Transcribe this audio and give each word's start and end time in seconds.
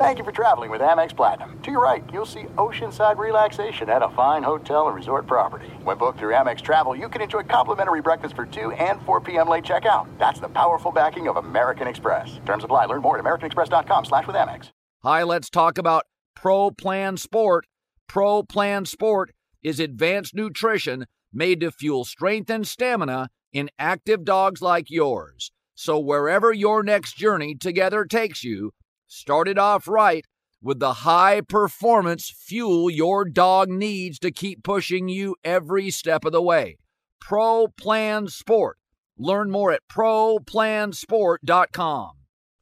Thank 0.00 0.18
you 0.18 0.24
for 0.24 0.32
traveling 0.32 0.70
with 0.70 0.80
Amex 0.80 1.14
Platinum. 1.14 1.60
To 1.62 1.70
your 1.70 1.82
right, 1.82 2.02
you'll 2.12 2.24
see 2.24 2.44
oceanside 2.56 3.18
relaxation 3.18 3.90
at 3.90 4.02
a 4.02 4.08
fine 4.08 4.42
hotel 4.42 4.86
and 4.86 4.96
resort 4.96 5.26
property. 5.26 5.68
When 5.84 5.98
booked 5.98 6.18
through 6.18 6.32
Amex 6.32 6.62
Travel, 6.62 6.96
you 6.96 7.08
can 7.08 7.20
enjoy 7.20 7.42
complimentary 7.42 8.00
breakfast 8.00 8.34
for 8.34 8.46
2 8.46 8.72
and 8.72 9.00
4 9.02 9.20
p.m. 9.20 9.48
late 9.48 9.62
checkout. 9.62 10.06
That's 10.18 10.40
the 10.40 10.48
powerful 10.48 10.90
backing 10.90 11.28
of 11.28 11.36
American 11.36 11.86
Express. 11.86 12.40
Terms 12.46 12.64
apply. 12.64 12.86
Learn 12.86 13.02
more 13.02 13.18
at 13.18 13.24
americanexpress.com 13.24 14.06
slash 14.06 14.26
with 14.26 14.36
Amex. 14.36 14.70
Hi, 15.02 15.22
let's 15.22 15.50
talk 15.50 15.78
about 15.78 16.06
Pro 16.34 16.70
Plan 16.70 17.16
Sport. 17.16 17.66
Pro 18.08 18.42
Plan 18.42 18.86
Sport 18.86 19.32
is 19.62 19.78
advanced 19.78 20.34
nutrition 20.34 21.06
made 21.32 21.60
to 21.60 21.70
fuel 21.70 22.04
strength 22.04 22.50
and 22.50 22.66
stamina 22.66 23.28
in 23.52 23.70
active 23.78 24.24
dogs 24.24 24.62
like 24.62 24.90
yours. 24.90 25.52
So 25.74 25.98
wherever 25.98 26.52
your 26.52 26.82
next 26.82 27.16
journey 27.16 27.54
together 27.54 28.04
takes 28.04 28.42
you, 28.42 28.72
start 29.10 29.48
it 29.48 29.58
off 29.58 29.88
right 29.88 30.24
with 30.62 30.78
the 30.78 30.92
high 30.92 31.40
performance 31.40 32.30
fuel 32.30 32.88
your 32.88 33.24
dog 33.24 33.68
needs 33.68 34.20
to 34.20 34.30
keep 34.30 34.62
pushing 34.62 35.08
you 35.08 35.34
every 35.42 35.90
step 35.90 36.24
of 36.24 36.30
the 36.32 36.42
way. 36.42 36.76
Pro 37.20 37.66
Plan 37.68 38.28
Sport. 38.28 38.78
Learn 39.18 39.50
more 39.50 39.72
at 39.72 39.88
ProPlansport.com. 39.88 42.10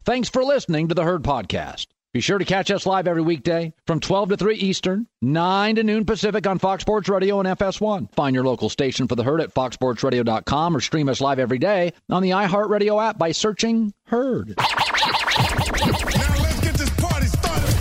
Thanks 0.04 0.28
for 0.28 0.42
listening 0.42 0.88
to 0.88 0.94
the 0.94 1.04
Herd 1.04 1.22
Podcast. 1.22 1.86
Be 2.14 2.20
sure 2.20 2.38
to 2.38 2.44
catch 2.44 2.70
us 2.70 2.86
live 2.86 3.06
every 3.06 3.20
weekday 3.20 3.74
from 3.86 4.00
12 4.00 4.30
to 4.30 4.36
3 4.38 4.56
Eastern, 4.56 5.06
9 5.20 5.76
to 5.76 5.84
noon 5.84 6.06
Pacific 6.06 6.46
on 6.46 6.58
Fox 6.58 6.80
Sports 6.80 7.10
Radio 7.10 7.38
and 7.38 7.48
FS1. 7.58 8.10
Find 8.14 8.34
your 8.34 8.44
local 8.44 8.70
station 8.70 9.06
for 9.06 9.14
the 9.14 9.22
herd 9.22 9.42
at 9.42 9.52
foxsportsradio.com 9.52 10.76
or 10.76 10.80
stream 10.80 11.10
us 11.10 11.20
live 11.20 11.38
every 11.38 11.58
day 11.58 11.92
on 12.08 12.22
the 12.22 12.30
iHeartRadio 12.30 13.06
app 13.06 13.18
by 13.18 13.32
searching 13.32 13.92
Herd. 14.06 14.54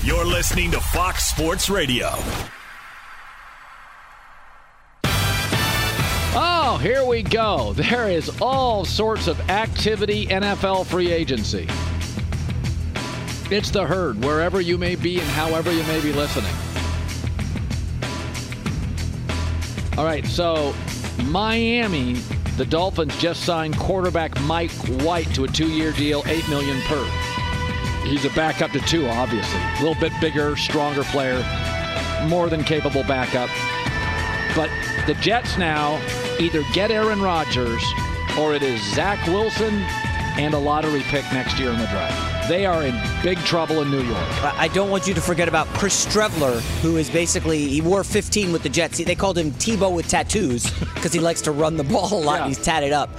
You're 0.07 0.23
listening 0.23 0.71
to 0.71 0.79
Fox 0.79 1.25
Sports 1.25 1.69
Radio. 1.69 2.11
Oh, 6.33 6.79
here 6.81 7.03
we 7.03 7.23
go. 7.23 7.73
There 7.73 8.09
is 8.09 8.31
all 8.41 8.85
sorts 8.85 9.27
of 9.27 9.37
activity, 9.49 10.25
NFL 10.27 10.85
free 10.85 11.11
agency. 11.11 11.67
It's 13.53 13.69
the 13.69 13.85
herd, 13.85 14.23
wherever 14.23 14.61
you 14.61 14.77
may 14.77 14.95
be 14.95 15.19
and 15.19 15.27
however 15.31 15.73
you 15.73 15.83
may 15.83 15.99
be 15.99 16.13
listening. 16.13 16.55
All 19.97 20.05
right, 20.05 20.25
so 20.25 20.73
Miami, 21.25 22.13
the 22.55 22.65
Dolphins 22.65 23.17
just 23.17 23.43
signed 23.43 23.77
quarterback 23.77 24.39
Mike 24.43 24.71
White 25.01 25.27
to 25.35 25.43
a 25.43 25.49
two-year 25.49 25.91
deal, 25.91 26.23
eight 26.27 26.47
million 26.47 26.79
per. 26.83 27.26
He's 28.05 28.25
a 28.25 28.29
backup 28.31 28.71
to 28.71 28.79
two, 28.79 29.07
obviously. 29.07 29.59
A 29.59 29.83
little 29.83 29.99
bit 29.99 30.13
bigger, 30.21 30.55
stronger 30.55 31.03
player, 31.03 31.37
more 32.27 32.49
than 32.49 32.63
capable 32.63 33.03
backup. 33.03 33.49
But 34.55 34.69
the 35.05 35.13
Jets 35.15 35.57
now 35.57 36.01
either 36.39 36.63
get 36.73 36.89
Aaron 36.91 37.21
Rodgers 37.21 37.83
or 38.39 38.53
it 38.55 38.63
is 38.63 38.81
Zach 38.93 39.25
Wilson 39.27 39.73
and 40.39 40.53
a 40.53 40.57
lottery 40.57 41.01
pick 41.03 41.23
next 41.33 41.59
year 41.59 41.69
in 41.71 41.77
the 41.79 41.87
draft. 41.87 42.47
They 42.47 42.65
are 42.65 42.83
in 42.83 42.95
big 43.23 43.37
trouble 43.39 43.81
in 43.81 43.91
New 43.91 44.03
York. 44.03 44.43
I 44.57 44.69
don't 44.69 44.89
want 44.89 45.05
you 45.07 45.13
to 45.15 45.21
forget 45.21 45.47
about 45.49 45.67
Chris 45.67 46.05
Streveler, 46.05 46.61
who 46.81 46.95
is 46.97 47.09
basically 47.09 47.67
he 47.67 47.81
wore 47.81 48.03
15 48.03 48.51
with 48.53 48.63
the 48.63 48.69
Jets. 48.69 48.99
They 49.03 49.15
called 49.15 49.37
him 49.37 49.51
Tebow 49.51 49.93
with 49.93 50.07
tattoos 50.07 50.69
because 50.95 51.11
he 51.11 51.19
likes 51.19 51.41
to 51.41 51.51
run 51.51 51.75
the 51.75 51.83
ball 51.83 52.13
a 52.13 52.15
lot. 52.23 52.35
Yeah. 52.35 52.45
and 52.45 52.47
He's 52.55 52.63
tatted 52.63 52.93
up. 52.93 53.09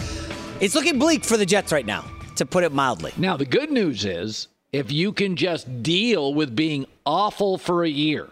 It's 0.61 0.75
looking 0.75 0.99
bleak 0.99 1.25
for 1.25 1.37
the 1.37 1.45
Jets 1.47 1.73
right 1.73 1.85
now, 1.87 2.05
to 2.37 2.47
put 2.47 2.65
it 2.65 2.73
mildly. 2.73 3.13
Now, 3.17 3.37
the 3.37 3.45
good 3.45 3.71
news 3.71 4.05
is 4.05 4.49
if 4.73 4.93
you 4.93 5.13
can 5.13 5.37
just 5.37 5.83
deal 5.83 6.35
with 6.35 6.55
being 6.55 6.87
awful 7.07 7.59
for 7.59 7.85
a 7.85 7.89
year, 7.89 8.29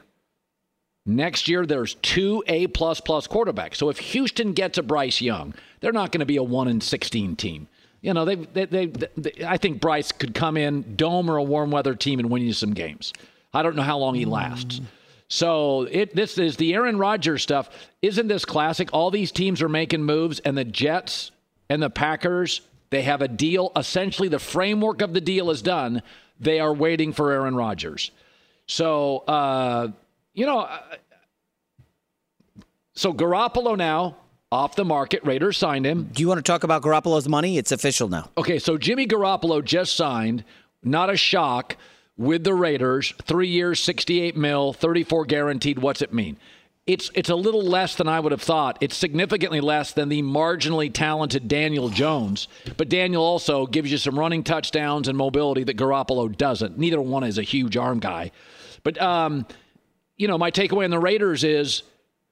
next 1.05 1.49
year 1.49 1.65
there's 1.65 1.95
two 1.95 2.45
A 2.47 2.67
plus 2.67 3.01
plus 3.01 3.27
quarterbacks. 3.27 3.77
So 3.77 3.89
if 3.89 3.99
Houston 3.99 4.53
gets 4.53 4.79
a 4.79 4.83
Bryce 4.83 5.21
Young, 5.21 5.55
they're 5.81 5.93
not 5.93 6.13
going 6.13 6.21
to 6.21 6.27
be 6.27 6.37
a 6.37 6.43
one 6.43 6.69
in 6.69 6.81
16 6.81 7.37
team. 7.37 7.69
You 8.03 8.15
know, 8.15 8.25
they, 8.25 8.37
they, 8.37 8.67
they, 8.67 8.87
they, 8.87 9.45
I 9.45 9.57
think 9.57 9.81
Bryce 9.81 10.13
could 10.13 10.35
come 10.35 10.57
in, 10.57 10.97
dome 10.97 11.31
or 11.31 11.39
a 11.39 11.43
warm 11.43 11.71
weather 11.71 11.95
team, 11.95 12.21
and 12.21 12.31
win 12.31 12.43
you 12.43 12.53
some 12.53 12.75
games. 12.75 13.13
I 13.53 13.63
don't 13.63 13.75
know 13.75 13.83
how 13.83 13.99
long 13.99 14.15
he 14.15 14.27
mm. 14.27 14.31
lasts. 14.31 14.81
So 15.29 15.89
it 15.91 16.15
this 16.15 16.39
is 16.39 16.57
the 16.57 16.75
Aaron 16.75 16.99
Rodgers 16.99 17.43
stuff. 17.43 17.69
Isn't 18.01 18.29
this 18.29 18.45
classic? 18.45 18.91
All 18.93 19.11
these 19.11 19.33
teams 19.33 19.61
are 19.61 19.69
making 19.69 20.05
moves, 20.05 20.39
and 20.41 20.57
the 20.57 20.65
Jets 20.65 21.33
and 21.69 21.83
the 21.83 21.91
Packers 21.91 22.61
they 22.91 23.03
have 23.03 23.23
a 23.23 23.29
deal. 23.29 23.73
Essentially, 23.77 24.29
the 24.29 24.39
framework 24.39 25.03
of 25.03 25.13
the 25.13 25.21
deal 25.21 25.51
is 25.51 25.63
done. 25.63 26.03
They 26.41 26.61
are 26.61 26.73
waiting 26.73 27.13
for 27.13 27.33
Aaron 27.33 27.55
Rodgers. 27.55 28.11
So 28.67 29.19
uh, 29.29 29.89
you 30.35 30.47
know, 30.47 30.61
uh, 30.61 30.81
so 32.95 33.13
Garoppolo 33.13 33.77
now 33.77 34.17
off 34.53 34.77
the 34.77 34.85
market. 34.85 35.25
Raiders 35.25 35.57
signed 35.57 35.85
him. 35.87 36.11
Do 36.13 36.23
you 36.23 36.29
want 36.29 36.39
to 36.39 36.43
talk 36.43 36.63
about 36.65 36.83
Garoppolo's 36.83 37.29
money? 37.29 37.59
It's 37.59 37.73
official 37.73 38.09
now. 38.09 38.31
Okay, 38.39 38.59
so 38.59 38.79
Jimmy 38.79 39.07
Garoppolo 39.07 39.65
just 39.65 39.97
signed, 39.97 40.45
not 40.83 41.11
a 41.11 41.17
shock, 41.17 41.77
with 42.17 42.45
the 42.45 42.55
Raiders. 42.55 43.13
Three 43.23 43.49
years, 43.49 43.83
68 43.83 44.37
mil, 44.37 44.73
34 44.73 45.27
guaranteed. 45.27 45.79
What's 45.79 46.03
it 46.03 46.13
mean? 46.13 46.39
It's 46.87 47.11
it's 47.15 47.31
a 47.31 47.35
little 47.35 47.63
less 47.63 47.97
than 47.97 48.07
I 48.07 48.21
would 48.21 48.31
have 48.31 48.43
thought. 48.43 48.79
It's 48.81 48.97
significantly 48.97 49.61
less 49.61 49.93
than 49.93 50.09
the 50.09 50.23
marginally 50.23 50.93
talented 50.93 51.49
Daniel 51.49 51.89
Jones. 51.89 52.47
But 52.77 52.89
Daniel 52.89 53.25
also 53.25 53.67
gives 53.67 53.91
you 53.91 53.99
some 53.99 54.17
running 54.17 54.45
touchdowns 54.45 55.09
and 55.09 55.19
mobility 55.19 55.65
that 55.65 55.77
Garoppolo 55.77 56.37
doesn't. 56.37 56.79
Neither 56.79 57.01
one 57.01 57.25
is 57.25 57.39
a 57.39 57.43
huge 57.43 57.77
arm 57.77 57.99
guy. 57.99 58.31
But 58.85 59.03
um, 59.03 59.47
you 60.17 60.29
know, 60.29 60.39
my 60.39 60.51
takeaway 60.51 60.85
on 60.85 60.91
the 60.91 60.99
Raiders 60.99 61.43
is 61.43 61.83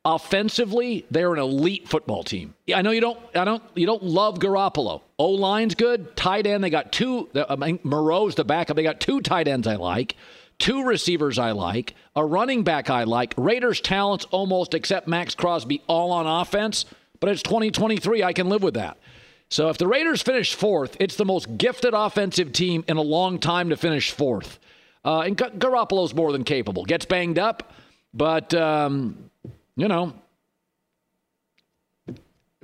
offensively, 0.05 1.07
they're 1.11 1.33
an 1.33 1.39
elite 1.41 1.89
football 1.89 2.23
team. 2.23 2.55
I 2.75 2.83
know 2.83 2.91
you 2.91 3.01
don't, 3.01 3.19
I 3.35 3.45
don't, 3.45 3.63
you 3.75 3.87
don't 3.87 4.03
love 4.03 4.39
Garoppolo. 4.39 5.03
O 5.19 5.31
line's 5.31 5.75
good. 5.75 6.15
Tight 6.17 6.47
end, 6.47 6.63
they 6.63 6.71
got 6.71 6.93
two. 6.93 7.29
I 7.49 7.57
mean, 7.57 7.81
Moreau's 7.83 8.35
the 8.35 8.45
backup. 8.45 8.77
They 8.77 8.83
got 8.83 9.01
two 9.01 9.21
tight 9.21 9.49
ends 9.49 9.67
I 9.67 9.77
like, 9.77 10.17
two 10.59 10.85
receivers 10.85 11.39
I 11.39 11.53
like, 11.53 11.95
a 12.17 12.25
running 12.25 12.63
back 12.63 12.91
I 12.91 13.05
like. 13.05 13.35
Raiders' 13.37 13.81
talents 13.81 14.25
almost 14.31 14.75
except 14.75 15.09
Maxx 15.09 15.35
Crosby 15.35 15.83
all 15.87 16.13
on 16.13 16.27
offense, 16.27 16.85
but 17.21 17.31
it's 17.31 17.43
2023. 17.43 18.23
I 18.23 18.33
can 18.33 18.49
live 18.49 18.63
with 18.63 18.75
that. 18.75 18.99
So 19.49 19.69
if 19.69 19.79
the 19.79 19.87
Raiders 19.87 20.23
finish 20.23 20.55
fourth, 20.55 20.97
it's 21.01 21.17
the 21.17 21.25
most 21.25 21.57
gifted 21.57 21.95
offensive 21.95 22.53
team 22.53 22.85
in 22.89 22.97
a 22.97 23.03
long 23.03 23.39
time 23.39 23.71
to 23.71 23.77
finish 23.77 24.11
fourth. 24.11 24.59
Uh, 25.05 25.21
and 25.21 25.37
Gar- 25.37 25.51
Garoppolo's 25.51 26.15
more 26.15 26.33
than 26.33 26.45
capable. 26.45 26.85
Gets 26.85 27.05
banged 27.05 27.39
up, 27.39 27.73
but 28.13 28.55
um, 28.55 29.31
you 29.77 29.87
know, 29.87 30.15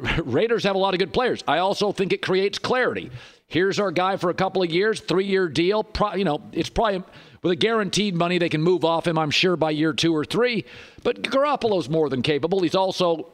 Raiders 0.24 0.64
have 0.64 0.74
a 0.74 0.78
lot 0.78 0.94
of 0.94 0.98
good 0.98 1.12
players. 1.12 1.44
I 1.46 1.58
also 1.58 1.92
think 1.92 2.12
it 2.12 2.22
creates 2.22 2.58
clarity. 2.58 3.10
Here's 3.46 3.78
our 3.78 3.90
guy 3.90 4.16
for 4.16 4.30
a 4.30 4.34
couple 4.34 4.62
of 4.62 4.70
years, 4.70 5.00
three-year 5.00 5.48
deal. 5.48 5.82
Pro, 5.84 6.14
you 6.14 6.24
know, 6.24 6.40
it's 6.52 6.70
probably 6.70 7.02
with 7.42 7.52
a 7.52 7.56
guaranteed 7.56 8.14
money 8.14 8.38
they 8.38 8.48
can 8.48 8.62
move 8.62 8.84
off 8.84 9.06
him. 9.06 9.18
I'm 9.18 9.30
sure 9.30 9.56
by 9.56 9.70
year 9.70 9.92
two 9.92 10.14
or 10.14 10.24
three. 10.24 10.64
But 11.02 11.22
Garoppolo's 11.22 11.88
more 11.88 12.08
than 12.08 12.22
capable. 12.22 12.62
He's 12.62 12.74
also 12.74 13.32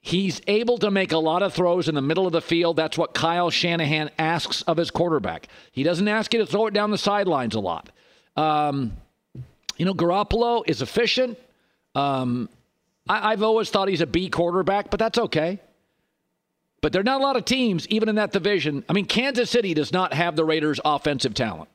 he's 0.00 0.40
able 0.46 0.78
to 0.78 0.90
make 0.90 1.12
a 1.12 1.18
lot 1.18 1.42
of 1.42 1.52
throws 1.52 1.88
in 1.88 1.94
the 1.94 2.02
middle 2.02 2.26
of 2.26 2.32
the 2.32 2.40
field. 2.40 2.76
That's 2.76 2.96
what 2.96 3.14
Kyle 3.14 3.50
Shanahan 3.50 4.10
asks 4.18 4.62
of 4.62 4.76
his 4.76 4.90
quarterback. 4.90 5.48
He 5.72 5.82
doesn't 5.82 6.06
ask 6.06 6.32
you 6.32 6.40
to 6.40 6.46
throw 6.46 6.66
it 6.66 6.74
down 6.74 6.90
the 6.90 6.98
sidelines 6.98 7.54
a 7.54 7.60
lot. 7.60 7.90
Um, 8.36 8.96
you 9.76 9.84
know, 9.84 9.94
Garoppolo 9.94 10.62
is 10.66 10.80
efficient. 10.80 11.38
Um, 11.94 12.48
I, 13.08 13.32
I've 13.32 13.42
always 13.42 13.70
thought 13.70 13.88
he's 13.88 14.00
a 14.00 14.06
B 14.06 14.28
quarterback, 14.28 14.90
but 14.90 15.00
that's 15.00 15.18
okay. 15.18 15.60
But 16.80 16.92
there 16.92 17.00
are 17.00 17.04
not 17.04 17.20
a 17.20 17.24
lot 17.24 17.36
of 17.36 17.44
teams, 17.44 17.88
even 17.88 18.08
in 18.08 18.14
that 18.16 18.32
division. 18.32 18.84
I 18.88 18.92
mean, 18.92 19.06
Kansas 19.06 19.50
City 19.50 19.74
does 19.74 19.92
not 19.92 20.12
have 20.12 20.36
the 20.36 20.44
Raiders' 20.44 20.78
offensive 20.84 21.34
talent. 21.34 21.68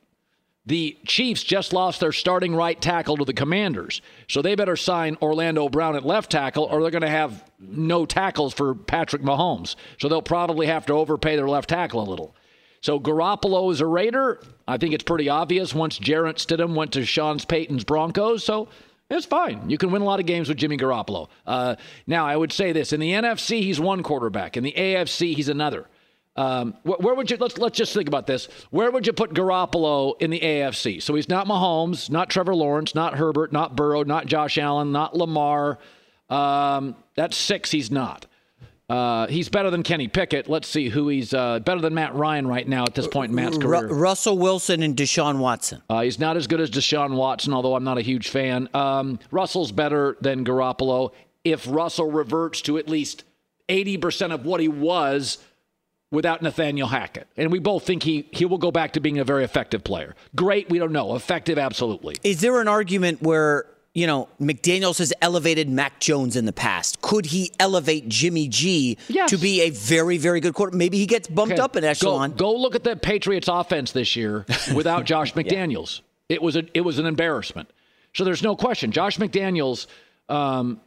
The 0.64 0.96
Chiefs 1.06 1.42
just 1.42 1.72
lost 1.72 1.98
their 1.98 2.12
starting 2.12 2.54
right 2.54 2.80
tackle 2.80 3.16
to 3.16 3.24
the 3.24 3.32
Commanders. 3.32 4.00
So 4.28 4.42
they 4.42 4.54
better 4.54 4.76
sign 4.76 5.16
Orlando 5.20 5.68
Brown 5.68 5.96
at 5.96 6.06
left 6.06 6.30
tackle, 6.30 6.64
or 6.64 6.80
they're 6.80 6.92
going 6.92 7.02
to 7.02 7.08
have 7.08 7.44
no 7.58 8.06
tackles 8.06 8.54
for 8.54 8.74
Patrick 8.74 9.22
Mahomes. 9.22 9.74
So 9.98 10.08
they'll 10.08 10.22
probably 10.22 10.66
have 10.66 10.86
to 10.86 10.92
overpay 10.92 11.34
their 11.34 11.48
left 11.48 11.68
tackle 11.68 12.00
a 12.00 12.08
little. 12.08 12.36
So 12.80 13.00
Garoppolo 13.00 13.72
is 13.72 13.80
a 13.80 13.86
Raider. 13.86 14.40
I 14.68 14.76
think 14.76 14.94
it's 14.94 15.04
pretty 15.04 15.28
obvious 15.28 15.74
once 15.74 15.98
Jarrett 15.98 16.36
Stidham 16.36 16.74
went 16.74 16.92
to 16.92 17.04
Sean 17.04 17.38
Payton's 17.38 17.84
Broncos. 17.84 18.44
So 18.44 18.68
it's 19.10 19.26
fine. 19.26 19.68
You 19.68 19.78
can 19.78 19.90
win 19.90 20.02
a 20.02 20.04
lot 20.04 20.20
of 20.20 20.26
games 20.26 20.48
with 20.48 20.58
Jimmy 20.58 20.76
Garoppolo. 20.76 21.28
Uh, 21.46 21.76
now, 22.06 22.26
I 22.26 22.36
would 22.36 22.52
say 22.52 22.72
this: 22.72 22.92
in 22.92 23.00
the 23.00 23.12
NFC, 23.12 23.62
he's 23.62 23.80
one 23.80 24.02
quarterback. 24.02 24.56
In 24.56 24.64
the 24.64 24.72
AFC, 24.72 25.34
he's 25.34 25.48
another. 25.48 25.86
Um, 26.34 26.74
where, 26.82 26.96
where, 26.98 27.14
would 27.14 27.30
you 27.30 27.36
let's 27.36 27.58
let's 27.58 27.76
just 27.76 27.92
think 27.92 28.08
about 28.08 28.26
this? 28.26 28.48
Where 28.70 28.90
would 28.90 29.06
you 29.06 29.12
put 29.12 29.34
Garoppolo 29.34 30.14
in 30.20 30.30
the 30.30 30.40
AFC? 30.40 31.02
So 31.02 31.14
he's 31.14 31.28
not 31.28 31.46
Mahomes, 31.46 32.08
not 32.08 32.30
Trevor 32.30 32.54
Lawrence, 32.54 32.94
not 32.94 33.16
Herbert, 33.16 33.52
not 33.52 33.76
Burrow, 33.76 34.02
not 34.02 34.26
Josh 34.26 34.56
Allen, 34.56 34.92
not 34.92 35.14
Lamar. 35.14 35.78
Um, 36.30 36.96
that's 37.14 37.36
six. 37.36 37.70
He's 37.70 37.90
not. 37.90 38.26
Uh, 38.88 39.26
he's 39.28 39.48
better 39.48 39.70
than 39.70 39.82
Kenny 39.82 40.08
Pickett. 40.08 40.48
Let's 40.48 40.68
see 40.68 40.88
who 40.88 41.08
he's 41.08 41.32
uh, 41.32 41.60
better 41.60 41.80
than 41.80 41.94
Matt 41.94 42.14
Ryan 42.14 42.46
right 42.46 42.66
now 42.66 42.84
at 42.84 42.94
this 42.94 43.06
point 43.06 43.30
in 43.30 43.36
Matt's 43.36 43.56
career. 43.56 43.86
Ru- 43.86 43.94
Russell 43.94 44.36
Wilson 44.36 44.82
and 44.82 44.96
Deshaun 44.96 45.38
Watson. 45.38 45.82
Uh, 45.88 46.02
he's 46.02 46.18
not 46.18 46.36
as 46.36 46.46
good 46.46 46.60
as 46.60 46.70
Deshaun 46.70 47.14
Watson, 47.14 47.54
although 47.54 47.74
I'm 47.74 47.84
not 47.84 47.96
a 47.96 48.02
huge 48.02 48.28
fan. 48.28 48.68
Um, 48.74 49.18
Russell's 49.30 49.72
better 49.72 50.16
than 50.20 50.44
Garoppolo. 50.44 51.12
If 51.44 51.66
Russell 51.66 52.10
reverts 52.10 52.60
to 52.62 52.76
at 52.76 52.88
least 52.88 53.24
80% 53.68 54.32
of 54.32 54.44
what 54.44 54.60
he 54.60 54.68
was 54.68 55.38
without 56.12 56.42
Nathaniel 56.42 56.86
Hackett. 56.86 57.26
And 57.36 57.50
we 57.50 57.58
both 57.58 57.84
think 57.84 58.04
he, 58.04 58.28
he 58.30 58.44
will 58.44 58.58
go 58.58 58.70
back 58.70 58.92
to 58.92 59.00
being 59.00 59.18
a 59.18 59.24
very 59.24 59.42
effective 59.42 59.82
player. 59.82 60.14
Great, 60.36 60.70
we 60.70 60.78
don't 60.78 60.92
know. 60.92 61.16
Effective, 61.16 61.58
absolutely. 61.58 62.16
Is 62.22 62.40
there 62.40 62.60
an 62.60 62.68
argument 62.68 63.20
where 63.22 63.66
you 63.94 64.06
know, 64.06 64.26
McDaniels 64.40 64.98
has 65.00 65.12
elevated 65.20 65.68
Mac 65.68 66.00
Jones 66.00 66.34
in 66.34 66.46
the 66.46 66.52
past. 66.52 67.02
Could 67.02 67.26
he 67.26 67.52
elevate 67.60 68.08
Jimmy 68.08 68.48
G 68.48 68.96
yes. 69.08 69.28
to 69.28 69.36
be 69.36 69.60
a 69.62 69.70
very, 69.70 70.16
very 70.16 70.40
good 70.40 70.54
quarterback? 70.54 70.78
Maybe 70.78 70.96
he 70.96 71.04
gets 71.04 71.28
bumped 71.28 71.52
okay. 71.52 71.60
up 71.60 71.76
in 71.76 71.84
echelon. 71.84 72.30
Go, 72.30 72.36
go, 72.36 72.56
look 72.56 72.74
at 72.74 72.84
the 72.84 72.96
Patriots 72.96 73.48
offense 73.48 73.92
this 73.92 74.16
year 74.16 74.46
without 74.74 75.04
Josh 75.04 75.34
McDaniels. 75.34 75.98
yeah. 75.98 76.36
It 76.36 76.42
was 76.42 76.56
a, 76.56 76.64
it 76.72 76.80
was 76.80 76.98
an 76.98 77.04
embarrassment. 77.04 77.70
So 78.14 78.24
there's 78.24 78.42
no 78.42 78.56
question. 78.56 78.92
Josh 78.92 79.18
McDaniels 79.18 79.86
um, 80.30 80.80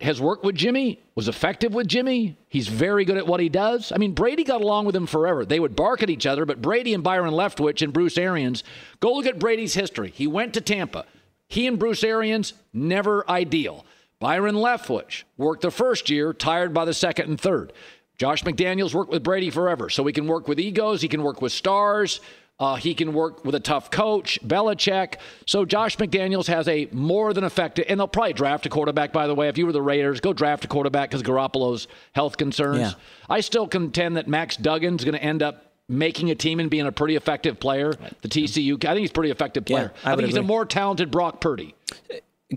has 0.00 0.20
worked 0.20 0.44
with 0.44 0.54
Jimmy, 0.54 1.00
was 1.14 1.28
effective 1.28 1.74
with 1.74 1.88
Jimmy. 1.88 2.36
He's 2.48 2.68
very 2.68 3.04
good 3.04 3.16
at 3.16 3.26
what 3.26 3.40
he 3.40 3.48
does. 3.48 3.92
I 3.92 3.98
mean, 3.98 4.12
Brady 4.12 4.44
got 4.44 4.60
along 4.60 4.84
with 4.84 4.94
him 4.94 5.06
forever. 5.06 5.44
They 5.44 5.60
would 5.60 5.74
bark 5.74 6.02
at 6.02 6.10
each 6.10 6.26
other, 6.26 6.44
but 6.44 6.60
Brady 6.60 6.92
and 6.92 7.02
Byron 7.02 7.32
Leftwich 7.32 7.82
and 7.82 7.92
Bruce 7.92 8.18
Arians, 8.18 8.62
go 9.00 9.12
look 9.12 9.26
at 9.26 9.38
Brady's 9.38 9.74
history. 9.74 10.12
He 10.14 10.26
went 10.26 10.54
to 10.54 10.60
Tampa. 10.60 11.06
He 11.48 11.66
and 11.66 11.78
Bruce 11.78 12.04
Arians, 12.04 12.52
never 12.72 13.28
ideal. 13.30 13.86
Byron 14.18 14.56
Leftwich 14.56 15.24
worked 15.36 15.62
the 15.62 15.70
first 15.70 16.10
year, 16.10 16.32
tired 16.32 16.74
by 16.74 16.84
the 16.84 16.94
second 16.94 17.28
and 17.28 17.40
third. 17.40 17.72
Josh 18.18 18.42
McDaniels 18.44 18.94
worked 18.94 19.10
with 19.10 19.22
Brady 19.22 19.50
forever, 19.50 19.90
so 19.90 20.04
he 20.06 20.12
can 20.12 20.26
work 20.26 20.48
with 20.48 20.58
egos, 20.58 21.02
he 21.02 21.08
can 21.08 21.22
work 21.22 21.42
with 21.42 21.52
stars, 21.52 22.20
uh, 22.58 22.76
he 22.76 22.94
can 22.94 23.12
work 23.12 23.44
with 23.44 23.54
a 23.54 23.60
tough 23.60 23.90
coach, 23.90 24.38
Belichick. 24.46 25.16
So 25.46 25.64
Josh 25.64 25.96
McDaniels 25.98 26.46
has 26.46 26.66
a 26.68 26.88
more 26.90 27.34
than 27.34 27.44
effective, 27.44 27.84
and 27.88 28.00
they'll 28.00 28.08
probably 28.08 28.32
draft 28.32 28.64
a 28.64 28.70
quarterback. 28.70 29.12
By 29.12 29.26
the 29.26 29.34
way, 29.34 29.48
if 29.48 29.58
you 29.58 29.66
were 29.66 29.72
the 29.72 29.82
Raiders, 29.82 30.20
go 30.20 30.32
draft 30.32 30.64
a 30.64 30.68
quarterback 30.68 31.10
because 31.10 31.22
Garoppolo's 31.22 31.86
health 32.12 32.38
concerns. 32.38 32.78
Yeah. 32.78 32.92
I 33.28 33.40
still 33.40 33.68
contend 33.68 34.16
that 34.16 34.26
Max 34.26 34.56
Duggan's 34.56 35.04
going 35.04 35.14
to 35.14 35.22
end 35.22 35.42
up 35.42 35.74
making 35.88 36.30
a 36.30 36.34
team 36.34 36.58
and 36.58 36.70
being 36.70 36.86
a 36.86 36.92
pretty 36.92 37.14
effective 37.14 37.60
player. 37.60 37.92
The 38.22 38.28
TCU, 38.28 38.82
I 38.84 38.88
think 38.88 39.00
he's 39.00 39.10
a 39.10 39.12
pretty 39.12 39.30
effective 39.30 39.66
player. 39.66 39.92
Yeah, 40.02 40.08
I, 40.08 40.12
I 40.12 40.16
think 40.16 40.26
he's 40.26 40.36
agree. 40.36 40.44
a 40.44 40.48
more 40.48 40.64
talented 40.64 41.10
Brock 41.10 41.40
Purdy. 41.40 41.74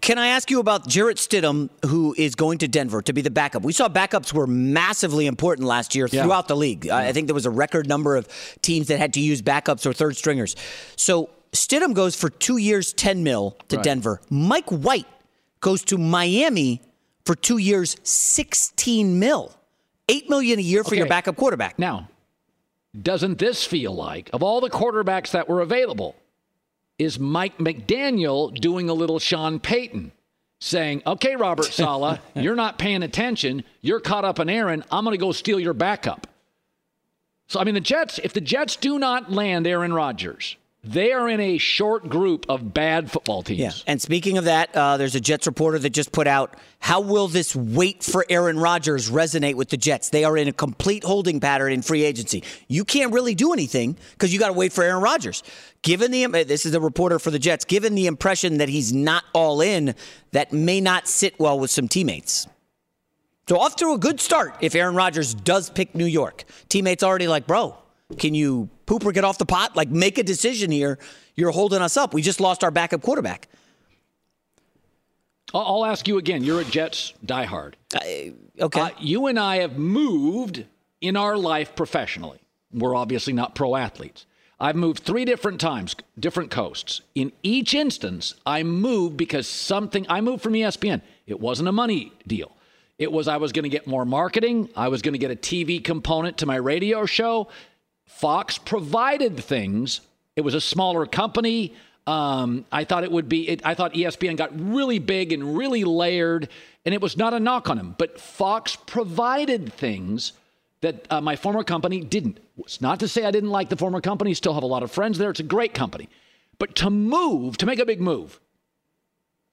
Can 0.02 0.20
I 0.20 0.28
ask 0.28 0.52
you 0.52 0.60
about 0.60 0.88
Jarrett 0.88 1.18
Stidham, 1.18 1.70
who 1.84 2.14
is 2.16 2.36
going 2.36 2.60
to 2.60 2.68
Denver 2.68 3.02
to 3.02 3.12
be 3.12 3.22
the 3.22 3.32
backup? 3.32 3.64
We 3.64 3.74
saw 3.74 3.90
backups 3.90 4.32
were 4.32 4.46
massively 4.46 5.26
important 5.26 5.68
last 5.68 5.96
year 5.96 6.08
yeah. 6.12 6.22
throughout 6.22 6.48
the 6.48 6.56
league. 6.56 6.86
Yeah. 6.86 6.98
I 6.98 7.12
think 7.12 7.28
there 7.28 7.34
was 7.34 7.48
a 7.48 7.52
record 7.52 7.88
number 7.88 8.16
of 8.16 8.28
teams 8.62 8.88
that 8.88 9.00
had 9.00 9.14
to 9.14 9.20
use 9.20 9.42
backups 9.42 9.88
or 9.88 9.94
third 9.94 10.16
stringers. 10.16 10.56
So 10.96 11.32
Stidham 11.54 11.96
goes 11.96 12.16
for 12.16 12.30
two 12.30 12.58
years, 12.58 12.94
10 12.94 13.24
mil 13.24 13.58
to 13.70 13.78
right. 13.78 13.84
Denver. 13.84 14.22
Mike 14.30 14.70
White 14.70 15.08
goes 15.60 15.84
to 15.86 15.98
Miami 15.98 16.84
for 17.26 17.34
two 17.34 17.58
years, 17.58 17.98
16 18.04 19.18
mil. 19.18 19.56
Eight 20.08 20.30
million 20.30 20.60
a 20.60 20.62
year 20.62 20.84
for 20.84 20.90
okay. 20.90 20.98
your 20.98 21.08
backup 21.08 21.36
quarterback. 21.36 21.80
Now, 21.80 22.10
doesn't 23.00 23.38
this 23.40 23.66
feel 23.66 23.94
like, 23.94 24.30
of 24.34 24.42
all 24.44 24.62
the 24.62 24.70
quarterbacks 24.70 25.32
that 25.32 25.48
were 25.48 25.62
available, 25.62 26.16
is 27.00 27.18
Mike 27.18 27.58
McDaniel 27.58 28.54
doing 28.54 28.90
a 28.90 28.94
little 28.94 29.18
Sean 29.18 29.60
Payton? 29.60 30.12
Saying, 30.62 31.04
okay, 31.08 31.38
Robert 31.38 31.68
Saleh, 31.68 32.20
you're 32.36 32.56
not 32.56 32.78
paying 32.78 33.02
attention. 33.02 33.64
You're 33.82 34.02
caught 34.02 34.26
up 34.26 34.40
in 34.40 34.50
Aaron. 34.50 34.84
I'm 34.92 35.06
going 35.06 35.14
to 35.14 35.18
go 35.18 35.32
steal 35.32 35.58
your 35.58 35.74
backup. 35.74 36.28
So, 37.48 37.62
I 37.62 37.64
mean, 37.64 37.76
the 37.76 37.82
Jets, 37.82 38.20
if 38.22 38.34
the 38.34 38.42
Jets 38.42 38.76
do 38.76 39.00
not 39.00 39.32
land 39.32 39.66
Aaron 39.66 39.94
Rodgers, 39.94 40.58
they 40.84 41.12
are 41.12 41.28
in 41.28 41.42
a 41.42 41.58
short 41.58 42.08
group 42.08 42.46
of 42.48 42.74
bad 42.74 43.12
football 43.12 43.44
teams. 43.44 43.60
Yeah. 43.60 43.72
And 43.86 44.02
speaking 44.02 44.38
of 44.38 44.46
that, 44.46 44.74
uh, 44.74 44.96
there's 44.96 45.16
a 45.16 45.20
Jets 45.20 45.46
reporter 45.46 45.78
that 45.80 45.90
just 45.90 46.12
put 46.14 46.26
out 46.26 46.56
how 46.80 47.02
will 47.02 47.28
this 47.28 47.54
wait 47.54 48.02
for 48.02 48.26
Aaron 48.30 48.58
Rodgers 48.58 49.10
resonate 49.10 49.56
with 49.56 49.70
the 49.70 49.78
Jets? 49.78 50.10
They 50.10 50.24
are 50.24 50.38
in 50.38 50.48
a 50.48 50.54
complete 50.54 51.04
holding 51.04 51.42
pattern 51.42 51.74
in 51.74 51.82
free 51.82 52.04
agency. 52.04 52.44
You 52.70 52.86
can't 52.86 53.12
really 53.12 53.36
do 53.36 53.52
anything 53.52 53.98
because 54.12 54.32
you 54.32 54.40
got 54.40 54.48
to 54.48 54.54
wait 54.54 54.72
for 54.72 54.84
Aaron 54.84 55.04
Rodgers. 55.04 55.44
Given 55.82 56.12
the 56.12 56.26
this 56.44 56.66
is 56.66 56.74
a 56.74 56.80
reporter 56.80 57.20
for 57.20 57.32
the 57.32 57.40
Jets, 57.40 57.66
given 57.66 57.96
the 57.96 58.08
impression 58.08 58.60
that 58.60 58.70
he's 58.70 58.94
not 58.94 59.26
all 59.34 59.60
in, 59.60 59.96
that 60.32 60.54
may 60.54 60.80
not 60.80 61.10
sit 61.10 61.38
well 61.40 61.60
with 61.60 61.72
some 61.72 61.90
teammates. 61.90 62.48
So 63.50 63.60
off 63.60 63.76
to 63.78 63.94
a 63.94 63.98
good 63.98 64.22
start 64.22 64.56
if 64.62 64.76
Aaron 64.76 64.96
Rodgers 64.96 65.34
does 65.34 65.70
pick 65.70 65.96
New 65.96 66.06
York. 66.06 66.46
Teammates 66.70 67.04
already 67.04 67.28
like, 67.28 67.48
bro, 67.48 67.76
can 68.18 68.34
you 68.34 68.70
poop 68.86 69.06
or 69.06 69.12
get 69.12 69.24
off 69.24 69.38
the 69.38 69.46
pot? 69.46 69.76
Like, 69.76 69.90
make 69.90 70.18
a 70.18 70.24
decision 70.24 70.72
here. 70.72 70.98
You're 71.36 71.52
holding 71.52 71.82
us 71.82 71.98
up. 71.98 72.14
We 72.14 72.22
just 72.22 72.40
lost 72.40 72.64
our 72.64 72.72
backup 72.72 73.02
quarterback. 73.02 73.48
I'll 75.54 75.86
ask 75.86 76.08
you 76.08 76.18
again. 76.18 76.44
You're 76.44 76.62
a 76.62 76.66
Jets 76.66 77.14
diehard. 77.26 77.74
Uh, 77.96 78.64
okay. 78.66 78.82
Uh, 78.82 78.90
you 79.00 79.28
and 79.28 79.40
I 79.40 79.58
have 79.58 79.78
moved 79.78 80.66
in 81.02 81.16
our 81.16 81.38
life 81.38 81.76
professionally. 81.76 82.40
We're 82.72 82.96
obviously 82.96 83.34
not 83.34 83.56
pro 83.56 83.76
athletes. 83.76 84.26
I've 84.60 84.76
moved 84.76 85.00
three 85.00 85.26
different 85.26 85.60
times, 85.62 85.96
different 86.20 86.52
coasts. 86.52 87.02
In 87.16 87.32
each 87.42 87.74
instance, 87.74 88.36
I 88.46 88.64
moved 88.64 89.16
because 89.16 89.48
something, 89.48 90.06
I 90.10 90.22
moved 90.22 90.44
from 90.44 90.54
ESPN. 90.54 91.02
It 91.26 91.40
wasn't 91.40 91.70
a 91.70 91.72
money 91.72 92.12
deal. 92.28 92.52
It 92.98 93.12
was 93.12 93.30
I 93.30 93.38
was 93.38 93.54
going 93.54 93.64
to 93.64 93.70
get 93.70 93.88
more 93.88 94.04
marketing. 94.04 94.70
I 94.76 94.90
was 94.90 95.02
going 95.02 95.14
to 95.14 95.20
get 95.20 95.32
a 95.32 95.36
TV 95.36 95.82
component 95.82 96.40
to 96.40 96.46
my 96.46 96.58
radio 96.58 97.06
show. 97.06 97.48
Fox 98.10 98.58
provided 98.58 99.38
things. 99.38 100.02
It 100.36 100.42
was 100.42 100.56
a 100.56 100.60
smaller 100.60 101.06
company. 101.06 101.76
Um, 102.08 102.66
I 102.72 102.84
thought 102.84 103.04
it 103.04 103.12
would 103.12 103.30
be. 103.30 103.48
It, 103.48 103.62
I 103.64 103.76
thought 103.76 103.94
ESPN 103.94 104.36
got 104.36 104.50
really 104.60 104.98
big 104.98 105.32
and 105.32 105.56
really 105.56 105.84
layered, 105.84 106.50
and 106.86 106.96
it 106.96 107.02
was 107.02 107.16
not 107.16 107.36
a 107.36 107.40
knock 107.40 107.70
on 107.70 107.78
them. 107.78 107.96
But 108.00 108.20
Fox 108.20 108.76
provided 108.76 109.72
things 109.72 110.34
that 110.82 111.06
uh, 111.12 111.22
my 111.22 111.36
former 111.36 111.64
company 111.64 112.02
didn't. 112.02 112.40
It's 112.58 112.82
not 112.82 113.00
to 113.02 113.08
say 113.08 113.26
I 113.26 113.32
didn't 113.32 113.52
like 113.52 113.70
the 113.70 113.78
former 113.78 114.02
company. 114.02 114.34
Still 114.34 114.56
have 114.56 114.64
a 114.64 114.66
lot 114.68 114.82
of 114.82 114.92
friends 114.92 115.20
there. 115.20 115.30
It's 115.30 115.40
a 115.40 115.44
great 115.44 115.76
company. 115.76 116.10
But 116.58 116.76
to 116.78 116.90
move, 116.90 117.58
to 117.58 117.68
make 117.68 117.80
a 117.80 117.86
big 117.86 118.02
move, 118.02 118.40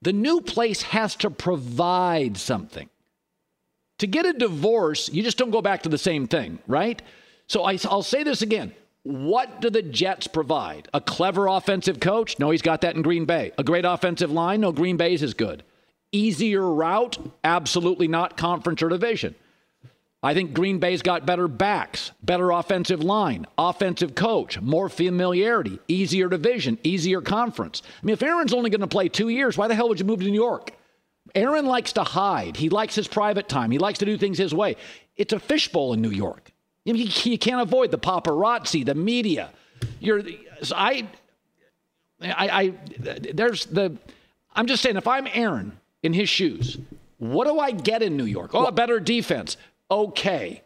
the 0.00 0.14
new 0.14 0.40
place 0.40 0.80
has 0.82 1.14
to 1.16 1.30
provide 1.30 2.38
something. 2.38 2.88
To 3.98 4.06
get 4.06 4.24
a 4.24 4.32
divorce, 4.32 5.10
you 5.12 5.22
just 5.22 5.36
don't 5.36 5.50
go 5.50 5.62
back 5.62 5.82
to 5.82 5.88
the 5.90 5.98
same 5.98 6.26
thing, 6.26 6.58
right? 6.66 7.02
So 7.48 7.64
I, 7.64 7.78
will 7.90 8.02
say 8.02 8.22
this 8.22 8.42
again. 8.42 8.74
What 9.02 9.60
do 9.60 9.70
the 9.70 9.82
Jets 9.82 10.26
provide? 10.26 10.88
A 10.92 11.00
clever 11.00 11.46
offensive 11.46 12.00
coach? 12.00 12.38
No, 12.40 12.50
he's 12.50 12.62
got 12.62 12.80
that 12.80 12.96
in 12.96 13.02
Green 13.02 13.24
Bay. 13.24 13.52
A 13.56 13.62
great 13.62 13.84
offensive 13.84 14.32
line? 14.32 14.62
No, 14.62 14.72
Green 14.72 14.96
Bay's 14.96 15.22
is 15.22 15.32
good. 15.32 15.62
Easier 16.10 16.62
route? 16.62 17.18
Absolutely 17.44 18.08
not 18.08 18.36
conference 18.36 18.82
or 18.82 18.88
division. 18.88 19.36
I 20.22 20.34
think 20.34 20.54
Green 20.54 20.80
Bay's 20.80 21.02
got 21.02 21.24
better 21.24 21.46
backs, 21.46 22.10
better 22.20 22.50
offensive 22.50 23.00
line, 23.00 23.46
offensive 23.56 24.16
coach, 24.16 24.60
more 24.60 24.88
familiarity, 24.88 25.78
easier 25.86 26.28
division, 26.28 26.78
easier 26.82 27.20
conference. 27.20 27.82
I 28.02 28.06
mean, 28.06 28.14
if 28.14 28.24
Aaron's 28.24 28.52
only 28.52 28.70
going 28.70 28.80
to 28.80 28.88
play 28.88 29.08
two 29.08 29.28
years, 29.28 29.56
why 29.56 29.68
the 29.68 29.76
hell 29.76 29.88
would 29.88 30.00
you 30.00 30.04
move 30.06 30.18
to 30.20 30.24
New 30.24 30.34
York? 30.34 30.72
Aaron 31.36 31.66
likes 31.66 31.92
to 31.92 32.02
hide. 32.02 32.56
He 32.56 32.70
likes 32.70 32.96
his 32.96 33.06
private 33.06 33.48
time. 33.48 33.70
He 33.70 33.78
likes 33.78 34.00
to 34.00 34.04
do 34.04 34.16
things 34.16 34.38
his 34.38 34.52
way. 34.52 34.74
It's 35.16 35.32
a 35.32 35.38
fishbowl 35.38 35.92
in 35.92 36.00
New 36.00 36.10
York. 36.10 36.50
You, 36.86 36.94
you 37.24 37.36
can't 37.36 37.60
avoid 37.60 37.90
the 37.90 37.98
paparazzi, 37.98 38.86
the 38.86 38.94
media. 38.94 39.50
You're, 39.98 40.22
I, 40.72 41.08
I, 42.22 42.48
I, 42.48 42.74
there's 43.34 43.66
the, 43.66 43.98
I'm 44.54 44.66
just 44.66 44.84
saying, 44.84 44.96
if 44.96 45.08
I'm 45.08 45.26
Aaron 45.32 45.78
in 46.04 46.12
his 46.12 46.28
shoes, 46.28 46.78
what 47.18 47.48
do 47.48 47.58
I 47.58 47.72
get 47.72 48.02
in 48.02 48.16
New 48.16 48.24
York? 48.24 48.52
Oh, 48.54 48.66
a 48.66 48.72
better 48.72 49.00
defense. 49.00 49.56
Okay. 49.90 50.62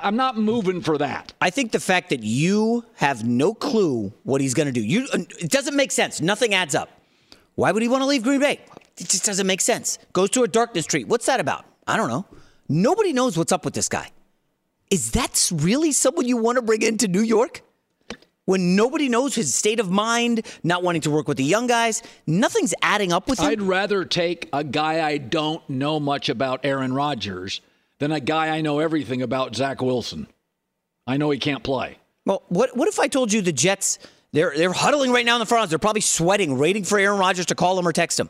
I'm 0.00 0.16
not 0.16 0.36
moving 0.36 0.80
for 0.80 0.98
that. 0.98 1.32
I 1.40 1.50
think 1.50 1.70
the 1.70 1.80
fact 1.80 2.10
that 2.10 2.24
you 2.24 2.84
have 2.94 3.24
no 3.24 3.54
clue 3.54 4.12
what 4.24 4.40
he's 4.40 4.54
going 4.54 4.66
to 4.66 4.72
do, 4.72 4.82
you, 4.82 5.06
it 5.12 5.50
doesn't 5.50 5.76
make 5.76 5.92
sense. 5.92 6.20
Nothing 6.20 6.54
adds 6.54 6.74
up. 6.74 6.88
Why 7.54 7.70
would 7.70 7.82
he 7.82 7.88
want 7.88 8.02
to 8.02 8.06
leave 8.06 8.24
Green 8.24 8.40
Bay? 8.40 8.60
It 8.98 9.08
just 9.08 9.24
doesn't 9.24 9.46
make 9.46 9.60
sense. 9.60 9.98
Goes 10.12 10.30
to 10.30 10.42
a 10.42 10.48
darkness 10.48 10.86
retreat. 10.86 11.06
What's 11.06 11.26
that 11.26 11.38
about? 11.38 11.64
I 11.86 11.96
don't 11.96 12.08
know. 12.08 12.26
Nobody 12.68 13.12
knows 13.12 13.38
what's 13.38 13.52
up 13.52 13.64
with 13.64 13.74
this 13.74 13.88
guy 13.88 14.10
is 14.92 15.12
that 15.12 15.50
really 15.54 15.90
someone 15.90 16.28
you 16.28 16.36
want 16.36 16.56
to 16.56 16.62
bring 16.62 16.82
into 16.82 17.08
New 17.08 17.22
York? 17.22 17.62
When 18.44 18.76
nobody 18.76 19.08
knows 19.08 19.34
his 19.34 19.54
state 19.54 19.80
of 19.80 19.90
mind, 19.90 20.44
not 20.62 20.82
wanting 20.82 21.00
to 21.02 21.10
work 21.10 21.28
with 21.28 21.38
the 21.38 21.44
young 21.44 21.66
guys, 21.66 22.02
nothing's 22.26 22.74
adding 22.82 23.10
up 23.10 23.26
with 23.26 23.40
him. 23.40 23.46
I'd 23.46 23.62
rather 23.62 24.04
take 24.04 24.50
a 24.52 24.62
guy 24.62 25.02
I 25.06 25.16
don't 25.16 25.66
know 25.70 25.98
much 25.98 26.28
about, 26.28 26.60
Aaron 26.64 26.92
Rodgers, 26.92 27.62
than 28.00 28.12
a 28.12 28.20
guy 28.20 28.48
I 28.54 28.60
know 28.60 28.80
everything 28.80 29.22
about, 29.22 29.56
Zach 29.56 29.80
Wilson. 29.80 30.26
I 31.06 31.16
know 31.16 31.30
he 31.30 31.38
can't 31.38 31.62
play. 31.62 31.96
Well, 32.26 32.42
what 32.48 32.76
what 32.76 32.86
if 32.86 32.98
I 32.98 33.08
told 33.08 33.32
you 33.32 33.40
the 33.40 33.52
Jets 33.52 33.98
they're 34.32 34.52
they're 34.56 34.72
huddling 34.72 35.12
right 35.12 35.24
now 35.24 35.36
in 35.36 35.40
the 35.40 35.46
front. 35.46 35.70
They're 35.70 35.78
probably 35.78 36.00
sweating, 36.00 36.58
waiting 36.58 36.84
for 36.84 36.98
Aaron 36.98 37.18
Rodgers 37.18 37.46
to 37.46 37.54
call 37.54 37.76
them 37.76 37.86
or 37.86 37.92
text 37.92 38.18
him. 38.18 38.28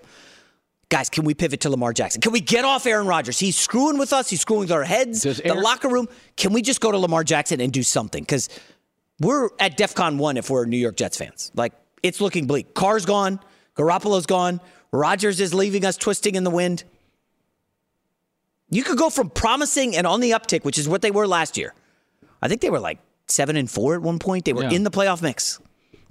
Guys, 0.92 1.08
can 1.08 1.24
we 1.24 1.32
pivot 1.32 1.60
to 1.60 1.70
Lamar 1.70 1.94
Jackson? 1.94 2.20
Can 2.20 2.32
we 2.32 2.40
get 2.40 2.66
off 2.66 2.84
Aaron 2.84 3.06
Rodgers? 3.06 3.38
He's 3.38 3.56
screwing 3.56 3.96
with 3.96 4.12
us. 4.12 4.28
He's 4.28 4.42
screwing 4.42 4.60
with 4.60 4.72
our 4.72 4.84
heads. 4.84 5.22
Does 5.22 5.38
the 5.38 5.46
Aaron- 5.46 5.62
locker 5.62 5.88
room. 5.88 6.06
Can 6.36 6.52
we 6.52 6.60
just 6.60 6.82
go 6.82 6.92
to 6.92 6.98
Lamar 6.98 7.24
Jackson 7.24 7.62
and 7.62 7.72
do 7.72 7.82
something? 7.82 8.22
Because 8.22 8.50
we're 9.18 9.48
at 9.58 9.78
DEFCON 9.78 10.18
one 10.18 10.36
if 10.36 10.50
we're 10.50 10.66
New 10.66 10.76
York 10.76 10.96
Jets 10.98 11.16
fans. 11.16 11.50
Like 11.54 11.72
it's 12.02 12.20
looking 12.20 12.46
bleak. 12.46 12.74
Carr's 12.74 13.06
gone. 13.06 13.40
Garoppolo's 13.74 14.26
gone. 14.26 14.60
Rodgers 14.92 15.40
is 15.40 15.54
leaving 15.54 15.86
us 15.86 15.96
twisting 15.96 16.34
in 16.34 16.44
the 16.44 16.50
wind. 16.50 16.84
You 18.68 18.84
could 18.84 18.98
go 18.98 19.08
from 19.08 19.30
promising 19.30 19.96
and 19.96 20.06
on 20.06 20.20
the 20.20 20.32
uptick, 20.32 20.62
which 20.62 20.76
is 20.76 20.86
what 20.90 21.00
they 21.00 21.10
were 21.10 21.26
last 21.26 21.56
year. 21.56 21.72
I 22.42 22.48
think 22.48 22.60
they 22.60 22.68
were 22.68 22.80
like 22.80 22.98
seven 23.28 23.56
and 23.56 23.70
four 23.70 23.94
at 23.94 24.02
one 24.02 24.18
point. 24.18 24.44
They 24.44 24.52
were 24.52 24.64
Yeah. 24.64 24.72
in 24.72 24.82
the 24.84 24.90
playoff 24.90 25.22
mix. 25.22 25.58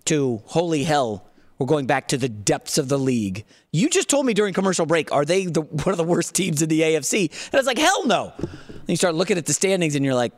To 0.05 0.41
holy 0.47 0.83
hell, 0.85 1.27
we're 1.61 1.67
going 1.67 1.85
back 1.85 2.07
to 2.07 2.17
the 2.17 2.27
depths 2.27 2.79
of 2.79 2.89
the 2.89 2.97
league. 2.97 3.45
You 3.71 3.87
just 3.87 4.09
told 4.09 4.25
me 4.25 4.33
during 4.33 4.51
commercial 4.51 4.87
break, 4.87 5.11
are 5.11 5.23
they 5.23 5.45
the, 5.45 5.61
one 5.83 5.89
of 5.89 5.97
the 5.97 6.03
worst 6.03 6.33
teams 6.33 6.63
in 6.63 6.69
the 6.69 6.81
AFC? 6.81 7.29
And 7.45 7.53
I 7.53 7.57
was 7.57 7.67
like, 7.67 7.77
hell 7.77 8.07
no. 8.07 8.33
And 8.39 8.49
you 8.87 8.95
start 8.95 9.13
looking 9.13 9.37
at 9.37 9.45
the 9.45 9.53
standings, 9.53 9.93
and 9.93 10.03
you're 10.03 10.15
like, 10.15 10.33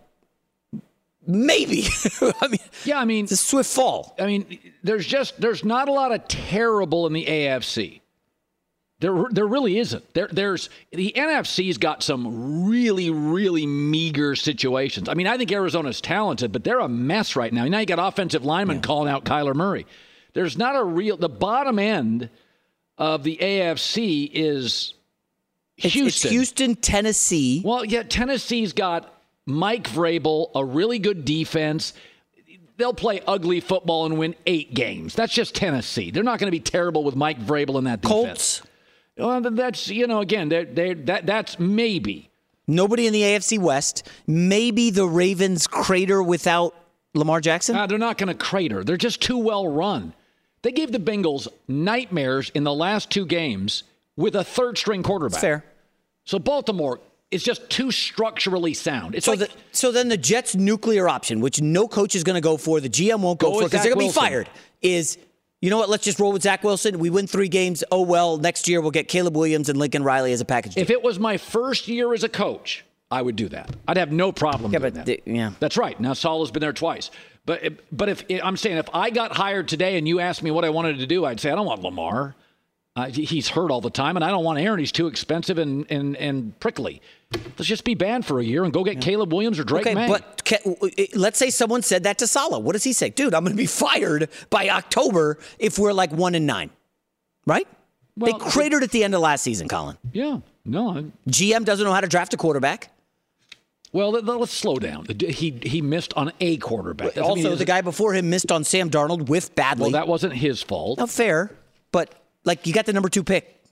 maybe. 1.25 1.85
I 2.41 2.47
mean, 2.49 2.59
Yeah, 2.83 2.99
I 2.99 3.05
mean, 3.05 3.23
it's 3.23 3.31
a 3.31 3.37
swift 3.37 3.69
fall. 3.69 4.13
I 4.19 4.25
mean, 4.25 4.59
there's 4.83 5.05
just 5.05 5.39
there's 5.39 5.63
not 5.63 5.87
a 5.87 5.93
lot 5.93 6.11
of 6.11 6.27
terrible 6.27 7.07
in 7.07 7.13
the 7.13 7.25
AFC. 7.25 8.01
There, 8.99 9.23
there 9.31 9.47
really 9.47 9.79
isn't. 9.79 10.13
There, 10.13 10.27
there's 10.29 10.69
the 10.91 11.13
NFC's 11.15 11.77
got 11.77 12.03
some 12.03 12.65
really, 12.67 13.11
really 13.11 13.65
meager 13.65 14.35
situations. 14.35 15.07
I 15.07 15.13
mean, 15.13 15.27
I 15.27 15.37
think 15.37 15.53
Arizona's 15.53 16.01
talented, 16.01 16.51
but 16.51 16.65
they're 16.65 16.79
a 16.79 16.89
mess 16.89 17.37
right 17.37 17.53
now. 17.53 17.63
Now 17.63 17.79
you 17.79 17.85
got 17.85 18.05
offensive 18.05 18.43
linemen 18.43 18.81
calling 18.81 19.09
out 19.09 19.23
Kyler 19.23 19.55
Murray. 19.55 19.85
There's 20.33 20.57
not 20.57 20.75
a 20.75 20.83
real. 20.83 21.17
The 21.17 21.29
bottom 21.29 21.79
end 21.79 22.29
of 22.97 23.23
the 23.23 23.37
AFC 23.37 24.29
is 24.33 24.93
Houston. 25.77 26.07
it's 26.07 26.21
Houston, 26.23 26.75
Tennessee. 26.75 27.61
Well, 27.63 27.85
yeah, 27.85 28.03
Tennessee's 28.03 28.73
got 28.73 29.13
Mike 29.45 29.89
Vrabel, 29.89 30.49
a 30.55 30.63
really 30.63 30.99
good 30.99 31.25
defense. 31.25 31.93
They'll 32.77 32.93
play 32.93 33.21
ugly 33.27 33.59
football 33.59 34.05
and 34.05 34.17
win 34.17 34.35
eight 34.45 34.73
games. 34.73 35.13
That's 35.15 35.33
just 35.33 35.53
Tennessee. 35.53 36.11
They're 36.11 36.23
not 36.23 36.39
going 36.39 36.47
to 36.47 36.51
be 36.51 36.59
terrible 36.59 37.03
with 37.03 37.15
Mike 37.15 37.39
Vrabel 37.39 37.77
in 37.77 37.83
that 37.83 38.01
defense. 38.01 38.59
Colts. 38.59 38.61
Well, 39.15 39.41
that's 39.41 39.89
you 39.89 40.07
know 40.07 40.21
again 40.21 40.49
they're, 40.49 40.65
they're, 40.65 40.95
that 40.95 41.25
that's 41.25 41.59
maybe. 41.59 42.29
Nobody 42.65 43.07
in 43.07 43.13
the 43.13 43.21
AFC 43.21 43.59
West. 43.59 44.07
Maybe 44.25 44.89
the 44.89 45.05
Ravens 45.05 45.67
crater 45.67 46.23
without 46.23 46.73
Lamar 47.13 47.41
Jackson. 47.41 47.75
Uh, 47.75 47.85
they're 47.85 47.97
not 47.97 48.17
going 48.17 48.29
to 48.29 48.33
crater. 48.33 48.83
They're 48.83 48.97
just 48.97 49.21
too 49.21 49.37
well 49.37 49.67
run. 49.67 50.13
They 50.63 50.72
gave 50.72 50.91
the 50.91 51.00
Bengals 51.00 51.48
nightmares 51.67 52.50
in 52.55 52.63
the 52.63 52.74
last 52.74 53.10
two 53.10 53.25
games 53.25 53.84
with 54.15 54.36
a 54.36 54.43
third 54.43 54.77
string 54.77 55.03
quarterback. 55.03 55.41
Fair. 55.41 55.65
So 56.25 56.39
Baltimore 56.39 57.00
is 57.32 57.43
just 57.43 57.70
too 57.70 57.91
structurally 57.91 58.74
sound. 58.74 59.15
It's 59.15 59.25
So, 59.25 59.32
like 59.34 59.39
the, 59.39 59.50
so 59.72 59.91
then 59.91 60.08
the 60.08 60.17
Jets' 60.17 60.55
nuclear 60.55 61.10
option, 61.10 61.41
which 61.41 61.62
no 61.62 61.88
coach 61.88 62.15
is 62.15 62.24
going 62.24 62.36
to 62.36 62.41
go 62.41 62.58
for, 62.58 62.79
the 62.79 62.89
GM 62.89 63.20
won't 63.22 63.39
go, 63.39 63.51
Go 63.51 63.60
for 63.60 63.65
because 63.65 63.84
they're 63.84 63.93
going 63.93 64.08
to 64.10 64.13
be 64.13 64.20
fired, 64.20 64.50
is 64.82 65.17
you 65.62 65.70
know 65.70 65.77
what? 65.77 65.89
Let's 65.89 66.03
just 66.03 66.20
roll 66.20 66.32
with 66.34 66.43
Zach 66.43 66.63
Wilson. 66.63 67.00
We 67.00 67.10
win 67.10 67.25
three 67.25 67.48
games. 67.48 67.84
Oh, 67.91 68.01
well, 68.01 68.38
next 68.38 68.67
year 68.67 68.82
we'll 68.82 68.91
get 68.91 69.08
Caleb 69.08 69.36
Williams 69.36 69.70
and 69.70 69.79
Lincoln 69.79 70.03
Riley 70.03 70.34
as 70.34 70.41
a 70.41 70.46
package. 70.46 70.75
If 70.77 70.89
it 70.89 71.01
was 71.01 71.20
my 71.20 71.38
first 71.38 71.88
year 71.88 72.13
as 72.13 72.24
a 72.24 72.29
coach, 72.29 72.84
I 73.10 73.22
would 73.22 73.36
do 73.38 73.48
that. 73.50 73.74
I'd 73.88 73.98
have 73.98 74.12
no 74.12 74.32
problem 74.32 74.74
Yeah, 74.74 74.79
but 74.79 74.93
that. 74.96 75.05
the- 75.05 75.22
yeah. 75.25 75.51
That's 75.60 75.77
right. 75.77 75.98
Now 76.00 76.13
Saul 76.13 76.41
has 76.43 76.51
been 76.51 76.62
there 76.62 76.74
twice. 76.74 77.12
But 77.45 77.73
but 77.91 78.09
if 78.09 78.23
I'm 78.43 78.55
saying 78.57 78.77
if 78.77 78.89
I 78.93 79.09
got 79.09 79.35
hired 79.35 79.67
today 79.67 79.97
and 79.97 80.07
you 80.07 80.19
asked 80.19 80.43
me 80.43 80.51
what 80.51 80.63
I 80.63 80.69
wanted 80.69 81.00
to 81.00 81.05
do, 81.07 81.25
I'd 81.25 81.39
say 81.39 81.51
I 81.51 81.55
don't 81.55 81.65
want 81.65 81.81
Lamar. 81.83 82.35
Uh, 82.95 83.07
he's 83.07 83.50
hurt 83.50 83.71
all 83.71 83.81
the 83.81 83.89
time, 83.89 84.15
and 84.17 84.23
I 84.23 84.29
don't 84.29 84.43
want 84.43 84.59
Aaron. 84.59 84.77
He's 84.77 84.91
too 84.91 85.07
expensive 85.07 85.57
and, 85.57 85.88
and, 85.89 86.15
and 86.17 86.59
prickly. 86.59 87.01
Let's 87.33 87.65
just 87.65 87.85
be 87.85 87.95
banned 87.95 88.23
for 88.23 88.39
a 88.39 88.43
year 88.43 88.63
and 88.63 88.71
go 88.71 88.83
get 88.83 89.01
Caleb 89.01 89.33
Williams 89.33 89.57
or 89.57 89.63
Drake 89.63 89.88
okay, 89.88 89.95
May. 89.95 90.07
but 90.07 90.45
ca- 90.45 90.59
let's 91.15 91.39
say 91.39 91.50
someone 91.50 91.81
said 91.81 92.03
that 92.03 92.19
to 92.19 92.27
Saleh. 92.27 92.62
What 92.62 92.73
does 92.73 92.83
he 92.83 92.93
say? 92.93 93.09
Dude, 93.09 93.33
I'm 93.33 93.43
going 93.43 93.53
to 93.55 93.57
be 93.57 93.65
fired 93.85 94.29
by 94.51 94.69
October 94.69 95.39
if 95.57 95.79
we're 95.79 95.91
like 95.91 96.12
one 96.12 96.35
and 96.35 96.45
nine, 96.45 96.69
right? 97.47 97.67
Well, 98.15 98.38
they 98.38 98.45
cratered 98.51 98.83
at 98.83 98.91
the 98.91 99.03
end 99.03 99.15
of 99.15 99.21
last 99.21 99.41
season, 99.41 99.67
Colin. 99.67 99.97
yeah, 100.12 100.41
no. 100.63 100.89
I- 100.95 101.05
GM 101.31 101.65
doesn't 101.65 101.83
know 101.83 101.93
how 101.93 102.01
to 102.01 102.07
draft 102.07 102.35
a 102.35 102.38
quarterback. 102.38 102.91
Well, 103.93 104.12
let, 104.12 104.27
us 104.27 104.51
slow 104.51 104.77
down. 104.77 105.05
He 105.19 105.51
he 105.63 105.81
missed 105.81 106.15
on 106.15 106.33
a 106.41 106.57
quarterback. 106.57 107.13
Doesn't 107.13 107.23
Also, 107.23 107.55
the 107.55 107.63
guy 107.63 107.81
before 107.81 108.13
him 108.13 108.29
missed 108.31 108.51
on 108.51 108.63
Sam 108.63 108.89
Darnold, 108.89 109.29
with 109.29 109.53
badly. 109.53 109.83
Well, 109.83 109.91
that 109.91 110.07
wasn't 110.07 110.33
his 110.33 110.63
fault. 110.63 110.97
Not 110.97 111.12
fair, 111.12 111.51
but 111.91 112.13
like 112.43 112.65
you 112.65 112.73
got 112.73 112.88
the 112.88 112.93
number 112.93 113.07
two 113.07 113.23
pick. 113.23 113.63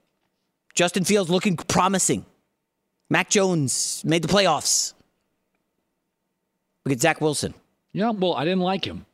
Justin 0.75 1.03
Fields 1.03 1.31
looking 1.31 1.57
promising. 1.57 2.23
Mac 3.09 3.29
Jones 3.29 4.03
made 4.05 4.21
the 4.21 4.27
playoffs. 4.27 4.93
Look 6.85 6.93
at 6.93 7.01
Zach 7.01 7.19
Wilson. 7.19 7.55
Yeah, 7.91 8.11
well, 8.11 8.35
I 8.35 8.45
didn't 8.45 8.61
like 8.61 8.85
him. 8.85 9.05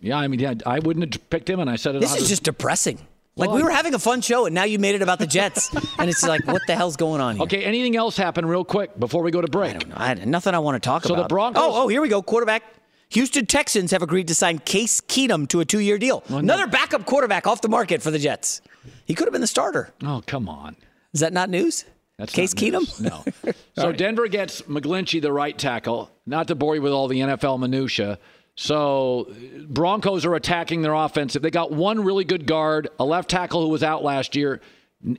Yeah, 0.00 0.16
I 0.16 0.26
mean, 0.26 0.40
yeah, 0.40 0.54
I 0.64 0.80
wouldn't 0.80 1.14
have 1.14 1.30
picked 1.30 1.48
him, 1.48 1.60
and 1.60 1.70
I 1.70 1.76
said 1.76 1.94
it. 1.94 2.00
This 2.00 2.16
is 2.16 2.28
just 2.28 2.42
depressing. 2.42 2.98
Like 3.38 3.50
Well, 3.50 3.56
we 3.58 3.62
were 3.62 3.70
having 3.70 3.92
a 3.92 3.98
fun 3.98 4.22
show, 4.22 4.46
and 4.46 4.54
now 4.54 4.64
you 4.64 4.78
made 4.78 4.94
it 4.94 5.02
about 5.02 5.18
the 5.18 5.26
Jets, 5.26 5.70
and 5.98 6.08
it's 6.08 6.26
like, 6.26 6.46
what 6.46 6.62
the 6.66 6.74
hell's 6.74 6.96
going 6.96 7.20
on 7.20 7.36
here? 7.36 7.42
Okay, 7.42 7.64
anything 7.64 7.94
else 7.94 8.16
happen 8.16 8.46
real 8.46 8.64
quick 8.64 8.98
before 8.98 9.22
we 9.22 9.30
go 9.30 9.42
to 9.42 9.46
break? 9.48 9.76
I 9.94 10.06
had 10.06 10.26
nothing 10.26 10.54
I 10.54 10.58
want 10.58 10.82
to 10.82 10.86
talk 10.86 11.02
So 11.02 11.08
the 11.08 11.14
about. 11.16 11.28
Broncos- 11.28 11.62
Oh, 11.62 11.82
oh, 11.84 11.88
here 11.88 12.00
we 12.00 12.08
go. 12.08 12.22
Quarterback. 12.22 12.62
Houston 13.10 13.44
Texans 13.44 13.90
have 13.90 14.00
agreed 14.02 14.28
to 14.28 14.34
sign 14.34 14.58
Case 14.60 15.02
Keenum 15.02 15.46
to 15.50 15.60
a 15.60 15.66
two-year 15.66 15.98
deal. 15.98 16.24
Another 16.28 16.66
backup 16.66 17.04
quarterback 17.04 17.46
off 17.46 17.60
the 17.60 17.68
market 17.68 18.00
for 18.02 18.10
the 18.10 18.18
Jets. 18.18 18.62
He 19.04 19.14
could 19.14 19.26
have 19.26 19.32
been 19.32 19.42
the 19.42 19.46
starter. 19.46 19.92
Oh, 20.02 20.22
come 20.26 20.48
on. 20.48 20.74
Is 21.12 21.20
that 21.20 21.32
not 21.34 21.50
news? 21.50 21.84
That's 22.18 22.32
Case. 22.32 22.54
Keenum. 22.54 23.00
No. 23.02 23.52
so 23.76 23.92
Denver 23.92 24.26
gets 24.28 24.62
McGlinchey, 24.62 25.20
the 25.20 25.30
right 25.32 25.56
tackle. 25.56 26.10
Not 26.24 26.48
to 26.48 26.54
bore 26.54 26.74
you 26.74 26.80
with 26.82 26.92
all 26.92 27.06
the 27.06 27.20
NFL 27.20 27.60
minutia. 27.60 28.18
So 28.56 29.32
Broncos 29.68 30.24
are 30.24 30.34
attacking 30.34 30.82
their 30.82 30.94
offensive. 30.94 31.42
They 31.42 31.50
got 31.50 31.72
one 31.72 32.02
really 32.02 32.24
good 32.24 32.46
guard, 32.46 32.88
a 32.98 33.04
left 33.04 33.28
tackle 33.28 33.62
who 33.62 33.68
was 33.68 33.82
out 33.82 34.02
last 34.02 34.34
year. 34.34 34.60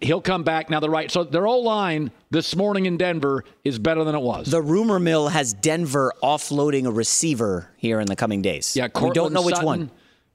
He'll 0.01 0.21
come 0.21 0.43
back 0.43 0.69
now. 0.71 0.79
The 0.79 0.89
right. 0.89 1.09
So 1.11 1.23
their 1.23 1.47
O 1.47 1.59
line 1.59 2.11
this 2.31 2.55
morning 2.55 2.87
in 2.87 2.97
Denver 2.97 3.43
is 3.63 3.77
better 3.77 4.03
than 4.03 4.15
it 4.15 4.21
was. 4.21 4.47
The 4.47 4.61
rumor 4.61 4.99
mill 4.99 5.27
has 5.29 5.53
Denver 5.53 6.11
offloading 6.23 6.87
a 6.87 6.91
receiver 6.91 7.69
here 7.77 7.99
in 7.99 8.07
the 8.07 8.15
coming 8.15 8.41
days. 8.41 8.75
yeah, 8.75 8.87
we 8.99 9.11
don't 9.11 9.33
know 9.33 9.43
which 9.43 9.55
Sutton, 9.55 9.65
one. 9.65 9.91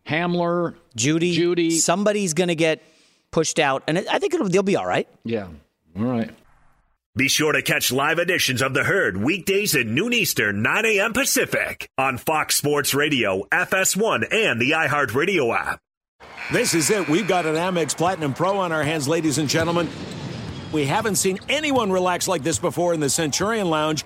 Hamler, 0.06 0.76
Jeudy. 0.96 1.36
Jeudy. 1.36 1.72
Somebody's 1.72 2.34
going 2.34 2.48
to 2.48 2.54
get 2.54 2.82
pushed 3.32 3.58
out, 3.58 3.82
and 3.88 3.98
I 3.98 4.18
think 4.20 4.32
it'll, 4.32 4.48
they'll 4.48 4.62
be 4.62 4.76
all 4.76 4.86
right. 4.86 5.08
Yeah. 5.24 5.48
All 5.98 6.04
right. 6.04 6.30
Be 7.14 7.28
sure 7.28 7.52
to 7.52 7.60
catch 7.60 7.92
live 7.92 8.18
editions 8.18 8.62
of 8.62 8.72
The 8.72 8.84
Herd 8.84 9.18
weekdays 9.18 9.74
at 9.74 9.84
noon 9.84 10.14
Eastern, 10.14 10.62
9 10.62 10.86
a.m. 10.86 11.12
Pacific 11.12 11.90
on 11.98 12.16
Fox 12.16 12.56
Sports 12.56 12.94
Radio, 12.94 13.46
FS1, 13.52 14.32
and 14.32 14.58
the 14.58 14.70
iHeartRadio 14.70 15.54
app. 15.54 15.78
This 16.50 16.72
is 16.72 16.88
it. 16.88 17.10
We've 17.10 17.28
got 17.28 17.44
an 17.44 17.56
Amex 17.56 17.94
Platinum 17.94 18.32
Pro 18.32 18.56
on 18.56 18.72
our 18.72 18.82
hands, 18.82 19.08
ladies 19.08 19.36
and 19.36 19.46
gentlemen. 19.46 19.90
We 20.72 20.86
haven't 20.86 21.16
seen 21.16 21.38
anyone 21.50 21.92
relax 21.92 22.28
like 22.28 22.42
this 22.42 22.58
before 22.58 22.94
in 22.94 23.00
the 23.00 23.10
Centurion 23.10 23.68
Lounge. 23.68 24.04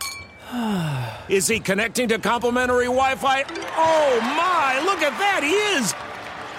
Is 1.28 1.46
he 1.46 1.60
connecting 1.60 2.08
to 2.08 2.18
complimentary 2.18 2.86
Wi 2.86 3.14
Fi? 3.14 3.44
Oh 3.76 4.18
my, 4.20 4.82
look 4.84 5.00
at 5.02 5.16
that, 5.16 5.44
he 5.44 5.52
is! 5.78 5.94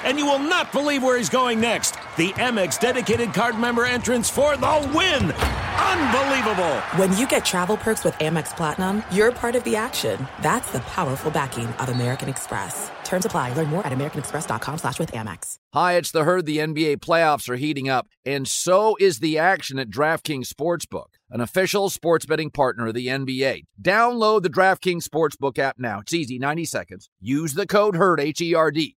And 0.08 0.18
you 0.18 0.26
will 0.26 0.40
not 0.40 0.72
believe 0.72 1.04
where 1.04 1.18
he's 1.18 1.28
going 1.28 1.60
next. 1.60 1.96
The 2.16 2.32
Amex 2.40 2.80
dedicated 2.80 3.34
card 3.34 3.60
member 3.60 3.84
entrance 3.84 4.30
for 4.30 4.56
the 4.56 4.92
win! 4.96 5.34
Unbelievable! 5.34 6.76
When 6.96 7.16
you 7.18 7.28
get 7.28 7.44
travel 7.44 7.76
perks 7.76 8.06
with 8.06 8.14
Amex 8.16 8.56
Platinum, 8.56 9.04
you're 9.12 9.34
part 9.34 9.56
of 9.56 9.66
the 9.66 9.76
action. 9.76 10.26
That's 10.42 10.72
the 10.72 10.80
powerful 10.80 11.30
backing 11.30 11.68
of 11.68 11.90
American 11.90 12.30
Express. 12.30 12.90
Terms 13.04 13.26
apply. 13.26 13.54
Learn 13.54 13.68
more 13.68 13.86
at 13.86 13.92
americanexpress.com 13.92 14.78
slash 14.78 14.98
with 14.98 15.12
Amex. 15.12 15.56
Hi, 15.74 15.94
it's 15.96 16.12
the 16.12 16.24
herd. 16.24 16.46
The 16.46 16.60
NBA 16.60 16.98
playoffs 16.98 17.50
are 17.50 17.56
heating 17.58 17.90
up, 17.90 18.08
and 18.26 18.48
so 18.48 18.96
is 19.02 19.20
the 19.20 19.38
action 19.38 19.78
at 19.78 19.90
DraftKings 19.90 20.48
Sportsbook, 20.48 21.08
an 21.30 21.42
official 21.42 21.90
sports 21.90 22.26
betting 22.26 22.50
partner 22.50 22.88
of 22.88 22.94
the 22.94 23.08
NBA. 23.08 23.66
Download 23.82 24.42
the 24.42 24.50
DraftKings 24.50 25.04
Sportsbook 25.04 25.60
app 25.60 25.78
now. 25.80 26.00
It's 26.00 26.14
easy, 26.14 26.40
90 26.40 26.66
seconds. 26.66 27.10
Use 27.20 27.56
the 27.56 27.68
code 27.68 27.96
HERD, 27.96 28.20
H 28.20 28.42
E 28.42 28.54
R 28.54 28.72
D. 28.72 28.97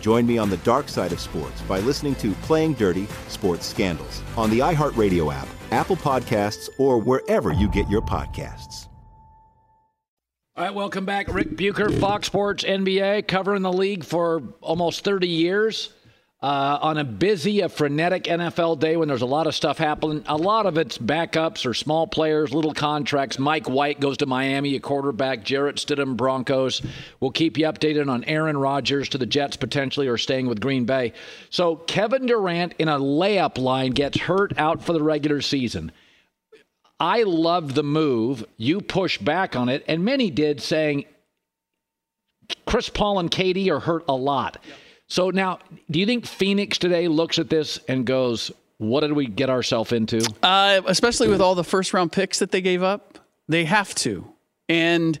Join 0.00 0.26
me 0.26 0.38
on 0.38 0.50
the 0.50 0.56
dark 0.58 0.88
side 0.88 1.12
of 1.12 1.20
sports 1.20 1.60
by 1.62 1.80
listening 1.80 2.14
to 2.16 2.32
Playing 2.42 2.74
Dirty 2.74 3.06
Sports 3.28 3.66
Scandals 3.66 4.22
on 4.36 4.50
the 4.50 4.60
iHeartRadio 4.60 5.32
app, 5.32 5.48
Apple 5.70 5.96
Podcasts, 5.96 6.68
or 6.78 6.98
wherever 6.98 7.52
you 7.52 7.68
get 7.68 7.88
your 7.88 8.02
podcasts. 8.02 8.88
All 10.56 10.64
right, 10.64 10.74
welcome 10.74 11.06
back. 11.06 11.32
Ric 11.32 11.56
Bucher, 11.56 11.90
Fox 11.90 12.26
Sports 12.26 12.64
NBA, 12.64 13.28
covering 13.28 13.62
the 13.62 13.72
league 13.72 14.04
for 14.04 14.42
almost 14.60 15.04
30 15.04 15.28
years. 15.28 15.94
Uh, 16.42 16.78
on 16.80 16.96
a 16.96 17.04
busy, 17.04 17.60
a 17.60 17.68
frenetic 17.68 18.24
NFL 18.24 18.80
day 18.80 18.96
when 18.96 19.08
there's 19.08 19.20
a 19.20 19.26
lot 19.26 19.46
of 19.46 19.54
stuff 19.54 19.76
happening. 19.76 20.24
A 20.26 20.38
lot 20.38 20.64
of 20.64 20.78
it's 20.78 20.96
backups 20.96 21.66
or 21.66 21.74
small 21.74 22.06
players, 22.06 22.54
little 22.54 22.72
contracts. 22.72 23.38
Mike 23.38 23.68
White 23.68 24.00
goes 24.00 24.16
to 24.18 24.26
Miami, 24.26 24.74
a 24.74 24.80
quarterback. 24.80 25.44
Jarrett 25.44 25.76
Stidham, 25.76 26.16
Broncos. 26.16 26.80
We'll 27.20 27.30
keep 27.30 27.58
you 27.58 27.66
updated 27.66 28.10
on 28.10 28.24
Aaron 28.24 28.56
Rodgers 28.56 29.10
to 29.10 29.18
the 29.18 29.26
Jets 29.26 29.58
potentially 29.58 30.08
or 30.08 30.16
staying 30.16 30.46
with 30.46 30.62
Green 30.62 30.86
Bay. 30.86 31.12
So 31.50 31.76
Kevin 31.76 32.24
Durant 32.24 32.74
in 32.78 32.88
a 32.88 32.98
layup 32.98 33.58
line 33.58 33.90
gets 33.90 34.18
hurt 34.20 34.54
out 34.56 34.82
for 34.82 34.94
the 34.94 35.02
regular 35.02 35.42
season. 35.42 35.92
I 36.98 37.24
love 37.24 37.74
the 37.74 37.82
move. 37.82 38.46
You 38.56 38.80
push 38.80 39.18
back 39.18 39.56
on 39.56 39.68
it, 39.68 39.84
and 39.86 40.06
many 40.06 40.30
did, 40.30 40.62
saying 40.62 41.04
Chris 42.64 42.88
Paul 42.88 43.18
and 43.18 43.30
KD 43.30 43.68
are 43.68 43.80
hurt 43.80 44.04
a 44.08 44.14
lot. 44.14 44.56
So 45.10 45.30
now, 45.30 45.58
do 45.90 45.98
you 45.98 46.06
think 46.06 46.24
Phoenix 46.24 46.78
today 46.78 47.08
looks 47.08 47.40
at 47.40 47.50
this 47.50 47.80
and 47.88 48.06
goes, 48.06 48.52
"What 48.78 49.00
did 49.00 49.12
we 49.12 49.26
get 49.26 49.50
ourselves 49.50 49.92
into?" 49.92 50.24
Uh, 50.40 50.80
especially 50.86 51.28
with 51.28 51.40
all 51.40 51.56
the 51.56 51.64
first 51.64 51.92
round 51.92 52.12
picks 52.12 52.38
that 52.38 52.52
they 52.52 52.60
gave 52.60 52.84
up, 52.84 53.18
they 53.48 53.64
have 53.64 53.92
to. 53.96 54.32
And 54.68 55.18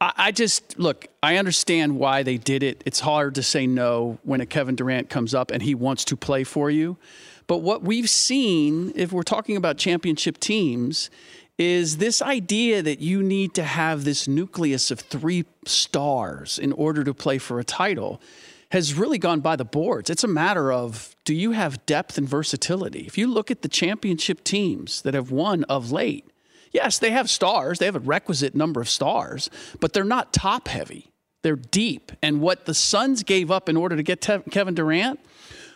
I, 0.00 0.12
I 0.16 0.30
just 0.30 0.78
look. 0.78 1.08
I 1.20 1.36
understand 1.36 1.98
why 1.98 2.22
they 2.22 2.36
did 2.36 2.62
it. 2.62 2.80
It's 2.86 3.00
hard 3.00 3.34
to 3.34 3.42
say 3.42 3.66
no 3.66 4.18
when 4.22 4.40
a 4.40 4.46
Kevin 4.46 4.76
Durant 4.76 5.10
comes 5.10 5.34
up 5.34 5.50
and 5.50 5.64
he 5.64 5.74
wants 5.74 6.04
to 6.06 6.16
play 6.16 6.44
for 6.44 6.70
you. 6.70 6.96
But 7.48 7.58
what 7.58 7.82
we've 7.82 8.08
seen, 8.08 8.92
if 8.94 9.10
we're 9.10 9.24
talking 9.24 9.56
about 9.56 9.78
championship 9.78 10.38
teams, 10.38 11.10
is 11.58 11.96
this 11.96 12.22
idea 12.22 12.82
that 12.82 13.00
you 13.00 13.24
need 13.24 13.52
to 13.54 13.64
have 13.64 14.04
this 14.04 14.28
nucleus 14.28 14.92
of 14.92 15.00
three 15.00 15.44
stars 15.66 16.56
in 16.56 16.70
order 16.72 17.02
to 17.02 17.12
play 17.12 17.38
for 17.38 17.58
a 17.58 17.64
title 17.64 18.20
has 18.70 18.94
really 18.94 19.18
gone 19.18 19.40
by 19.40 19.56
the 19.56 19.64
boards. 19.64 20.10
It's 20.10 20.24
a 20.24 20.28
matter 20.28 20.70
of 20.70 21.16
do 21.24 21.34
you 21.34 21.52
have 21.52 21.84
depth 21.86 22.18
and 22.18 22.28
versatility? 22.28 23.00
If 23.06 23.16
you 23.16 23.26
look 23.26 23.50
at 23.50 23.62
the 23.62 23.68
championship 23.68 24.44
teams 24.44 25.02
that 25.02 25.14
have 25.14 25.30
won 25.30 25.64
of 25.64 25.90
late, 25.90 26.30
yes, 26.72 26.98
they 26.98 27.10
have 27.10 27.30
stars, 27.30 27.78
they 27.78 27.86
have 27.86 27.96
a 27.96 28.00
requisite 28.00 28.54
number 28.54 28.80
of 28.80 28.88
stars, 28.88 29.48
but 29.80 29.92
they're 29.92 30.04
not 30.04 30.32
top 30.32 30.68
heavy. 30.68 31.12
They're 31.42 31.56
deep. 31.56 32.12
And 32.22 32.40
what 32.40 32.66
the 32.66 32.74
Suns 32.74 33.22
gave 33.22 33.50
up 33.50 33.68
in 33.68 33.76
order 33.76 33.96
to 33.96 34.02
get 34.02 34.20
Kevin 34.50 34.74
Durant 34.74 35.20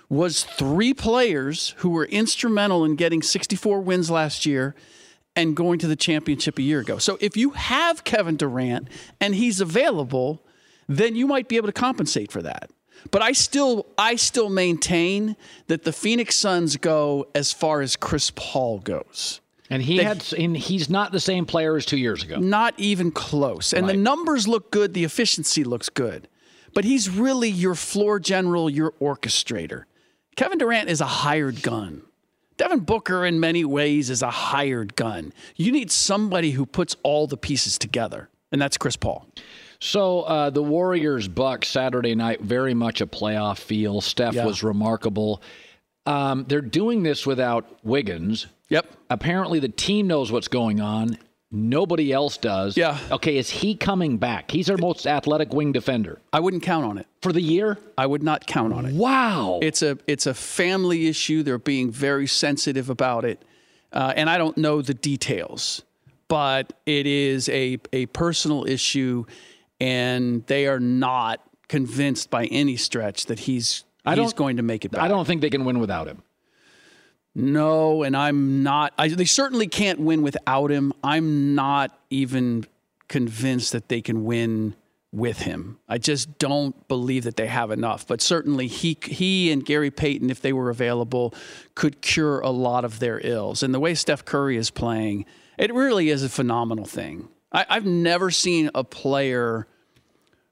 was 0.08 0.44
three 0.44 0.92
players 0.92 1.74
who 1.78 1.90
were 1.90 2.04
instrumental 2.04 2.84
in 2.84 2.96
getting 2.96 3.22
64 3.22 3.80
wins 3.80 4.10
last 4.10 4.44
year 4.44 4.74
and 5.34 5.56
going 5.56 5.78
to 5.78 5.86
the 5.86 5.96
championship 5.96 6.58
a 6.58 6.62
year 6.62 6.80
ago. 6.80 6.98
So 6.98 7.16
if 7.20 7.36
you 7.36 7.50
have 7.50 8.04
Kevin 8.04 8.36
Durant 8.36 8.88
and 9.20 9.34
he's 9.34 9.62
available, 9.62 10.44
then 10.88 11.16
you 11.16 11.26
might 11.26 11.48
be 11.48 11.56
able 11.56 11.68
to 11.68 11.72
compensate 11.72 12.30
for 12.30 12.42
that. 12.42 12.70
But 13.10 13.22
I 13.22 13.32
still 13.32 13.86
I 13.98 14.16
still 14.16 14.48
maintain 14.48 15.36
that 15.66 15.84
the 15.84 15.92
Phoenix 15.92 16.36
Suns 16.36 16.76
go 16.76 17.26
as 17.34 17.52
far 17.52 17.80
as 17.80 17.96
Chris 17.96 18.32
Paul 18.34 18.78
goes. 18.80 19.40
And 19.70 19.82
he 19.82 19.96
had, 19.98 20.22
and 20.34 20.54
he's 20.54 20.90
not 20.90 21.12
the 21.12 21.20
same 21.20 21.46
player 21.46 21.76
as 21.76 21.86
two 21.86 21.96
years 21.96 22.22
ago. 22.22 22.38
Not 22.38 22.74
even 22.76 23.10
close. 23.10 23.72
And 23.72 23.88
the 23.88 23.96
numbers 23.96 24.46
look 24.46 24.70
good, 24.70 24.92
the 24.92 25.04
efficiency 25.04 25.64
looks 25.64 25.88
good. 25.88 26.28
But 26.74 26.84
he's 26.84 27.08
really 27.08 27.48
your 27.48 27.74
floor 27.74 28.20
general, 28.20 28.68
your 28.68 28.92
orchestrator. 28.92 29.84
Kevin 30.36 30.58
Durant 30.58 30.90
is 30.90 31.00
a 31.00 31.06
hired 31.06 31.62
gun. 31.62 32.02
Devin 32.58 32.80
Booker, 32.80 33.24
in 33.24 33.40
many 33.40 33.64
ways, 33.64 34.10
is 34.10 34.22
a 34.22 34.30
hired 34.30 34.94
gun. 34.94 35.32
You 35.56 35.72
need 35.72 35.90
somebody 35.90 36.52
who 36.52 36.66
puts 36.66 36.96
all 37.02 37.26
the 37.26 37.36
pieces 37.36 37.78
together, 37.78 38.28
and 38.50 38.60
that's 38.60 38.76
Chris 38.76 38.96
Paul. 38.96 39.26
So 39.82 40.20
uh, 40.20 40.50
the 40.50 40.62
Warriors 40.62 41.26
Bucks 41.26 41.66
Saturday 41.66 42.14
night, 42.14 42.40
very 42.40 42.72
much 42.72 43.00
a 43.00 43.06
playoff 43.06 43.58
feel. 43.58 44.00
Steph 44.00 44.34
Yeah. 44.34 44.46
was 44.46 44.62
remarkable. 44.62 45.42
Um, 46.06 46.44
they're 46.48 46.60
doing 46.60 47.02
this 47.02 47.26
without 47.26 47.66
Wiggins. 47.82 48.46
Yep. 48.68 48.86
Apparently, 49.10 49.58
the 49.58 49.68
team 49.68 50.06
knows 50.06 50.30
what's 50.30 50.46
going 50.46 50.80
on. 50.80 51.18
Nobody 51.50 52.12
else 52.12 52.36
does. 52.36 52.76
Yeah. 52.76 52.96
Okay, 53.10 53.36
is 53.36 53.50
he 53.50 53.74
coming 53.74 54.18
back? 54.18 54.52
He's 54.52 54.70
our 54.70 54.76
most 54.78 55.04
athletic 55.04 55.52
wing 55.52 55.72
defender 55.72 56.20
I 56.32 56.38
wouldn't 56.38 56.62
count 56.62 56.84
on 56.84 56.96
it. 56.96 57.08
for 57.20 57.32
the 57.32 57.42
year. 57.42 57.76
I 57.98 58.06
would 58.06 58.22
not 58.22 58.46
count 58.46 58.72
on 58.72 58.86
it. 58.86 58.94
Wow. 58.94 59.58
It's 59.62 59.82
a 59.82 59.98
it's 60.06 60.26
a 60.26 60.32
family 60.34 61.08
issue. 61.08 61.42
They're 61.42 61.58
being 61.58 61.90
very 61.90 62.28
sensitive 62.28 62.88
about 62.88 63.24
it, 63.24 63.44
uh, 63.92 64.12
and 64.14 64.30
I 64.30 64.38
don't 64.38 64.56
know 64.56 64.80
the 64.80 64.94
details, 64.94 65.82
but 66.28 66.72
it 66.86 67.06
is 67.08 67.48
a 67.50 67.78
a 67.92 68.06
personal 68.06 68.64
issue, 68.64 69.26
and 69.82 70.46
they 70.46 70.68
are 70.68 70.78
not 70.78 71.40
convinced 71.66 72.30
by 72.30 72.46
any 72.46 72.76
stretch 72.76 73.26
that 73.26 73.40
he's 73.40 73.82
I 74.04 74.14
he's 74.14 74.32
going 74.32 74.58
to 74.58 74.62
make 74.62 74.84
it 74.84 74.92
back. 74.92 75.02
I 75.02 75.08
don't 75.08 75.26
think 75.26 75.40
they 75.40 75.50
can 75.50 75.64
win 75.64 75.80
without 75.80 76.06
him. 76.06 76.22
No, 77.34 78.04
and 78.04 78.16
I'm 78.16 78.62
not. 78.62 78.92
I, 78.96 79.08
they 79.08 79.24
certainly 79.24 79.66
can't 79.66 79.98
win 79.98 80.22
without 80.22 80.70
him. 80.70 80.92
I'm 81.02 81.56
not 81.56 81.98
even 82.10 82.66
convinced 83.08 83.72
that 83.72 83.88
they 83.88 84.00
can 84.00 84.24
win 84.24 84.76
with 85.12 85.40
him. 85.40 85.78
I 85.88 85.98
just 85.98 86.38
don't 86.38 86.86
believe 86.88 87.24
that 87.24 87.36
they 87.36 87.48
have 87.48 87.70
enough. 87.70 88.06
But 88.06 88.20
certainly, 88.20 88.68
he 88.68 88.96
he 89.02 89.50
and 89.50 89.64
Gary 89.64 89.90
Payton, 89.90 90.30
if 90.30 90.42
they 90.42 90.52
were 90.52 90.70
available, 90.70 91.34
could 91.74 92.02
cure 92.02 92.38
a 92.40 92.50
lot 92.50 92.84
of 92.84 93.00
their 93.00 93.20
ills. 93.24 93.64
And 93.64 93.74
the 93.74 93.80
way 93.80 93.94
Steph 93.94 94.24
Curry 94.24 94.56
is 94.56 94.70
playing, 94.70 95.24
it 95.58 95.74
really 95.74 96.10
is 96.10 96.22
a 96.22 96.28
phenomenal 96.28 96.84
thing. 96.84 97.28
I, 97.52 97.66
I've 97.68 97.86
never 97.86 98.30
seen 98.30 98.70
a 98.74 98.84
player 98.84 99.66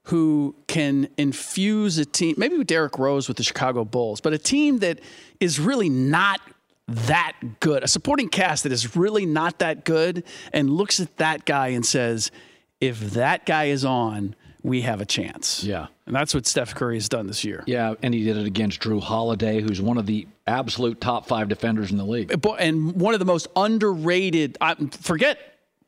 who 0.05 0.55
can 0.67 1.07
infuse 1.17 1.97
a 1.97 2.05
team, 2.05 2.35
maybe 2.37 2.57
with 2.57 2.67
Derrick 2.67 2.97
Rose 2.97 3.27
with 3.27 3.37
the 3.37 3.43
Chicago 3.43 3.85
Bulls, 3.85 4.21
but 4.21 4.33
a 4.33 4.37
team 4.37 4.79
that 4.79 4.99
is 5.39 5.59
really 5.59 5.89
not 5.89 6.41
that 6.87 7.33
good, 7.59 7.83
a 7.83 7.87
supporting 7.87 8.27
cast 8.27 8.63
that 8.63 8.71
is 8.71 8.95
really 8.95 9.25
not 9.25 9.59
that 9.59 9.85
good, 9.85 10.23
and 10.51 10.69
looks 10.69 10.99
at 10.99 11.17
that 11.17 11.45
guy 11.45 11.67
and 11.69 11.85
says, 11.85 12.31
if 12.79 12.99
that 13.11 13.45
guy 13.45 13.65
is 13.65 13.85
on, 13.85 14.35
we 14.63 14.81
have 14.81 15.01
a 15.01 15.05
chance. 15.05 15.63
Yeah. 15.63 15.87
And 16.05 16.15
that's 16.15 16.33
what 16.33 16.45
Steph 16.45 16.75
Curry 16.75 16.95
has 16.95 17.07
done 17.07 17.27
this 17.27 17.43
year. 17.43 17.63
Yeah, 17.67 17.93
and 18.01 18.13
he 18.13 18.23
did 18.23 18.37
it 18.37 18.45
against 18.45 18.81
Jrue 18.81 19.01
Holiday, 19.01 19.61
who's 19.61 19.81
one 19.81 19.97
of 19.97 20.05
the 20.05 20.27
absolute 20.47 20.99
top 20.99 21.27
five 21.27 21.47
defenders 21.47 21.91
in 21.91 21.97
the 21.97 22.05
league. 22.05 22.31
And 22.59 22.95
one 22.95 23.13
of 23.13 23.19
the 23.19 23.25
most 23.25 23.47
underrated, 23.55 24.57
I, 24.59 24.75
forget 24.75 25.39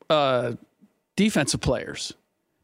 uh, 0.10 0.54
defensive 1.16 1.62
players. 1.62 2.14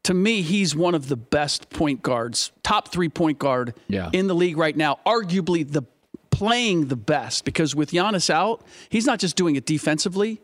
To 0.04 0.14
me, 0.14 0.40
he's 0.42 0.74
one 0.74 0.94
of 0.94 1.08
the 1.08 1.16
best 1.16 1.68
point 1.70 2.02
guards, 2.02 2.52
top 2.62 2.88
three 2.88 3.08
point 3.08 3.38
guard 3.38 3.74
Yeah. 3.88 4.08
in 4.12 4.26
the 4.28 4.34
league 4.34 4.56
right 4.56 4.76
now. 4.76 4.98
Arguably 5.06 5.70
the 5.70 5.82
playing 6.30 6.86
the 6.88 6.96
best 6.96 7.44
because 7.44 7.74
with 7.74 7.90
Giannis 7.90 8.30
out, 8.30 8.64
he's 8.88 9.04
not 9.04 9.18
just 9.18 9.36
doing 9.36 9.56
it 9.56 9.66
defensively. 9.66 10.40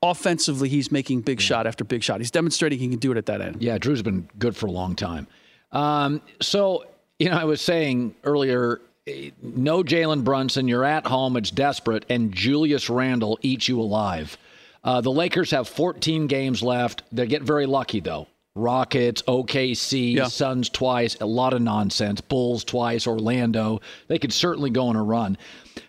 offensively, 0.00 0.68
he's 0.68 0.92
making 0.92 1.22
big 1.22 1.40
shot 1.40 1.66
after 1.66 1.82
big 1.84 2.04
shot. 2.04 2.20
He's 2.20 2.30
demonstrating 2.30 2.78
he 2.78 2.86
can 2.88 3.00
do 3.00 3.10
it 3.10 3.16
at 3.18 3.26
that 3.26 3.40
end. 3.40 3.56
Yeah, 3.60 3.78
Jrue's 3.78 4.00
been 4.02 4.28
good 4.38 4.54
for 4.54 4.66
a 4.66 4.70
long 4.70 4.94
time. 4.94 5.26
Um, 5.72 6.22
so, 6.40 6.84
you 7.18 7.28
know, 7.28 7.36
I 7.36 7.42
was 7.44 7.60
saying 7.60 8.14
earlier, 8.22 8.80
eh, 9.08 9.30
no 9.42 9.82
Jalen 9.82 10.22
Brunson. 10.22 10.68
You're 10.68 10.84
at 10.84 11.04
home. 11.04 11.36
It's 11.36 11.50
desperate, 11.50 12.06
and 12.08 12.32
Julius 12.32 12.88
Randle 12.88 13.40
eats 13.42 13.66
you 13.68 13.80
alive. 13.80 14.38
Uh, 14.84 15.00
the 15.00 15.10
Lakers 15.12 15.50
have 15.50 15.68
14 15.68 16.26
games 16.26 16.62
left. 16.62 17.02
They 17.12 17.26
get 17.26 17.42
very 17.42 17.66
lucky 17.66 18.00
though. 18.00 18.26
Rockets, 18.54 19.22
OKC, 19.22 20.14
Yeah. 20.16 20.26
Suns 20.26 20.68
twice, 20.68 21.16
a 21.20 21.26
lot 21.26 21.52
of 21.52 21.62
nonsense. 21.62 22.20
Bulls 22.20 22.64
twice, 22.64 23.06
Orlando. 23.06 23.80
They 24.08 24.18
could 24.18 24.32
certainly 24.32 24.70
go 24.70 24.88
on 24.88 24.96
a 24.96 25.02
run. 25.02 25.38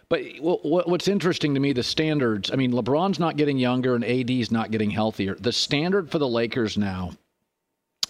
But 0.08 0.22
wh- 0.38 0.62
wh- 0.62 0.88
what's 0.88 1.08
interesting 1.08 1.54
to 1.56 1.60
me, 1.60 1.74
the 1.74 1.84
standards. 1.84 2.52
I 2.52 2.56
mean, 2.56 2.72
LeBron's 2.72 3.20
not 3.20 3.38
getting 3.38 3.58
younger 3.58 3.96
and 3.96 4.04
AD's 4.04 4.52
not 4.52 4.70
getting 4.72 4.90
healthier. 4.92 5.36
The 5.40 5.52
standard 5.52 6.12
for 6.12 6.20
the 6.20 6.28
Lakers 6.28 6.78
now 6.78 7.12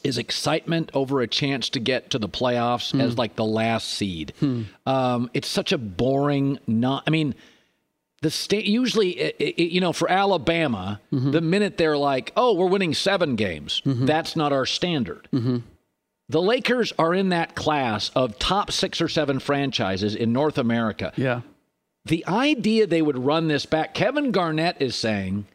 is 0.03 0.17
excitement 0.17 0.89
over 0.93 1.19
a 1.21 1.27
chance 1.27 1.67
to 1.69 1.79
get 1.79 2.09
to 2.09 2.17
the 2.19 2.29
playoffs 2.29 2.91
Hmm. 2.91 3.01
as 3.01 3.17
like 3.17 3.35
the 3.35 3.43
last 3.45 3.89
seed. 3.89 4.33
Um, 4.85 5.29
it's 5.33 5.47
such 5.47 5.71
a 5.73 5.77
boring. 5.77 6.57
Not. 6.67 7.03
I 7.05 7.09
mean, 7.11 7.35
the 8.21 8.29
state 8.29 8.65
usually, 8.65 9.23
i- 9.23 9.33
i- 9.39 9.53
you 9.57 9.79
know, 9.81 9.93
for 9.93 10.09
Alabama, 10.11 10.99
Mm-hmm. 11.13 11.31
the 11.31 11.41
minute 11.41 11.77
they're 11.77 11.97
like, 11.97 12.31
"Oh, 12.35 12.53
we're 12.53 12.67
winning 12.67 12.93
seven 12.93 13.35
games," 13.35 13.81
that's 13.85 14.35
not 14.35 14.51
our 14.53 14.65
standard. 14.65 15.27
Mm-hmm. 15.33 15.57
The 16.29 16.41
Lakers 16.41 16.93
are 16.99 17.13
in 17.15 17.29
that 17.29 17.55
class 17.55 18.09
of 18.15 18.37
top 18.37 18.71
six 18.71 19.01
or 19.01 19.07
seven 19.07 19.39
franchises 19.39 20.13
in 20.15 20.31
North 20.31 20.57
America. 20.57 21.11
Yeah. 21.15 21.41
The 22.05 22.25
idea 22.27 22.85
they 22.87 23.01
would 23.01 23.17
run 23.17 23.47
this 23.47 23.65
back, 23.65 23.93
Kevin 23.93 24.31
Garnett 24.31 24.77
is 24.79 24.95
saying 24.95 25.45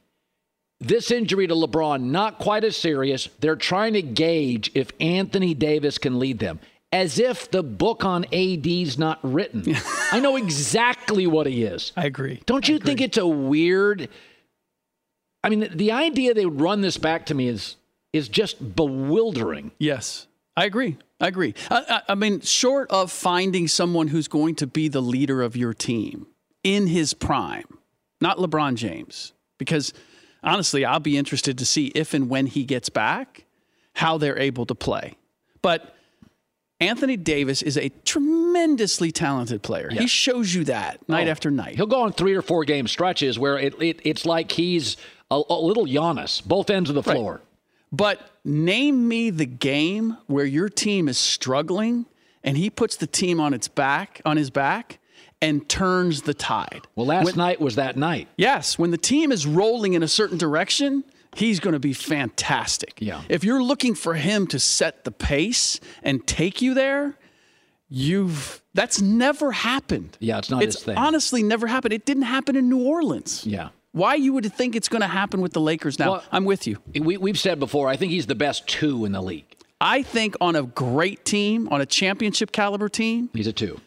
this 0.81 1.11
injury 1.11 1.47
to 1.47 1.55
LeBron 1.55 2.03
not 2.11 2.39
quite 2.39 2.65
as 2.65 2.77
serious. 2.77 3.29
They're 3.41 3.57
trying 3.57 3.93
to 3.95 4.03
gauge 4.03 4.71
if 4.75 4.91
Anthony 5.01 5.55
Davis 5.55 5.97
can 5.99 6.19
lead 6.19 6.41
them. 6.41 6.59
As 6.95 7.19
if 7.19 7.51
the 7.51 7.63
book 7.63 8.05
on 8.05 8.25
AD's 8.33 8.99
not 8.99 9.19
written. 9.23 9.65
I 10.13 10.21
know 10.21 10.37
exactly 10.37 11.27
what 11.27 11.47
he 11.47 11.65
is. 11.65 11.93
I 11.97 12.07
agree. 12.07 12.41
Don't 12.47 12.69
you 12.69 12.79
think 12.79 13.01
it's 13.01 13.19
a 13.19 13.27
weird 13.27 14.09
I 15.45 15.51
mean, 15.51 15.69
the 15.71 15.93
idea 15.93 16.33
they 16.33 16.47
would 16.47 16.61
run 16.61 16.81
this 16.81 16.97
back 16.97 17.27
to 17.27 17.35
me 17.35 17.49
is 17.49 17.77
is 18.15 18.29
just 18.29 18.75
bewildering. 18.75 19.73
Yes, 19.79 20.27
I 20.57 20.65
agree. 20.65 20.97
I 21.21 21.29
agree. 21.29 21.55
I, 21.71 21.85
I, 21.89 22.13
I 22.13 22.15
mean, 22.15 22.41
short 22.41 22.91
of 22.91 23.13
finding 23.13 23.69
someone 23.69 24.09
who's 24.09 24.29
going 24.29 24.55
to 24.57 24.67
be 24.67 24.89
the 24.89 25.03
leader 25.03 25.43
of 25.43 25.57
your 25.57 25.75
team 25.75 26.29
in 26.63 26.87
his 26.87 27.13
prime, 27.13 27.79
not 28.21 28.39
LeBron 28.39 28.77
James, 28.77 29.33
because 29.59 29.93
honestly, 30.43 30.85
I'll 30.85 31.01
be 31.01 31.19
interested 31.19 31.59
to 31.59 31.67
see 31.67 31.89
if 31.89 32.15
and 32.15 32.31
when 32.31 32.47
he 32.47 32.65
gets 32.65 32.89
back, 32.89 33.45
how 33.95 34.17
they're 34.17 34.39
able 34.39 34.65
to 34.67 34.75
play. 34.75 35.15
But 35.61 35.95
Anthony 36.81 37.17
Davis 37.17 37.63
is 37.63 37.77
a 37.77 37.89
tremendously 38.05 39.13
talented 39.13 39.63
player. 39.63 39.89
He 39.91 40.07
shows 40.07 40.55
you 40.55 40.65
that 40.65 40.99
oh. 41.01 41.13
night 41.13 41.29
Oh. 41.29 41.31
after 41.31 41.51
night. 41.51 41.77
He'll 41.77 41.87
go 41.87 42.03
on 42.03 42.13
three 42.13 42.35
or 42.35 42.43
four 42.43 42.65
game 42.65 42.87
stretches 42.89 43.39
where 43.39 43.59
it, 43.59 43.81
it 43.81 44.01
it's 44.05 44.27
like 44.27 44.53
he's 44.53 44.97
a, 45.31 45.41
a 45.49 45.55
little 45.61 45.87
Giannis, 45.87 46.45
both 46.45 46.71
ends 46.71 46.89
of 46.89 46.95
the 46.95 47.03
floor. 47.03 47.41
But 47.93 48.21
name 48.45 49.07
me 49.07 49.31
the 49.31 49.47
game 49.47 50.17
where 50.27 50.45
your 50.45 50.69
team 50.69 51.09
is 51.09 51.17
struggling 51.17 52.07
and 52.43 52.57
he 52.59 52.69
puts 52.71 52.97
the 52.97 53.07
team 53.07 53.41
on 53.41 53.55
its 53.55 53.69
back, 53.69 54.21
on 54.25 54.37
his 54.37 54.51
back, 54.51 54.99
and 55.41 55.67
turns 55.69 56.23
the 56.23 56.35
tide. 56.35 56.83
Well, 56.97 57.07
last 57.07 57.25
When- 57.27 57.37
night 57.37 57.61
was 57.61 57.77
that 57.77 57.97
night. 57.97 58.29
Yes, 58.37 58.79
when 58.79 58.91
the 58.91 58.99
team 58.99 59.31
is 59.31 59.47
rolling 59.47 59.95
in 59.95 60.03
a 60.03 60.09
certain 60.09 60.39
direction, 60.39 61.05
he's 61.37 61.61
going 61.61 61.73
to 61.75 61.79
be 61.81 61.93
fantastic. 61.93 62.95
Yeah. 62.99 63.23
If 63.29 63.45
you're 63.45 63.63
looking 63.63 63.95
for 63.95 64.15
him 64.15 64.47
to 64.49 64.59
set 64.59 65.05
the 65.05 65.11
pace 65.11 65.81
and 66.03 66.27
take 66.27 66.61
you 66.63 66.75
there, 66.75 67.15
you've 67.89 68.63
that's 68.75 69.01
never 69.01 69.53
happened. 69.53 70.17
Yeah, 70.21 70.39
it's 70.39 70.51
not 70.51 70.63
it's 70.63 70.77
his 70.77 70.85
thing. 70.85 70.97
honestly 70.97 71.43
never 71.43 71.67
happened. 71.67 71.93
It 71.93 72.05
didn't 72.05 72.25
happen 72.25 72.57
in 72.57 72.69
New 72.69 72.83
Orleans. 72.85 73.47
Yeah. 73.47 73.69
Why 73.93 74.15
you 74.17 74.33
would 74.33 74.53
think 74.53 74.75
it's 74.75 74.89
going 74.89 75.03
to 75.03 75.07
happen 75.09 75.41
with 75.41 75.53
the 75.53 75.61
Lakers 75.61 75.99
now? 76.01 76.13
Well- 76.13 76.25
I'm 76.33 76.45
with 76.45 76.67
you. 76.67 76.79
We, 77.01 77.17
we've 77.17 77.39
said 77.39 77.61
before, 77.61 77.89
I 77.89 77.97
think 77.97 78.11
he's 78.11 78.27
the 78.27 78.35
best 78.35 78.67
two 78.67 79.05
in 79.05 79.13
the 79.13 79.23
league. 79.23 79.45
I 79.81 80.03
think 80.03 80.35
on 80.41 80.57
a 80.57 80.63
great 80.65 81.25
team, 81.25 81.69
on 81.71 81.81
a 81.81 81.87
championship 81.87 82.51
caliber 82.53 82.89
team, 82.89 83.29
He's 83.33 83.47
a 83.47 83.53
two. 83.53 83.81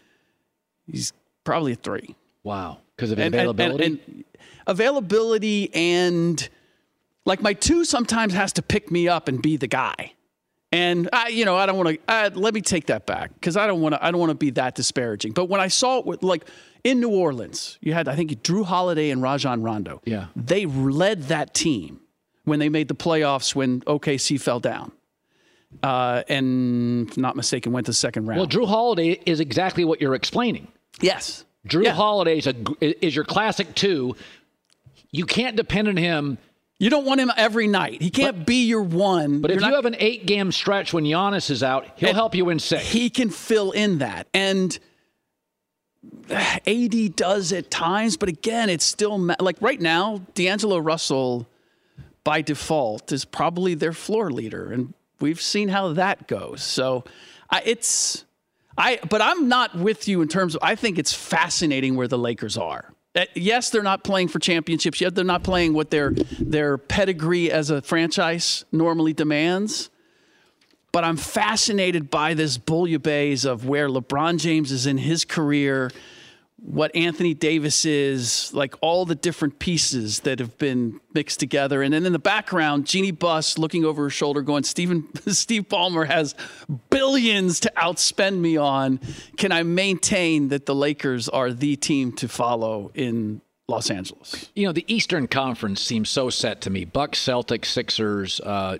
he's 0.86 1.12
probably 1.44 1.74
a 1.74 1.76
three. 1.76 2.16
Wow. 2.44 2.78
Because 2.96 3.12
of 3.12 3.20
And- 3.20 3.34
availability? 3.36 3.84
and- 3.86 4.00
and 4.08 4.24
availability 4.68 5.74
and 5.74 6.48
like 7.28 7.42
my 7.42 7.54
two 7.54 7.84
sometimes 7.86 8.34
has 8.34 8.54
to 8.54 8.62
pick 8.62 8.90
me 8.90 9.08
up 9.08 9.28
and 9.28 9.42
be 9.42 9.58
the 9.58 9.68
guy. 9.68 10.13
And 10.72 11.10
I, 11.13 11.28
you 11.30 11.46
know, 11.46 11.56
I 11.56 11.66
don't 11.66 11.78
want 11.78 11.90
to. 11.90 12.00
Uh, 12.08 12.30
let 12.34 12.54
me 12.54 12.62
take 12.62 12.88
that 12.88 13.06
back 13.06 13.34
because 13.36 13.56
I 13.56 13.68
don't 13.68 13.82
want 13.82 13.96
to. 13.96 14.04
I 14.04 14.12
don't 14.12 14.20
want 14.20 14.32
to 14.32 14.36
be 14.36 14.50
that 14.52 14.76
disparaging. 14.76 15.32
But 15.34 15.46
when 15.46 15.62
I 15.62 15.68
saw 15.68 16.00
it, 16.00 16.06
with, 16.06 16.24
like 16.24 16.46
in 16.84 17.00
New 17.00 17.10
Orleans, 17.10 17.78
you 17.82 17.94
had 17.94 18.08
I 18.08 18.16
think 18.16 18.32
Jrue 18.44 18.66
Holiday 18.66 19.10
and 19.12 19.22
Rajon 19.22 19.62
Rondo. 19.62 20.02
Yeah. 20.06 20.28
they 20.36 20.66
led 20.66 21.24
that 21.24 21.54
team 21.54 22.02
when 22.44 22.60
they 22.60 22.70
made 22.70 22.88
the 22.88 22.96
playoffs 22.96 23.56
when 23.56 23.82
OKC 23.82 24.40
fell 24.42 24.60
down, 24.60 24.92
uh, 25.84 26.24
and 26.28 27.10
if 27.10 27.18
not 27.18 27.36
mistaken, 27.38 27.72
went 27.72 27.86
to 27.86 27.92
the 27.92 27.96
second 27.96 28.26
round. 28.28 28.40
well, 28.40 28.48
Jrue 28.48 28.68
Holiday 28.68 29.22
is 29.26 29.40
exactly 29.40 29.86
what 29.86 30.02
you're 30.02 30.16
explaining. 30.16 30.68
yes, 31.00 31.46
Jrue 31.68 31.86
Yeah. 31.86 31.94
Holiday 31.94 32.38
is, 32.40 32.48
a, 32.48 33.06
is 33.06 33.16
your 33.16 33.26
classic 33.26 33.74
two. 33.74 34.16
You 35.12 35.26
can't 35.26 35.56
depend 35.56 35.88
on 35.88 35.96
him. 35.98 36.38
You 36.80 36.92
don't 36.92 37.06
want 37.06 37.20
him 37.20 37.32
every 37.36 37.68
night. 37.68 38.02
He 38.02 38.12
can't 38.12 38.46
be 38.46 38.66
your 38.68 38.84
one. 38.84 39.42
But 39.42 39.50
You're 39.50 39.58
if 39.58 39.62
not- 39.62 39.70
you 39.70 39.76
have 39.76 39.86
an 39.86 39.96
eight 39.98 40.26
game 40.28 40.52
stretch 40.52 40.94
when 40.94 41.06
Giannis 41.06 41.50
is 41.50 41.63
out, 41.63 41.88
he'll 41.96 42.13
help 42.13 42.36
you 42.36 42.50
in 42.50 42.60
six. 42.60 42.86
he 42.88 43.10
can 43.10 43.30
fill 43.30 43.72
in 43.72 43.98
that. 43.98 44.28
And 44.34 44.78
AD 46.30 47.16
does 47.16 47.52
at 47.52 47.72
times, 47.72 48.18
but 48.18 48.30
again, 48.30 48.70
it's 48.70 48.86
still 48.86 49.18
like 49.40 49.58
right 49.62 49.82
now, 49.82 50.22
D'Angelo 50.36 50.78
Russell 50.78 51.48
by 52.24 52.42
default 52.42 53.12
is 53.12 53.26
probably 53.26 53.74
their 53.74 53.94
floor 53.94 54.30
leader. 54.30 54.72
And 54.72 54.94
we've 55.20 55.42
seen 55.42 55.70
how 55.70 55.94
that 55.94 56.28
goes. 56.28 56.62
So 56.62 57.06
I, 57.50 57.62
it's, 57.66 58.26
I, 58.78 59.00
but 59.10 59.22
I'm 59.22 59.48
not 59.48 59.76
with 59.76 60.08
you 60.08 60.22
in 60.22 60.28
terms 60.28 60.54
of, 60.54 60.62
I 60.62 60.76
think 60.76 61.00
it's 61.00 61.13
fascinating 61.13 61.96
where 61.96 62.08
the 62.08 62.18
Lakers 62.18 62.58
are. 62.58 62.94
Uh, 63.17 63.25
Yes, 63.34 63.69
they're 63.69 63.84
not 63.84 64.03
playing 64.03 64.30
for 64.30 64.39
championships 64.39 65.01
yet. 65.01 65.15
They're 65.15 65.25
not 65.25 65.43
playing 65.43 65.73
what 65.73 65.89
their 65.89 66.12
their 66.39 66.77
pedigree 66.77 67.51
as 67.51 67.69
a 67.69 67.82
franchise 67.82 68.63
normally 68.71 69.13
demands 69.13 69.89
but 70.97 71.03
I'm 71.03 71.17
fascinated 71.17 72.10
by 72.10 72.34
this 72.34 72.58
bouillabaisse 72.58 73.45
of 73.45 73.67
where 73.67 73.88
LeBron 73.88 74.39
James 74.39 74.71
is 74.71 74.88
in 74.88 74.97
his 74.97 75.25
career, 75.25 75.91
what 76.60 76.96
Anthony 76.96 77.34
Davis 77.34 77.86
is, 77.86 78.52
like 78.54 78.76
all 78.82 79.06
the 79.06 79.15
different 79.15 79.60
pieces 79.60 80.22
that 80.22 80.39
have 80.39 80.58
been 80.58 81.00
mixed 81.13 81.39
together. 81.39 81.84
And 81.84 81.93
then 81.93 82.06
in 82.06 82.13
the 82.13 82.20
background, 82.20 82.88
Jeannie 82.88 83.12
Buss 83.12 83.58
looking 83.58 83.86
over 83.86 84.04
her 84.04 84.10
shoulder, 84.10 84.41
going, 84.41 84.63
Stephen, 84.63 85.08
Steve 85.28 85.70
Ballmer 85.70 86.08
has 86.08 86.34
billions 86.89 87.60
to 87.62 87.72
outspend 87.78 88.39
me 88.39 88.58
on. 88.58 89.00
Can 89.38 89.52
I 89.52 89.63
maintain 89.63 90.48
that 90.50 90.65
the 90.65 90.76
Lakers 90.76 91.30
are 91.30 91.52
the 91.52 91.76
team 91.76 92.12
to 92.13 92.28
follow 92.28 92.91
in 92.96 93.41
Los 93.67 93.91
Angeles? 93.91 94.50
you 94.56 94.65
know, 94.65 94.74
the 94.74 94.86
Eastern 94.91 95.28
Conference 95.28 95.82
seems 95.82 96.10
so 96.10 96.30
set 96.30 96.62
to 96.62 96.70
me. 96.72 96.86
Bucks, 96.86 97.20
Celtics, 97.24 97.65
Sixers, 97.65 98.39
uh, 98.41 98.78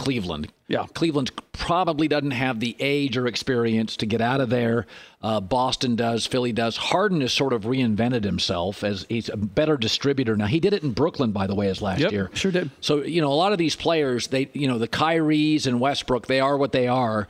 Cleveland. 0.00 0.50
Yeah. 0.66 0.86
Cleveland 0.94 1.30
probably 1.52 2.08
doesn't 2.08 2.30
have 2.30 2.58
the 2.58 2.74
age 2.80 3.16
or 3.18 3.26
experience 3.26 3.96
to 3.98 4.06
get 4.06 4.20
out 4.22 4.40
of 4.40 4.48
there. 4.48 4.86
Uh, 5.22 5.40
Boston 5.40 5.94
does. 5.94 6.26
Philly 6.26 6.52
does. 6.52 6.76
Harden 6.76 7.20
has 7.20 7.32
sort 7.34 7.52
of 7.52 7.64
reinvented 7.64 8.24
himself 8.24 8.82
as 8.82 9.04
he's 9.10 9.28
a 9.28 9.36
better 9.36 9.76
distributor 9.76 10.36
now. 10.36 10.46
He 10.46 10.58
did 10.58 10.72
it 10.72 10.82
in 10.82 10.92
Brooklyn, 10.92 11.32
by 11.32 11.46
the 11.46 11.54
way, 11.54 11.68
as 11.68 11.82
last 11.82 12.00
Yep, 12.00 12.12
year. 12.12 12.30
sure 12.32 12.50
did. 12.50 12.70
So 12.80 13.02
you 13.02 13.20
know, 13.20 13.30
a 13.30 13.34
lot 13.34 13.52
of 13.52 13.58
these 13.58 13.76
players, 13.76 14.28
they 14.28 14.48
you 14.54 14.68
know, 14.68 14.78
the 14.78 14.88
Kyries 14.88 15.66
and 15.66 15.80
Westbrook, 15.80 16.26
they 16.26 16.40
are 16.40 16.56
what 16.56 16.72
they 16.72 16.88
are. 16.88 17.28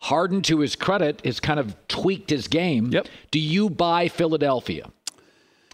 Harden, 0.00 0.42
to 0.42 0.58
his 0.60 0.74
credit, 0.76 1.24
has 1.24 1.38
kind 1.40 1.58
of 1.60 1.74
tweaked 1.88 2.30
his 2.30 2.48
game. 2.48 2.90
Yep. 2.92 3.06
Do 3.30 3.38
you 3.38 3.70
buy 3.70 4.08
Philadelphia? 4.08 4.90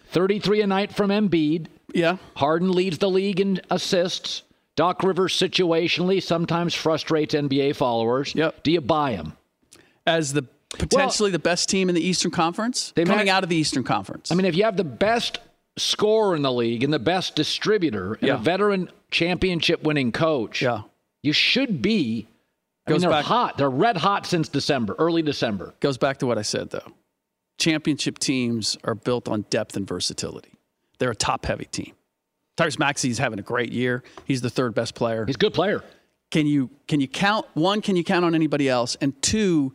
33 0.08 0.62
a 0.62 0.66
night 0.66 0.94
from 0.94 1.10
Embiid. 1.10 1.66
Yeah. 1.92 2.16
Harden 2.36 2.70
leads 2.72 2.98
the 2.98 3.10
league 3.10 3.40
in 3.40 3.60
assists. 3.70 4.42
Doc 4.76 5.02
Rivers 5.02 5.32
situationally 5.36 6.22
sometimes 6.22 6.74
frustrates 6.74 7.34
NBA 7.34 7.76
followers. 7.76 8.34
Yep. 8.34 8.62
Do 8.62 8.72
you 8.72 8.80
buy 8.80 9.12
him? 9.12 9.34
As 10.06 10.32
the 10.32 10.42
potentially 10.70 11.30
the 11.30 11.38
best 11.38 11.68
team 11.68 11.88
in 11.88 11.94
the 11.94 12.00
Eastern 12.06 12.30
Conference, 12.32 12.92
They 12.96 13.04
coming 13.04 13.26
might- 13.26 13.32
out 13.32 13.44
of 13.44 13.48
the 13.48 13.56
Eastern 13.56 13.84
Conference. 13.84 14.32
I 14.32 14.34
mean, 14.34 14.44
if 14.46 14.56
you 14.56 14.64
have 14.64 14.76
the 14.76 14.82
best 14.84 15.38
scorer 15.76 16.34
in 16.34 16.42
the 16.42 16.52
league 16.52 16.82
and 16.82 16.92
the 16.92 16.98
best 16.98 17.36
distributor 17.36 18.14
and 18.14 18.22
Yeah. 18.28 18.34
a 18.34 18.38
veteran 18.38 18.90
championship 19.10 19.82
winning 19.84 20.10
coach, 20.12 20.62
yeah. 20.62 20.82
you 21.22 21.32
should 21.32 21.80
be. 21.80 22.26
I 22.86 22.90
mean, 22.92 23.00
they're 23.00 23.10
back- 23.10 23.24
hot. 23.24 23.56
They're 23.56 23.70
red 23.70 23.96
hot 23.98 24.26
since 24.26 24.48
December, 24.48 24.94
early 24.98 25.22
December. 25.22 25.74
Goes 25.80 25.96
back 25.96 26.18
to 26.18 26.26
what 26.26 26.36
I 26.38 26.42
said 26.42 26.70
though. 26.70 26.92
Championship 27.58 28.18
teams 28.18 28.76
are 28.84 28.94
built 28.96 29.28
on 29.28 29.42
depth 29.50 29.76
and 29.76 29.86
versatility. 29.86 30.50
They're 30.98 31.12
a 31.12 31.16
top 31.16 31.46
heavy 31.46 31.66
team. 31.66 31.92
Tyrese 32.56 32.78
Maxey's 32.78 33.18
having 33.18 33.38
a 33.38 33.42
great 33.42 33.72
year. 33.72 34.02
He's 34.24 34.40
the 34.40 34.50
third 34.50 34.74
best 34.74 34.94
player. 34.94 35.26
He's 35.26 35.34
a 35.36 35.38
good 35.38 35.54
player. 35.54 35.82
Can 36.30 36.46
you 36.46 36.70
can 36.88 37.00
you 37.00 37.08
count 37.08 37.46
one? 37.54 37.80
Can 37.80 37.96
you 37.96 38.04
count 38.04 38.24
on 38.24 38.34
anybody 38.34 38.68
else? 38.68 38.96
And 39.00 39.20
two, 39.22 39.74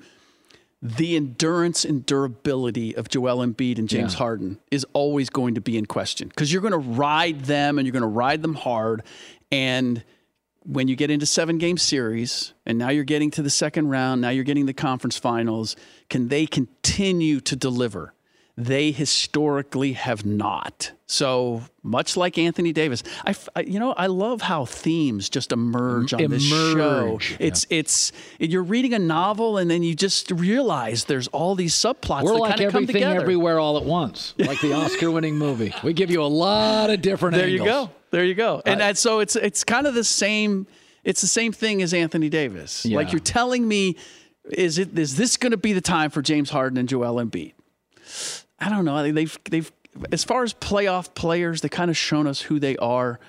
the 0.81 1.15
endurance 1.15 1.83
and 1.83 2.05
durability 2.05 2.95
of 2.95 3.09
Joel 3.09 3.45
Embiid 3.45 3.77
and 3.77 3.89
James 3.89 4.13
Yeah. 4.13 4.19
Harden 4.19 4.59
is 4.71 4.85
always 4.93 5.29
going 5.29 5.55
to 5.55 5.61
be 5.61 5.77
in 5.77 5.85
question 5.85 6.29
because 6.29 6.51
you're 6.51 6.61
going 6.61 6.71
to 6.73 6.77
ride 6.77 7.41
them 7.45 7.77
and 7.77 7.85
you're 7.85 7.93
going 7.93 8.01
to 8.01 8.07
ride 8.07 8.41
them 8.41 8.55
hard. 8.55 9.03
And 9.51 10.03
when 10.63 10.87
you 10.87 10.95
get 10.95 11.09
into 11.09 11.25
seven 11.25 11.57
game 11.57 11.77
series 11.77 12.53
and 12.65 12.77
now 12.77 12.89
you're 12.89 13.03
getting 13.03 13.31
to 13.31 13.41
the 13.41 13.49
second 13.49 13.89
round, 13.89 14.21
now 14.21 14.29
you're 14.29 14.43
getting 14.43 14.65
the 14.65 14.73
conference 14.73 15.17
finals, 15.17 15.75
can 16.09 16.27
they 16.27 16.45
continue 16.45 17.39
to 17.41 17.55
deliver? 17.55 18.13
They 18.61 18.91
historically 18.91 19.93
have 19.93 20.25
not. 20.25 20.91
So 21.07 21.63
much 21.81 22.17
like 22.17 22.37
Anthony 22.37 22.73
Davis, 22.73 23.03
I, 23.25 23.33
I- 23.55 23.61
you 23.61 23.79
know, 23.79 23.93
I 23.93 24.07
love 24.07 24.41
how 24.41 24.65
themes 24.65 25.29
just 25.29 25.53
emerge 25.53 26.13
on 26.13 26.29
this 26.29 26.43
show. 26.43 26.73
Emerge, 26.73 27.37
It's 27.39 27.65
it's 27.69 28.11
you're 28.37 28.61
reading 28.61 28.93
a 28.93 28.99
novel 28.99 29.57
and 29.57 29.71
then 29.71 29.81
you 29.81 29.95
just 29.95 30.29
realize 30.29 31.05
there's 31.05 31.29
all 31.29 31.55
these 31.55 31.73
subplots 31.73 32.23
We're 32.23 32.33
that 32.33 32.39
like 32.39 32.49
kind 32.57 32.61
of 32.65 32.71
come 32.73 32.83
everything 32.83 33.01
together. 33.03 33.21
everywhere 33.21 33.59
all 33.59 33.77
at 33.77 33.85
once, 33.85 34.33
like 34.37 34.59
the 34.59 34.73
Oscar-winning 34.73 35.37
movie. 35.37 35.73
We 35.83 35.93
give 35.93 36.11
you 36.11 36.21
a 36.21 36.25
lot 36.25 36.89
of 36.89 37.01
different 37.01 37.35
There 37.37 37.45
angles. 37.45 37.65
you 37.65 37.71
go. 37.73 37.89
There 38.11 38.25
you 38.25 38.35
go. 38.35 38.61
And 38.65 38.81
that, 38.81 38.97
so 38.97 39.19
it's 39.21 39.35
it's 39.37 39.63
kind 39.63 39.87
of 39.87 39.93
the 39.95 40.03
same. 40.03 40.67
It's 41.05 41.21
the 41.21 41.27
same 41.27 41.53
thing 41.53 41.81
as 41.81 41.93
Anthony 41.93 42.27
Davis. 42.29 42.85
Yeah. 42.85 42.97
Like 42.97 43.13
you're 43.13 43.19
telling 43.21 43.65
me, 43.67 43.95
is 44.51 44.77
it 44.77 44.99
is 44.99 45.15
this 45.15 45.37
going 45.37 45.51
to 45.51 45.57
be 45.57 45.71
the 45.73 45.81
time 45.81 46.09
for 46.11 46.21
James 46.21 46.49
Harden 46.49 46.77
and 46.77 46.89
Joel 46.89 47.15
Embiid? 47.23 47.53
I 48.61 48.69
don't 48.69 48.85
know. 48.85 49.11
They've 49.11 49.37
they've 49.49 49.71
as 50.11 50.23
far 50.23 50.43
as 50.43 50.53
playoff 50.53 51.13
players, 51.15 51.61
they 51.61 51.69
kind 51.69 51.89
of 51.89 51.97
shown 51.97 52.27
us 52.27 52.41
who 52.41 52.59
they 52.59 52.77
are. 52.77 53.19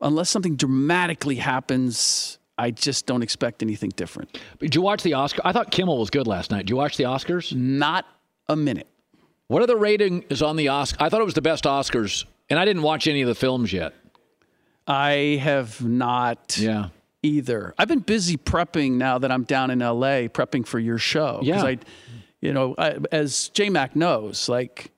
Unless 0.00 0.30
something 0.30 0.56
dramatically 0.56 1.36
happens, 1.36 2.38
I 2.58 2.72
just 2.72 3.06
don't 3.06 3.22
expect 3.22 3.62
anything 3.62 3.90
different. 3.94 4.36
Did 4.58 4.74
you 4.74 4.82
watch 4.82 5.02
the 5.02 5.14
Oscar? 5.14 5.42
I 5.44 5.52
thought 5.52 5.70
Kimmel 5.70 5.98
was 5.98 6.10
good 6.10 6.26
last 6.26 6.50
night. 6.50 6.62
Did 6.62 6.70
you 6.70 6.76
watch 6.76 6.96
the 6.96 7.04
Oscars? 7.04 7.54
Not 7.54 8.04
a 8.48 8.56
minute. 8.56 8.88
What 9.46 9.62
are 9.62 9.66
the 9.66 9.76
ratings 9.76 10.42
on 10.42 10.56
the 10.56 10.68
Oscar? 10.68 10.96
I 11.02 11.08
thought 11.08 11.20
it 11.20 11.24
was 11.24 11.34
the 11.34 11.42
best 11.42 11.64
Oscars, 11.64 12.24
and 12.50 12.58
I 12.58 12.64
didn't 12.64 12.82
watch 12.82 13.06
any 13.06 13.22
of 13.22 13.28
the 13.28 13.34
films 13.34 13.72
yet. 13.72 13.94
I 14.86 15.38
have 15.40 15.82
not. 15.84 16.58
Yeah. 16.58 16.88
either. 17.22 17.74
I've 17.78 17.88
been 17.88 18.00
busy 18.00 18.36
prepping 18.36 18.92
now 18.92 19.18
that 19.18 19.30
I'm 19.30 19.44
down 19.44 19.70
in 19.70 19.78
LA, 19.78 20.26
prepping 20.28 20.66
for 20.66 20.80
your 20.80 20.98
show. 20.98 21.38
Yeah. 21.42 21.62
I, 21.62 21.78
you 22.42 22.52
know, 22.52 22.74
I, 22.76 22.98
as 23.10 23.48
J 23.54 23.70
Mac 23.70 23.96
knows, 23.96 24.48
like 24.50 24.90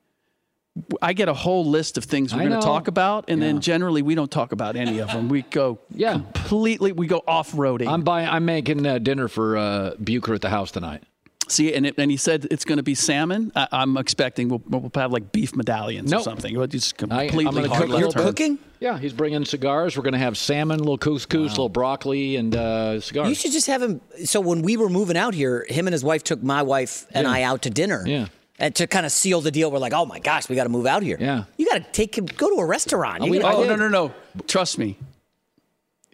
I 1.01 1.13
get 1.13 1.29
a 1.29 1.33
whole 1.33 1.65
list 1.65 1.97
of 1.97 2.03
things 2.03 2.33
we're 2.33 2.39
going 2.49 2.51
to 2.51 2.59
talk 2.59 2.89
about, 2.89 3.25
and 3.29 3.39
Yeah. 3.39 3.47
then 3.47 3.61
generally 3.61 4.01
we 4.01 4.13
don't 4.13 4.29
talk 4.29 4.51
about 4.51 4.75
any 4.75 4.99
of 4.99 5.09
them. 5.11 5.29
We 5.29 5.43
go 5.43 5.79
Yeah. 5.89 6.13
completely. 6.15 6.91
We 6.91 7.07
go 7.07 7.23
off 7.25 7.53
roading. 7.53 7.87
I'm 7.87 8.01
buying. 8.01 8.27
I'm 8.27 8.43
making 8.43 8.85
uh, 8.85 8.97
dinner 8.97 9.29
for 9.29 9.55
uh, 9.55 9.91
Bucher 10.03 10.33
at 10.33 10.41
the 10.41 10.49
house 10.49 10.71
tonight. 10.71 11.03
See, 11.47 11.73
and, 11.73 11.85
it, 11.85 11.95
and 11.97 12.09
he 12.09 12.17
said 12.17 12.47
it's 12.49 12.65
going 12.65 12.77
to 12.77 12.83
be 12.83 12.95
salmon. 12.95 13.51
I, 13.55 13.67
I'm 13.71 13.97
expecting 13.97 14.49
we'll, 14.49 14.61
we'll 14.67 14.91
have 14.95 15.11
like 15.11 15.31
beef 15.31 15.55
medallions 15.55 16.11
or 16.11 16.21
something. 16.21 16.57
We'll 16.57 16.67
just 16.67 16.95
I, 16.95 17.27
completely 17.27 17.45
I'm 17.47 17.53
gonna 17.53 17.67
cook 17.87 17.99
you're 17.99 18.11
turn. 18.11 18.23
Cooking? 18.23 18.59
Yeah, 18.79 18.97
he's 18.97 19.13
bringing 19.13 19.45
cigars. 19.45 19.95
We're 19.95 20.03
going 20.03 20.13
to 20.13 20.19
have 20.19 20.37
salmon, 20.37 20.79
little 20.79 20.97
couscous, 20.97 21.51
little 21.51 21.69
broccoli, 21.69 22.35
and 22.35 22.55
uh, 22.55 22.99
cigars. 22.99 23.29
You 23.29 23.35
should 23.35 23.51
just 23.51 23.67
have 23.67 23.81
him. 23.81 24.01
So 24.25 24.41
when 24.41 24.61
we 24.63 24.75
were 24.77 24.89
moving 24.89 25.17
out 25.17 25.33
here, 25.33 25.65
him 25.69 25.87
and 25.87 25.93
his 25.93 26.03
wife 26.03 26.23
took 26.23 26.41
my 26.43 26.61
wife 26.63 27.05
and 27.11 27.25
Yeah. 27.25 27.31
I 27.33 27.41
out 27.43 27.61
to 27.63 27.69
dinner. 27.69 28.03
Yeah. 28.05 28.27
And 28.57 28.73
to 28.75 28.87
kind 28.87 29.05
of 29.05 29.11
seal 29.11 29.41
the 29.41 29.51
deal, 29.51 29.69
we're 29.69 29.79
like, 29.79 29.93
oh 29.93 30.05
my 30.05 30.19
gosh, 30.19 30.47
we 30.49 30.55
got 30.55 30.63
to 30.63 30.69
move 30.69 30.85
out 30.85 31.03
here. 31.03 31.17
Yeah. 31.19 31.43
You 31.57 31.67
got 31.67 31.83
to 31.83 31.91
take 31.91 32.17
him, 32.17 32.25
go 32.25 32.49
to 32.49 32.55
a 32.61 32.65
restaurant. 32.65 33.23
You 33.23 33.31
we- 33.31 33.39
gotta- 33.39 33.57
Oh 33.57 33.63
no 33.65 33.75
no 33.75 33.87
no! 33.89 34.13
Trust 34.47 34.77
me, 34.77 34.97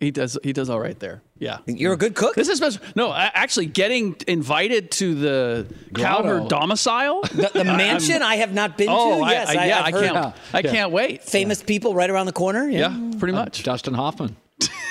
he 0.01 0.11
does. 0.11 0.37
He 0.43 0.51
does 0.51 0.69
all 0.69 0.79
right 0.81 0.99
there. 0.99 1.21
Yeah. 1.39 1.59
You're 1.65 1.93
a 1.93 1.97
good 1.97 2.13
cook. 2.15 2.35
This 2.35 2.49
is 2.49 2.57
special. 2.57 2.81
No, 2.95 3.13
actually, 3.13 3.67
getting 3.67 4.15
invited 4.27 4.91
to 4.91 5.15
the 5.15 5.73
Grotto. 5.93 6.23
Cowherd 6.23 6.47
domicile, 6.49 7.21
The, 7.21 7.49
the 7.53 7.63
mansion 7.63 8.21
I 8.21 8.35
have 8.35 8.53
not 8.53 8.77
been 8.77 8.89
Oh, 8.89 9.19
to. 9.19 9.23
I- 9.23 9.31
Yes, 9.31 9.49
I, 9.49 9.65
yeah, 9.67 9.81
I've 9.83 9.95
I 9.95 10.01
can't. 10.01 10.35
I 10.53 10.61
can't 10.63 10.91
wait. 10.91 11.23
famous 11.23 11.63
people 11.63 11.93
right 11.93 12.09
around 12.09 12.25
the 12.25 12.33
corner. 12.33 12.67
Yeah, 12.69 12.89
pretty 13.17 13.33
much. 13.33 13.63
Dustin 13.63 13.93
Hoffman. 13.93 14.35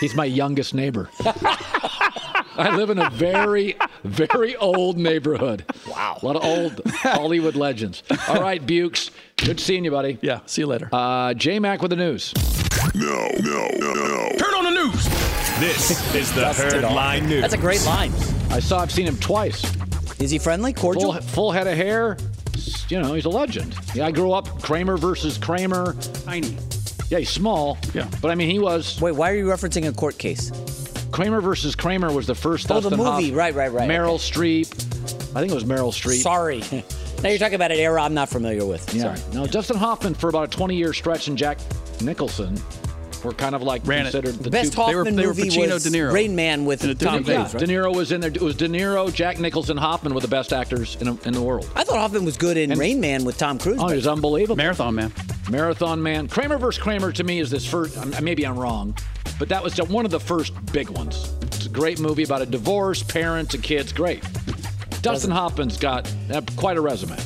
He's 0.00 0.14
my 0.14 0.24
youngest 0.24 0.72
neighbor. 0.74 1.10
I 2.56 2.74
live 2.76 2.90
in 2.90 2.98
a 2.98 3.08
very, 3.10 3.76
very 4.02 4.56
old 4.56 4.98
neighborhood. 4.98 5.64
Wow. 5.88 6.18
A 6.20 6.26
lot 6.26 6.36
of 6.36 6.44
old 6.44 6.80
Hollywood 6.86 7.54
legends. 7.54 8.02
All 8.28 8.40
right, 8.40 8.64
Bukes. 8.66 9.10
Good 9.36 9.60
seeing 9.60 9.84
you, 9.84 9.90
buddy. 9.90 10.18
Yeah. 10.20 10.40
See 10.46 10.62
you 10.62 10.66
later. 10.66 10.88
Uh, 10.92 11.34
J 11.34 11.58
Mac 11.58 11.80
with 11.82 11.90
the 11.90 11.96
news. 11.96 12.32
No, 12.94 13.28
no, 13.40 13.68
no, 13.78 13.92
no. 13.92 14.28
Turn 14.38 14.54
on 14.54 14.64
the 14.64 14.70
news. 14.70 15.04
This 15.60 16.14
is 16.14 16.32
the 16.34 16.52
Herd 16.52 16.82
Line 16.82 17.28
News. 17.28 17.42
That's 17.42 17.54
a 17.54 17.58
great 17.58 17.84
line. 17.84 18.12
I 18.50 18.60
saw. 18.60 18.80
I've 18.80 18.90
seen 18.92 19.06
him 19.06 19.16
twice. 19.18 19.62
Is 20.20 20.30
he 20.30 20.38
friendly, 20.38 20.72
cordial? 20.72 21.12
Full, 21.12 21.20
full 21.22 21.52
head 21.52 21.66
of 21.66 21.76
hair. 21.76 22.16
You 22.88 23.00
know, 23.00 23.14
he's 23.14 23.24
a 23.24 23.30
legend. 23.30 23.74
Yeah, 23.94 24.06
I 24.06 24.10
grew 24.10 24.32
up 24.32 24.62
Kramer 24.62 24.96
versus 24.96 25.38
Kramer. 25.38 25.94
Tiny. 26.24 26.56
Yeah, 27.08 27.18
he's 27.18 27.30
small. 27.30 27.78
Yeah. 27.94 28.08
But 28.20 28.30
I 28.30 28.34
mean, 28.34 28.50
he 28.50 28.58
was 28.58 29.00
Wait, 29.00 29.12
why 29.12 29.30
are 29.30 29.36
you 29.36 29.46
referencing 29.46 29.88
a 29.88 29.92
court 29.92 30.18
case? 30.18 30.50
Kramer 31.12 31.40
versus 31.40 31.74
Kramer 31.74 32.12
was 32.12 32.26
the 32.26 32.34
first. 32.34 32.70
Oh, 32.70 32.80
the 32.80 32.90
movie. 32.90 33.30
Hoff- 33.30 33.36
Right, 33.36 33.54
right, 33.54 33.72
right. 33.72 33.88
Meryl 33.88 34.18
Streep. 34.18 34.72
I 35.36 35.40
think 35.40 35.52
it 35.52 35.54
was 35.54 35.64
Meryl 35.64 35.92
Streep. 35.92 36.22
Sorry. 36.22 36.60
now 37.22 37.28
you're 37.28 37.38
talking 37.38 37.54
about 37.54 37.70
an 37.72 37.78
era 37.78 38.02
I'm 38.02 38.14
not 38.14 38.28
familiar 38.28 38.64
with. 38.64 38.92
Yeah. 38.94 39.14
Sorry. 39.14 39.34
No, 39.34 39.46
Justin 39.46 39.76
Hoffman 39.76 40.14
for 40.14 40.28
about 40.28 40.52
a 40.54 40.56
20 40.56 40.76
year 40.76 40.92
stretch 40.92 41.28
and 41.28 41.36
Jack 41.36 41.58
Nicholson 42.02 42.60
were 43.24 43.32
kind 43.34 43.54
of 43.54 43.62
like 43.62 43.86
Ran 43.86 44.04
considered 44.04 44.34
the, 44.36 44.44
The 44.44 44.50
best 44.50 44.72
two. 44.72 44.76
They 44.86 44.94
were- 44.94 45.04
Hoffman 45.04 45.16
they 45.16 45.26
were 45.26 45.34
movie 45.34 45.50
Pacino, 45.50 45.74
was 45.74 45.84
De 45.84 45.90
Niro. 45.90 46.12
Rain 46.12 46.34
Man 46.34 46.64
with 46.64 46.82
And 46.82 46.92
a 46.92 46.94
Tom 46.94 47.22
De 47.22 47.30
Niro. 47.30 47.34
yeah, 47.34 47.42
right? 47.42 47.58
De 47.58 47.66
Niro 47.66 47.94
was 47.94 48.12
in 48.12 48.20
there. 48.22 48.30
It 48.30 48.40
was 48.40 48.56
De 48.56 48.66
Niro, 48.66 49.12
Jack 49.12 49.38
Nicholson, 49.38 49.76
Hoffman 49.76 50.14
were 50.14 50.20
the 50.22 50.28
best 50.28 50.52
actors 50.54 50.96
in, 51.00 51.08
in 51.26 51.34
the 51.34 51.42
world. 51.42 51.70
I 51.76 51.84
thought 51.84 51.98
Hoffman 51.98 52.24
was 52.24 52.38
good 52.38 52.56
in 52.56 52.70
Rain 52.78 52.98
Man 53.00 53.24
with 53.24 53.36
Tom 53.36 53.58
Cruise. 53.58 53.78
Oh, 53.78 53.88
he 53.88 53.96
was 53.96 54.06
unbelievable. 54.06 54.56
Marathon 54.56 54.94
man. 54.94 55.12
Marathon 55.50 56.02
Man. 56.02 56.28
Kramer 56.28 56.56
versus 56.56 56.82
Kramer 56.82 57.12
to 57.12 57.22
me 57.24 57.40
is 57.40 57.50
this 57.50 57.66
first. 57.66 57.96
Maybe 58.22 58.46
I'm 58.46 58.58
wrong, 58.58 58.96
but 59.38 59.48
that 59.50 59.62
was 59.62 59.76
one 59.82 60.04
of 60.06 60.10
the 60.10 60.20
first 60.20 60.54
big 60.72 60.88
ones. 60.88 61.34
It's 61.42 61.66
a 61.66 61.68
great 61.68 62.00
movie 62.00 62.22
about 62.22 62.40
a 62.40 62.46
divorce, 62.46 63.02
parents, 63.02 63.52
and 63.54 63.62
kids. 63.62 63.92
Great. 63.92 64.24
Dustin 65.02 65.30
Hoffman's 65.30 65.76
got 65.78 66.10
uh, 66.32 66.40
quite 66.56 66.76
a 66.76 66.80
resume. 66.80 67.16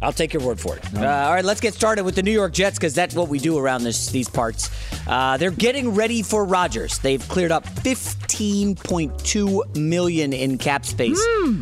I'll 0.00 0.12
take 0.12 0.32
your 0.32 0.44
word 0.44 0.60
for 0.60 0.76
it. 0.76 0.94
Uh, 0.94 1.00
all 1.00 1.34
right, 1.34 1.44
let's 1.44 1.60
get 1.60 1.74
started 1.74 2.04
with 2.04 2.14
the 2.14 2.22
New 2.22 2.30
York 2.30 2.52
Jets 2.52 2.78
because 2.78 2.94
that's 2.94 3.16
what 3.16 3.28
we 3.28 3.40
do 3.40 3.58
around 3.58 3.82
this, 3.82 4.10
these 4.10 4.28
parts. 4.28 4.70
Uh, 5.08 5.36
they're 5.36 5.50
getting 5.50 5.92
ready 5.94 6.22
for 6.22 6.44
Rodgers. 6.44 7.00
They've 7.00 7.26
cleared 7.28 7.50
up 7.50 7.64
15.2 7.64 9.76
million 9.76 10.32
in 10.32 10.56
cap 10.58 10.86
space 10.86 11.20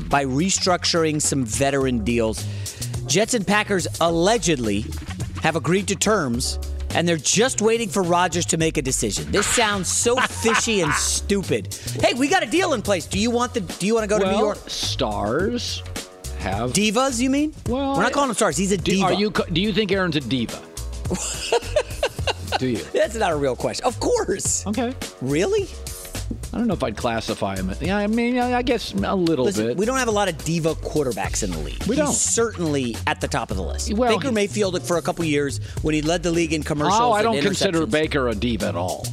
by 0.09 0.27
restructuring 0.27 1.22
some 1.22 1.46
veteran 1.46 2.05
deals. 2.05 2.44
Jets 3.07 3.33
and 3.35 3.46
Packers 3.46 3.87
allegedly 4.01 4.85
have 5.42 5.57
agreed 5.57 5.88
to 5.88 5.96
terms. 5.96 6.59
And 6.94 7.07
they're 7.07 7.16
just 7.16 7.61
waiting 7.61 7.88
for 7.90 8.03
Rodgers 8.03 8.46
to 8.46 8.57
make 8.57 8.79
a 8.79 8.83
decision. 8.83 9.31
This 9.31 9.46
sounds 9.46 9.88
so 9.88 10.16
fishy 10.16 10.81
and 10.81 10.90
stupid. 10.94 11.75
Hey, 12.01 12.14
we 12.14 12.27
got 12.29 12.42
a 12.42 12.46
deal 12.46 12.72
in 12.72 12.81
place. 12.81 13.05
Do 13.07 13.18
you 13.18 13.31
want 13.31 13.53
the? 13.53 13.61
Do 13.61 13.87
you 13.87 13.92
want 13.94 14.05
to 14.05 14.09
go 14.09 14.18
to 14.18 14.33
New 14.33 14.38
York? 14.38 14.57
stars 14.66 15.83
have. 16.37 16.72
Divas, 16.72 17.20
you 17.20 17.31
mean? 17.31 17.55
Well, 17.68 17.96
we're 17.96 18.03
not 18.03 18.12
calling 18.12 18.31
him 18.31 18.35
stars. 18.37 18.57
He's 18.57 18.72
a 18.72 18.77
do, 18.77 18.92
diva. 18.92 19.07
are 19.07 19.12
you? 19.12 19.31
Do 19.31 19.61
you 19.61 19.72
think 19.72 19.92
Aaron's 19.92 20.16
a 20.16 20.20
diva? 20.20 20.61
do 22.59 22.68
you? 22.68 22.79
That's 22.92 23.14
not 23.16 23.33
a 23.33 23.37
real 23.37 23.57
question. 23.57 23.85
Of 23.87 23.99
course. 24.01 24.66
Okay. 24.66 24.94
Really? 25.20 25.68
I 26.53 26.59
don't 26.59 26.66
know 26.68 26.75
if 26.75 26.83
I'd 26.83 26.96
classify 26.96 27.57
him. 27.57 27.70
Yeah, 27.81 27.99
I 27.99 28.07
mean, 28.07 28.38
I 28.38 28.62
guess 28.62 28.92
a 28.94 29.14
little 29.14 29.44
Listen, 29.44 29.66
bit. 29.68 29.77
we 29.77 29.87
don't 29.87 29.99
have 29.99 30.09
a 30.09 30.12
lot 30.12 30.29
of 30.29 30.37
diva 30.42 30.75
quarterbacks 30.75 31.44
in 31.44 31.51
the 31.51 31.59
league. 31.59 31.81
We 31.85 31.96
He's 31.96 32.05
don't. 32.05 32.12
certainly 32.14 32.96
at 33.07 33.20
the 33.20 33.29
top 33.29 33.51
of 33.51 33.57
the 33.57 33.62
list. 33.62 33.92
Well, 33.92 34.16
Baker 34.16 34.33
Mayfield 34.33 34.83
for 34.83 34.96
a 34.96 35.03
couple 35.03 35.25
years 35.25 35.59
when 35.83 35.94
he 35.94 36.03
led 36.03 36.22
the 36.22 36.33
league 36.33 36.53
in 36.53 36.62
commercials. 36.62 36.99
Oh, 37.01 37.12
I 37.12 37.22
don't 37.22 37.40
consider. 37.42 37.87
Baker 37.87 38.29
a 38.29 38.35
diva 38.35 38.66
at 38.68 38.75
all. 38.77 39.07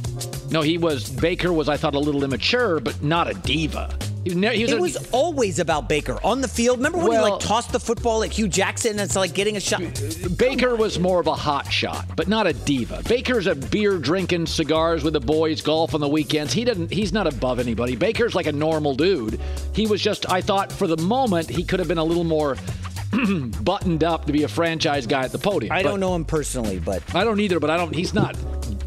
No, 0.50 0.62
he 0.62 0.78
was 0.78 1.08
Baker 1.10 1.52
was 1.52 1.68
I 1.68 1.76
thought 1.76 1.94
a 1.94 1.98
little 1.98 2.24
immature, 2.24 2.80
but 2.80 3.00
not 3.02 3.28
a 3.30 3.34
diva. 3.34 3.96
He 4.24 4.34
was, 4.34 4.54
he 4.56 4.62
was 4.62 4.72
It 4.72 4.78
a- 4.78 4.80
was 4.80 5.08
always 5.12 5.58
about 5.58 5.88
Baker 5.88 6.18
on 6.24 6.40
the 6.40 6.48
field. 6.48 6.78
Remember 6.78 6.98
when 6.98 7.12
he 7.12 7.18
like 7.18 7.40
tossed 7.40 7.72
the 7.72 7.80
football 7.80 8.22
at 8.22 8.32
Hue 8.32 8.48
Jackson 8.48 8.92
and 8.92 9.00
it's 9.00 9.16
like 9.16 9.34
getting 9.34 9.56
a 9.56 9.60
shot? 9.60 9.82
Baker 10.36 10.76
was 10.76 10.98
more 10.98 11.20
of 11.20 11.26
a 11.26 11.34
hot 11.34 11.70
shot, 11.72 12.06
but 12.16 12.26
not 12.28 12.46
a 12.46 12.52
diva. 12.52 13.02
Baker's 13.08 13.46
a 13.46 13.54
beer 13.54 13.98
drinking, 13.98 14.46
cigars 14.46 15.04
with 15.04 15.12
the 15.12 15.20
boys, 15.20 15.60
golf 15.62 15.94
on 15.94 16.00
the 16.00 16.08
weekends. 16.08 16.52
He 16.52 16.64
doesn't. 16.64 16.90
He's 16.92 17.12
not 17.12 17.26
above 17.26 17.58
anybody. 17.58 17.96
Baker's 17.96 18.34
like 18.34 18.46
a 18.46 18.52
normal 18.52 18.94
dude. 18.94 19.40
He 19.74 19.86
was 19.86 20.00
just. 20.00 20.30
I 20.30 20.40
thought 20.40 20.72
for 20.72 20.86
the 20.86 20.96
moment 20.96 21.50
he 21.50 21.62
could 21.64 21.78
have 21.78 21.88
been 21.88 21.98
a 21.98 22.04
little 22.04 22.24
more 22.24 22.56
buttoned 23.62 24.02
up 24.04 24.24
to 24.26 24.32
be 24.32 24.42
a 24.42 24.48
franchise 24.48 25.06
guy 25.06 25.22
at 25.24 25.32
the 25.32 25.38
podium. 25.38 25.72
I 25.72 25.82
But- 25.82 25.90
don't 25.90 26.00
know 26.00 26.14
him 26.14 26.24
personally, 26.24 26.78
but 26.78 27.02
I 27.14 27.24
don't 27.24 27.40
either, 27.40 27.60
but 27.60 27.70
I 27.70 27.76
don't. 27.76 27.94
He's 27.94 28.14
not. 28.14 28.36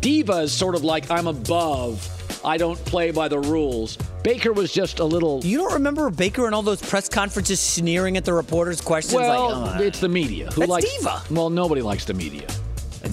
Diva 0.01 0.39
is 0.39 0.51
sort 0.51 0.75
of 0.75 0.83
like 0.83 1.09
I'm 1.11 1.27
above. 1.27 2.13
I 2.47 2.57
don't 2.57 2.77
play 2.85 3.11
by 3.11 3.27
the 3.27 3.39
rules. 3.39 3.97
Baker 4.23 4.53
was 4.53 4.71
just 4.71 4.99
a 4.99 5.03
little. 5.03 5.41
you 5.43 5.57
don't 5.57 5.73
remember 5.73 6.09
Baker 6.09 6.47
in 6.47 6.53
all 6.53 6.61
those 6.61 6.81
press 6.81 7.09
conferences 7.09 7.59
sneering 7.59 8.15
at 8.17 8.23
the 8.25 8.33
reporters' 8.33 8.79
questions? 8.81 9.15
Well, 9.15 9.49
like, 9.61 9.73
"Oh, 9.75 9.77
uh, 9.77 9.81
it's 9.81 9.99
the 9.99 10.09
media 10.09 10.49
who 10.51 10.61
That's 10.61 10.69
likes 10.69 10.97
diva. 10.97 11.21
Well, 11.29 11.49
nobody 11.49 11.81
likes 11.81 12.05
the 12.05 12.13
media. 12.13 12.47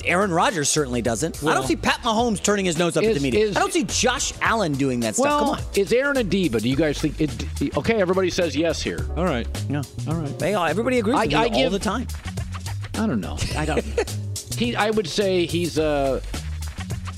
Aaron 0.05 0.31
Rodgers 0.33 0.68
certainly 0.68 1.03
doesn't. 1.03 1.42
I 1.44 1.55
don't 1.55 1.66
see 1.66 1.77
Pat 1.77 2.01
Mahomes 2.03 2.42
turning 2.42 2.64
his 2.64 2.79
nose 2.79 2.97
up 2.97 3.05
at 3.05 3.14
the 3.14 3.20
media. 3.20 3.44
is- 3.47 3.57
I 3.57 3.61
don't 3.61 3.73
see 3.73 3.85
Josh 3.85 4.33
Allen 4.40 4.73
doing 4.73 5.01
that 5.01 5.14
stuff. 5.14 5.25
Well, 5.25 5.38
Come 5.40 5.49
on. 5.51 5.61
is 5.77 5.92
Aaron 5.92 6.16
a 6.16 6.25
diva? 6.25 6.59
Do 6.61 6.68
you 6.68 6.75
guys 6.77 6.99
think? 7.01 7.20
It, 7.20 7.77
okay, 7.77 7.94
everybody 8.01 8.29
says 8.31 8.57
yes 8.57 8.83
here. 8.83 9.07
All 9.16 9.25
right. 9.25 9.47
Yeah. 9.68 9.83
All 10.09 10.14
right. 10.14 10.37
They 10.38 10.55
all, 10.55 10.66
everybody 10.66 10.99
agrees 10.99 11.16
I- 11.16 11.23
with 11.25 11.33
you 11.33 11.38
I 11.38 11.44
all 11.44 11.51
give- 11.51 11.73
the 11.73 11.79
time. 11.79 12.07
I 12.94 13.07
don't 13.07 13.20
know. 13.20 13.37
I 13.57 13.64
don't. 13.66 13.85
he. 14.59 14.75
I 14.77 14.90
would 14.90 15.07
say 15.09 15.47
he's 15.47 15.79
a. 15.79 16.20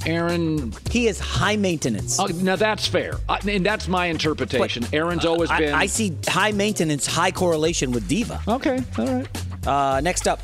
Aaron. 0.06 0.72
He 0.90 1.08
is 1.08 1.18
high 1.18 1.56
maintenance. 1.56 2.18
Oh, 2.18 2.26
now 2.26 2.56
that's 2.56 2.86
fair, 2.86 3.14
I, 3.28 3.38
and 3.48 3.64
that's 3.66 3.88
my 3.88 4.06
interpretation. 4.06 4.84
Aaron's 4.92 5.24
always 5.24 5.50
I, 5.50 5.58
been. 5.58 5.74
I 5.74 5.86
see 5.86 6.16
high 6.26 6.52
maintenance, 6.52 7.06
high 7.06 7.30
correlation 7.32 7.90
with 7.92 8.08
diva. 8.08 8.40
Okay. 8.48 8.80
All 8.98 9.06
right. 9.06 9.66
Uh, 9.66 10.00
next 10.00 10.28
up, 10.28 10.40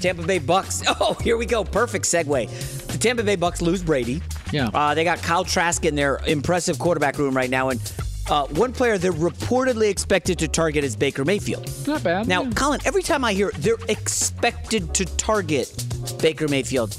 Tampa 0.00 0.22
Bay 0.22 0.38
Bucks. 0.38 0.82
Oh, 0.98 1.14
here 1.22 1.36
we 1.36 1.46
go. 1.46 1.62
Perfect 1.62 2.06
segue. 2.06 2.86
The 2.88 2.98
Tampa 2.98 3.22
Bay 3.22 3.36
Bucks 3.36 3.60
lose 3.60 3.82
Brady. 3.82 4.22
Yeah. 4.52 4.70
Uh, 4.72 4.94
they 4.94 5.04
got 5.04 5.18
Kyle 5.18 5.44
Trask 5.44 5.84
in 5.84 5.94
their 5.94 6.20
impressive 6.26 6.78
quarterback 6.78 7.18
room 7.18 7.36
right 7.36 7.50
now, 7.50 7.68
and 7.68 7.80
uh, 8.28 8.46
one 8.48 8.72
player 8.72 8.98
they're 8.98 9.12
reportedly 9.12 9.88
expected 9.90 10.38
to 10.38 10.48
target 10.48 10.84
is 10.84 10.96
Baker 10.96 11.24
Mayfield. 11.24 11.70
Not 11.86 12.02
bad. 12.02 12.26
Now, 12.26 12.42
yeah. 12.42 12.50
Colin, 12.50 12.80
every 12.84 13.02
time 13.02 13.24
I 13.24 13.32
hear 13.34 13.52
they're 13.58 13.76
expected 13.88 14.94
to 14.94 15.04
target 15.04 15.72
Baker 16.20 16.48
Mayfield, 16.48 16.96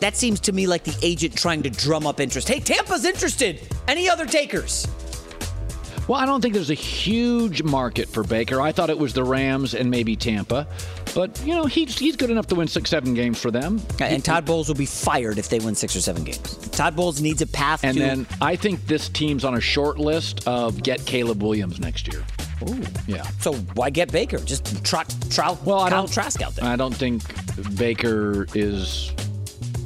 that 0.00 0.16
seems 0.16 0.40
to 0.40 0.52
me 0.52 0.66
like 0.66 0.84
the 0.84 0.96
agent 1.02 1.36
trying 1.36 1.62
to 1.62 1.70
drum 1.70 2.06
up 2.06 2.20
interest. 2.20 2.48
Hey, 2.48 2.60
Tampa's 2.60 3.04
interested. 3.04 3.60
Any 3.88 4.08
other 4.08 4.26
takers? 4.26 4.86
Well, 6.08 6.18
I 6.20 6.26
don't 6.26 6.40
think 6.40 6.54
there's 6.54 6.70
a 6.70 6.74
huge 6.74 7.62
market 7.62 8.08
for 8.08 8.24
Baker. 8.24 8.60
I 8.60 8.72
thought 8.72 8.90
it 8.90 8.98
was 8.98 9.12
the 9.12 9.22
Rams 9.22 9.74
and 9.74 9.88
maybe 9.88 10.16
Tampa, 10.16 10.66
but 11.14 11.40
you 11.44 11.54
know 11.54 11.66
he's 11.66 11.96
he's 11.96 12.16
good 12.16 12.30
enough 12.30 12.48
to 12.48 12.56
win 12.56 12.66
six, 12.66 12.90
seven 12.90 13.14
games 13.14 13.40
for 13.40 13.52
them. 13.52 13.80
And 14.00 14.24
Todd 14.24 14.44
Bowles 14.44 14.66
will 14.66 14.74
be 14.74 14.86
fired 14.86 15.38
if 15.38 15.48
they 15.48 15.60
win 15.60 15.76
six 15.76 15.94
or 15.94 16.00
seven 16.00 16.24
games. 16.24 16.56
Todd 16.70 16.96
Bowles 16.96 17.20
needs 17.20 17.42
a 17.42 17.46
path 17.46 17.84
And 17.84 17.94
to. 17.96 18.02
then 18.02 18.26
I 18.40 18.56
think 18.56 18.84
this 18.86 19.08
team's 19.08 19.44
on 19.44 19.54
a 19.54 19.60
short 19.60 19.98
list 20.00 20.48
of 20.48 20.82
get 20.82 21.04
Caleb 21.06 21.42
Williams 21.44 21.78
next 21.78 22.12
year. 22.12 22.24
Ooh. 22.68 22.82
Yeah. 23.06 23.22
So 23.38 23.52
why 23.74 23.90
get 23.90 24.10
Baker? 24.10 24.38
Just 24.38 24.84
trot, 24.84 25.14
trout, 25.30 25.62
Well, 25.64 25.78
I 25.78 25.90
don't 25.90 26.10
Trask 26.10 26.42
out 26.42 26.56
there. 26.56 26.64
I 26.64 26.74
don't 26.76 26.94
think 26.94 27.22
Baker 27.78 28.46
is 28.54 29.12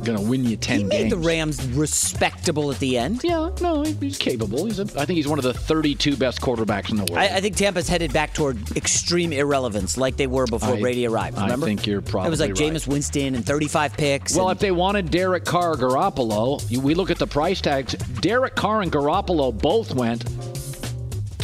going 0.05 0.19
to 0.19 0.25
win 0.25 0.45
you 0.45 0.57
ten 0.57 0.79
he 0.79 0.85
made 0.85 0.99
games. 0.99 1.11
the 1.11 1.19
Rams 1.19 1.67
respectable 1.69 2.71
at 2.71 2.79
the 2.79 2.99
end. 2.99 3.23
Yeah, 3.25 3.51
no, 3.61 3.83
he's 3.83 4.19
capable. 4.19 4.65
He's 4.67 4.79
a, 4.79 4.83
I 4.83 5.05
think 5.05 5.17
he's 5.17 5.29
one 5.29 5.39
of 5.39 5.45
the 5.45 5.55
32 5.55 6.17
best 6.17 6.41
quarterbacks 6.41 6.91
in 6.91 6.97
the 6.97 7.05
world. 7.05 7.19
I, 7.19 7.37
I 7.37 7.41
think 7.41 7.57
Tampa's 7.57 7.89
headed 7.89 8.13
back 8.13 8.35
toward 8.35 8.77
extreme 8.77 9.33
irrelevance, 9.33 9.97
like 9.97 10.17
they 10.17 10.27
were 10.27 10.47
before 10.47 10.75
I- 10.75 10.81
Brady 10.81 11.07
arrived. 11.07 11.39
I 11.39 11.55
think 11.57 11.87
you're 11.87 12.01
probably. 12.03 12.29
It 12.29 12.31
was 12.31 12.41
like 12.41 12.51
right. 12.51 12.59
Jameis 12.59 12.87
Winston 12.87 13.35
and 13.35 13.45
35 13.45 13.97
picks. 13.97 14.37
Well, 14.37 14.49
and- 14.49 14.57
if 14.57 14.61
they 14.61 14.71
wanted 14.71 15.11
Derek 15.11 15.45
Carr 15.45 15.73
or 15.73 15.77
Garoppolo, 15.77 16.71
you- 16.71 16.81
we 16.81 16.95
look 16.95 17.11
at 17.11 17.19
the 17.19 17.27
price 17.27 17.61
tags. 17.61 17.95
Derek 18.21 18.55
Carr 18.55 18.83
and 18.83 18.93
Garoppolo 18.93 19.57
both 19.57 19.95
went 19.95 20.25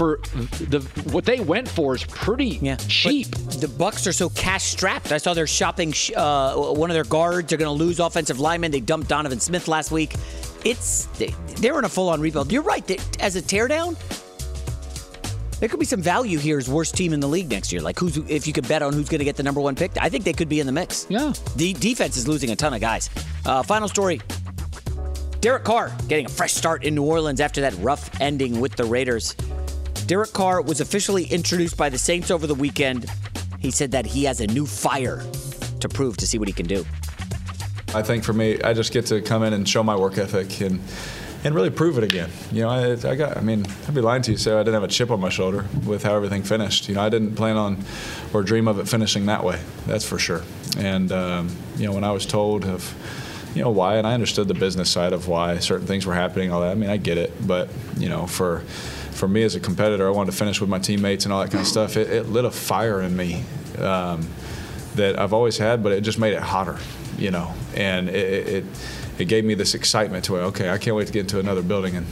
for 0.00 0.16
the 0.70 0.80
what 1.12 1.26
they 1.26 1.40
went 1.40 1.68
for 1.68 1.94
is 1.94 2.04
pretty 2.04 2.58
yeah, 2.62 2.76
cheap. 2.76 3.30
But 3.32 3.60
the 3.60 3.68
Bucks 3.68 4.06
are 4.06 4.14
so 4.14 4.30
cash 4.30 4.64
strapped. 4.64 5.12
I 5.12 5.18
saw 5.18 5.34
they're 5.34 5.46
shopping 5.46 5.92
sh- 5.92 6.12
uh, 6.16 6.54
one 6.54 6.88
of 6.88 6.94
their 6.94 7.04
guards. 7.04 7.50
They're 7.50 7.58
going 7.58 7.76
to 7.78 7.84
lose 7.84 8.00
offensive 8.00 8.40
linemen. 8.40 8.70
They 8.70 8.80
dumped 8.80 9.08
Donovan 9.08 9.40
Smith 9.40 9.68
last 9.68 9.90
week. 9.90 10.14
It's 10.64 11.04
they, 11.18 11.34
they're 11.56 11.78
in 11.78 11.84
a 11.84 11.88
full-on 11.90 12.18
rebuild. 12.22 12.50
You're 12.50 12.62
right. 12.62 12.86
They, 12.86 12.96
as 13.18 13.36
a 13.36 13.42
teardown, 13.42 13.94
there 15.60 15.68
could 15.68 15.80
be 15.80 15.84
some 15.84 16.00
value 16.00 16.38
here 16.38 16.56
as 16.56 16.66
worst 16.66 16.96
team 16.96 17.12
in 17.12 17.20
the 17.20 17.28
league 17.28 17.50
next 17.50 17.70
year. 17.70 17.82
Like 17.82 17.98
who's 17.98 18.16
if 18.16 18.46
you 18.46 18.54
could 18.54 18.66
bet 18.66 18.80
on 18.80 18.94
who's 18.94 19.10
going 19.10 19.18
to 19.18 19.26
get 19.26 19.36
the 19.36 19.42
number 19.42 19.60
one 19.60 19.74
pick, 19.74 19.90
I 20.00 20.08
think 20.08 20.24
they 20.24 20.32
could 20.32 20.48
be 20.48 20.60
in 20.60 20.66
the 20.66 20.72
mix. 20.72 21.06
Yeah. 21.10 21.34
The 21.56 21.74
defense 21.74 22.16
is 22.16 22.26
losing 22.26 22.52
a 22.52 22.56
ton 22.56 22.72
of 22.72 22.80
guys. 22.80 23.10
Uh, 23.44 23.62
final 23.62 23.86
story. 23.86 24.18
Derek 25.42 25.64
Carr 25.64 25.94
getting 26.08 26.24
a 26.24 26.30
fresh 26.30 26.54
start 26.54 26.84
in 26.84 26.94
New 26.94 27.04
Orleans 27.04 27.40
after 27.40 27.60
that 27.60 27.74
rough 27.80 28.18
ending 28.18 28.60
with 28.60 28.76
the 28.76 28.84
Raiders. 28.84 29.36
Derek 30.10 30.32
Carr 30.32 30.60
was 30.60 30.80
officially 30.80 31.26
introduced 31.26 31.76
by 31.76 31.88
the 31.88 31.96
Saints 31.96 32.32
over 32.32 32.44
the 32.44 32.54
weekend. 32.56 33.08
He 33.60 33.70
said 33.70 33.92
that 33.92 34.04
he 34.04 34.24
has 34.24 34.40
a 34.40 34.46
new 34.48 34.66
fire 34.66 35.22
to 35.78 35.88
prove 35.88 36.16
to 36.16 36.26
see 36.26 36.36
what 36.36 36.48
he 36.48 36.52
can 36.52 36.66
do. 36.66 36.84
I 37.94 38.02
think 38.02 38.24
for 38.24 38.32
me, 38.32 38.60
I 38.60 38.72
just 38.72 38.92
get 38.92 39.06
to 39.06 39.22
come 39.22 39.44
in 39.44 39.52
and 39.52 39.68
show 39.68 39.84
my 39.84 39.94
work 39.94 40.18
ethic 40.18 40.62
and 40.62 40.80
and 41.44 41.54
really 41.54 41.70
prove 41.70 41.96
it 41.96 42.02
again. 42.02 42.28
You 42.50 42.62
know, 42.62 42.70
I, 42.70 43.08
I 43.08 43.14
got. 43.14 43.36
I 43.36 43.40
mean, 43.40 43.64
I'd 43.86 43.94
be 43.94 44.00
lying 44.00 44.22
to 44.22 44.32
you 44.32 44.36
say 44.36 44.52
I 44.52 44.64
didn't 44.64 44.74
have 44.74 44.82
a 44.82 44.88
chip 44.88 45.12
on 45.12 45.20
my 45.20 45.28
shoulder 45.28 45.64
with 45.86 46.02
how 46.02 46.16
everything 46.16 46.42
finished. 46.42 46.88
You 46.88 46.96
know, 46.96 47.02
I 47.02 47.08
didn't 47.08 47.36
plan 47.36 47.56
on 47.56 47.84
or 48.34 48.42
dream 48.42 48.66
of 48.66 48.80
it 48.80 48.88
finishing 48.88 49.26
that 49.26 49.44
way. 49.44 49.62
That's 49.86 50.04
for 50.04 50.18
sure. 50.18 50.42
And 50.76 51.12
um, 51.12 51.56
you 51.76 51.86
know, 51.86 51.92
when 51.92 52.02
I 52.02 52.10
was 52.10 52.26
told 52.26 52.64
of 52.64 52.92
you 53.54 53.62
know 53.62 53.70
why, 53.70 53.94
and 53.94 54.08
I 54.08 54.14
understood 54.14 54.48
the 54.48 54.54
business 54.54 54.90
side 54.90 55.12
of 55.12 55.28
why 55.28 55.58
certain 55.58 55.86
things 55.86 56.04
were 56.04 56.14
happening, 56.14 56.50
all 56.50 56.62
that. 56.62 56.72
I 56.72 56.74
mean, 56.74 56.90
I 56.90 56.96
get 56.96 57.16
it, 57.16 57.32
but 57.46 57.68
you 57.96 58.08
know, 58.08 58.26
for 58.26 58.64
for 59.20 59.28
me 59.28 59.42
as 59.42 59.54
a 59.54 59.60
competitor, 59.60 60.08
I 60.08 60.10
wanted 60.10 60.32
to 60.32 60.36
finish 60.38 60.60
with 60.62 60.70
my 60.70 60.78
teammates 60.78 61.26
and 61.26 61.32
all 61.32 61.40
that 61.40 61.50
kind 61.50 61.60
of 61.60 61.68
stuff. 61.68 61.98
It, 61.98 62.08
it 62.10 62.28
lit 62.30 62.46
a 62.46 62.50
fire 62.50 63.02
in 63.02 63.14
me 63.14 63.44
um, 63.78 64.26
that 64.94 65.18
I've 65.18 65.34
always 65.34 65.58
had, 65.58 65.82
but 65.82 65.92
it 65.92 66.00
just 66.00 66.18
made 66.18 66.32
it 66.32 66.40
hotter, 66.40 66.78
you 67.18 67.30
know. 67.30 67.52
And 67.76 68.08
it, 68.08 68.48
it 68.48 68.64
it 69.18 69.28
gave 69.28 69.44
me 69.44 69.52
this 69.52 69.74
excitement 69.74 70.24
to 70.24 70.32
where 70.32 70.42
okay, 70.44 70.70
I 70.70 70.78
can't 70.78 70.96
wait 70.96 71.06
to 71.06 71.12
get 71.12 71.20
into 71.20 71.38
another 71.38 71.62
building 71.62 71.96
and 71.96 72.06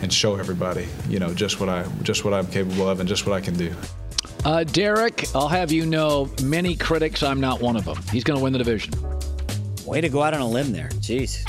and 0.00 0.10
show 0.12 0.36
everybody, 0.36 0.88
you 1.08 1.18
know, 1.18 1.34
just 1.34 1.60
what 1.60 1.68
I 1.68 1.84
just 2.02 2.24
what 2.24 2.32
I'm 2.32 2.46
capable 2.46 2.88
of 2.88 2.98
and 2.98 3.08
just 3.08 3.26
what 3.26 3.36
I 3.36 3.42
can 3.42 3.54
do. 3.54 3.72
Uh, 4.46 4.64
Derek, 4.64 5.26
I'll 5.34 5.48
have 5.48 5.70
you 5.70 5.86
know, 5.86 6.30
many 6.42 6.76
critics, 6.76 7.22
I'm 7.22 7.40
not 7.40 7.60
one 7.60 7.76
of 7.76 7.84
them. 7.84 7.98
He's 8.10 8.24
going 8.24 8.38
to 8.38 8.42
win 8.42 8.52
the 8.52 8.58
division. 8.58 8.92
Way 9.86 10.00
to 10.00 10.08
go 10.08 10.22
out 10.22 10.34
on 10.34 10.40
a 10.40 10.48
limb 10.48 10.72
there. 10.72 10.88
Jeez. 11.00 11.44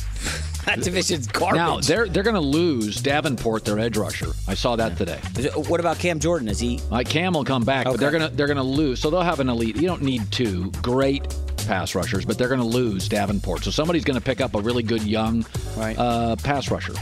That 0.65 0.81
division's 0.81 1.27
garbage. 1.27 1.57
Now 1.57 1.79
they're 1.79 2.07
they're 2.07 2.23
going 2.23 2.35
to 2.35 2.39
lose 2.41 3.01
Davenport, 3.01 3.65
their 3.65 3.79
edge 3.79 3.97
rusher. 3.97 4.31
I 4.47 4.53
saw 4.53 4.75
that 4.75 4.97
today. 4.97 5.19
What 5.67 5.79
about 5.79 5.99
Cam 5.99 6.19
Jordan? 6.19 6.47
Is 6.47 6.59
he? 6.59 6.79
Like 6.89 7.07
Cam 7.09 7.33
will 7.33 7.43
come 7.45 7.63
back, 7.63 7.85
but 7.85 7.91
Okay. 7.95 7.99
they're 8.01 8.11
gonna 8.11 8.29
they're 8.29 8.47
gonna 8.47 8.63
lose. 8.63 8.99
So 8.99 9.09
they'll 9.09 9.21
have 9.21 9.39
an 9.39 9.49
elite. 9.49 9.75
You 9.75 9.87
don't 9.87 10.01
need 10.01 10.29
two 10.31 10.71
great 10.81 11.23
pass 11.67 11.95
rushers, 11.95 12.25
but 12.25 12.37
they're 12.37 12.47
gonna 12.49 12.63
lose 12.65 13.07
Davenport. 13.09 13.63
So 13.63 13.71
somebody's 13.71 14.03
gonna 14.03 14.21
pick 14.21 14.41
up 14.41 14.55
a 14.55 14.61
really 14.61 14.83
good 14.83 15.03
young 15.03 15.45
Right. 15.75 15.97
uh, 15.97 16.35
pass 16.37 16.69
rusher. 16.71 16.93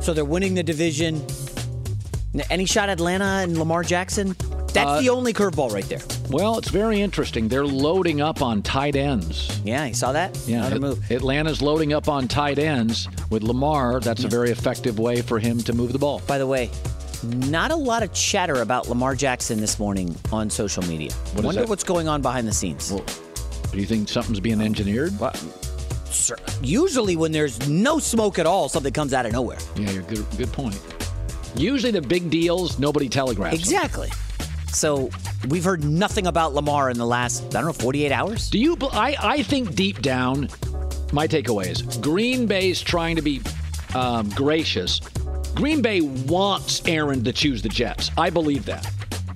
So 0.00 0.12
they're 0.12 0.24
winning 0.24 0.54
the 0.54 0.62
division. 0.62 1.24
N- 2.34 2.42
Any 2.50 2.64
shot 2.64 2.88
at 2.88 2.94
Atlanta 2.94 3.40
and 3.42 3.56
Lamar 3.58 3.82
Jackson? 3.82 4.34
That's 4.72 4.88
Uh, 4.88 5.00
the 5.00 5.10
only 5.10 5.32
curveball 5.34 5.70
right 5.72 5.86
there. 5.88 6.00
Well, 6.30 6.56
it's 6.58 6.70
very 6.70 7.00
interesting. 7.00 7.48
They're 7.48 7.66
loading 7.66 8.20
up 8.20 8.40
on 8.42 8.62
tight 8.62 8.96
ends. 8.96 9.60
Yeah, 9.64 9.84
you 9.86 9.94
saw 9.94 10.12
that? 10.12 10.36
Yeah, 10.46 10.66
Another 10.66 10.80
move. 10.80 11.10
Atlanta's 11.10 11.60
loading 11.60 11.92
up 11.92 12.08
on 12.08 12.26
tight 12.28 12.58
ends 12.58 13.08
with 13.30 13.42
Lamar. 13.42 14.00
That's 14.00 14.24
a 14.24 14.28
very 14.28 14.50
effective 14.50 14.98
way 14.98 15.20
for 15.20 15.38
him 15.38 15.58
to 15.60 15.72
move 15.72 15.92
the 15.92 15.98
ball. 15.98 16.22
By 16.26 16.38
the 16.38 16.46
way, 16.46 16.70
not 17.24 17.70
a 17.70 17.76
lot 17.76 18.02
of 18.02 18.12
chatter 18.14 18.62
about 18.62 18.88
Lamar 18.88 19.14
Jackson 19.14 19.60
this 19.60 19.78
morning 19.78 20.16
on 20.32 20.48
social 20.48 20.82
media. 20.84 21.12
What 21.34 21.44
Wonder 21.44 21.66
what's 21.66 21.84
going 21.84 22.08
on 22.08 22.22
behind 22.22 22.48
the 22.48 22.52
scenes. 22.52 22.88
Do 22.90 23.78
you 23.78 23.86
think 23.86 24.08
something's 24.08 24.40
being 24.40 24.60
engineered? 24.60 25.12
Sir, 26.06 26.36
Usually, 26.62 27.16
when 27.16 27.32
there's 27.32 27.68
no 27.68 27.98
smoke 27.98 28.38
at 28.38 28.46
all, 28.46 28.68
something 28.68 28.92
comes 28.92 29.12
out 29.12 29.26
of 29.26 29.32
nowhere. 29.32 29.58
Yeah, 29.76 29.90
you're 29.90 30.02
good. 30.02 30.26
Good 30.36 30.52
point. 30.52 30.78
Usually 31.56 31.92
the 31.92 32.02
big 32.02 32.30
deals, 32.30 32.78
nobody 32.78 33.08
telegraphs. 33.08 33.56
them. 33.68 33.72
So 34.72 35.10
we've 35.48 35.64
heard 35.64 35.84
nothing 35.84 36.26
about 36.26 36.54
Lamar 36.54 36.90
in 36.90 36.98
the 36.98 37.06
last, 37.06 37.44
I 37.54 37.60
don't 37.60 37.66
know, 37.66 37.72
48 37.72 38.10
hours. 38.10 38.50
Do 38.50 38.58
you? 38.58 38.76
I 38.92 39.16
I 39.20 39.42
think 39.42 39.74
deep 39.74 40.00
down, 40.02 40.48
my 41.12 41.28
takeaway 41.28 41.70
is 41.70 41.82
Green 41.98 42.46
Bay's 42.46 42.80
trying 42.80 43.16
to 43.16 43.22
be 43.22 43.42
um, 43.94 44.30
gracious. 44.30 45.00
Green 45.54 45.82
Bay 45.82 46.00
wants 46.00 46.82
Aaron 46.86 47.22
to 47.24 47.32
choose 47.32 47.60
the 47.62 47.68
Jets. 47.68 48.10
I 48.16 48.30
believe 48.30 48.64
that. 48.64 48.90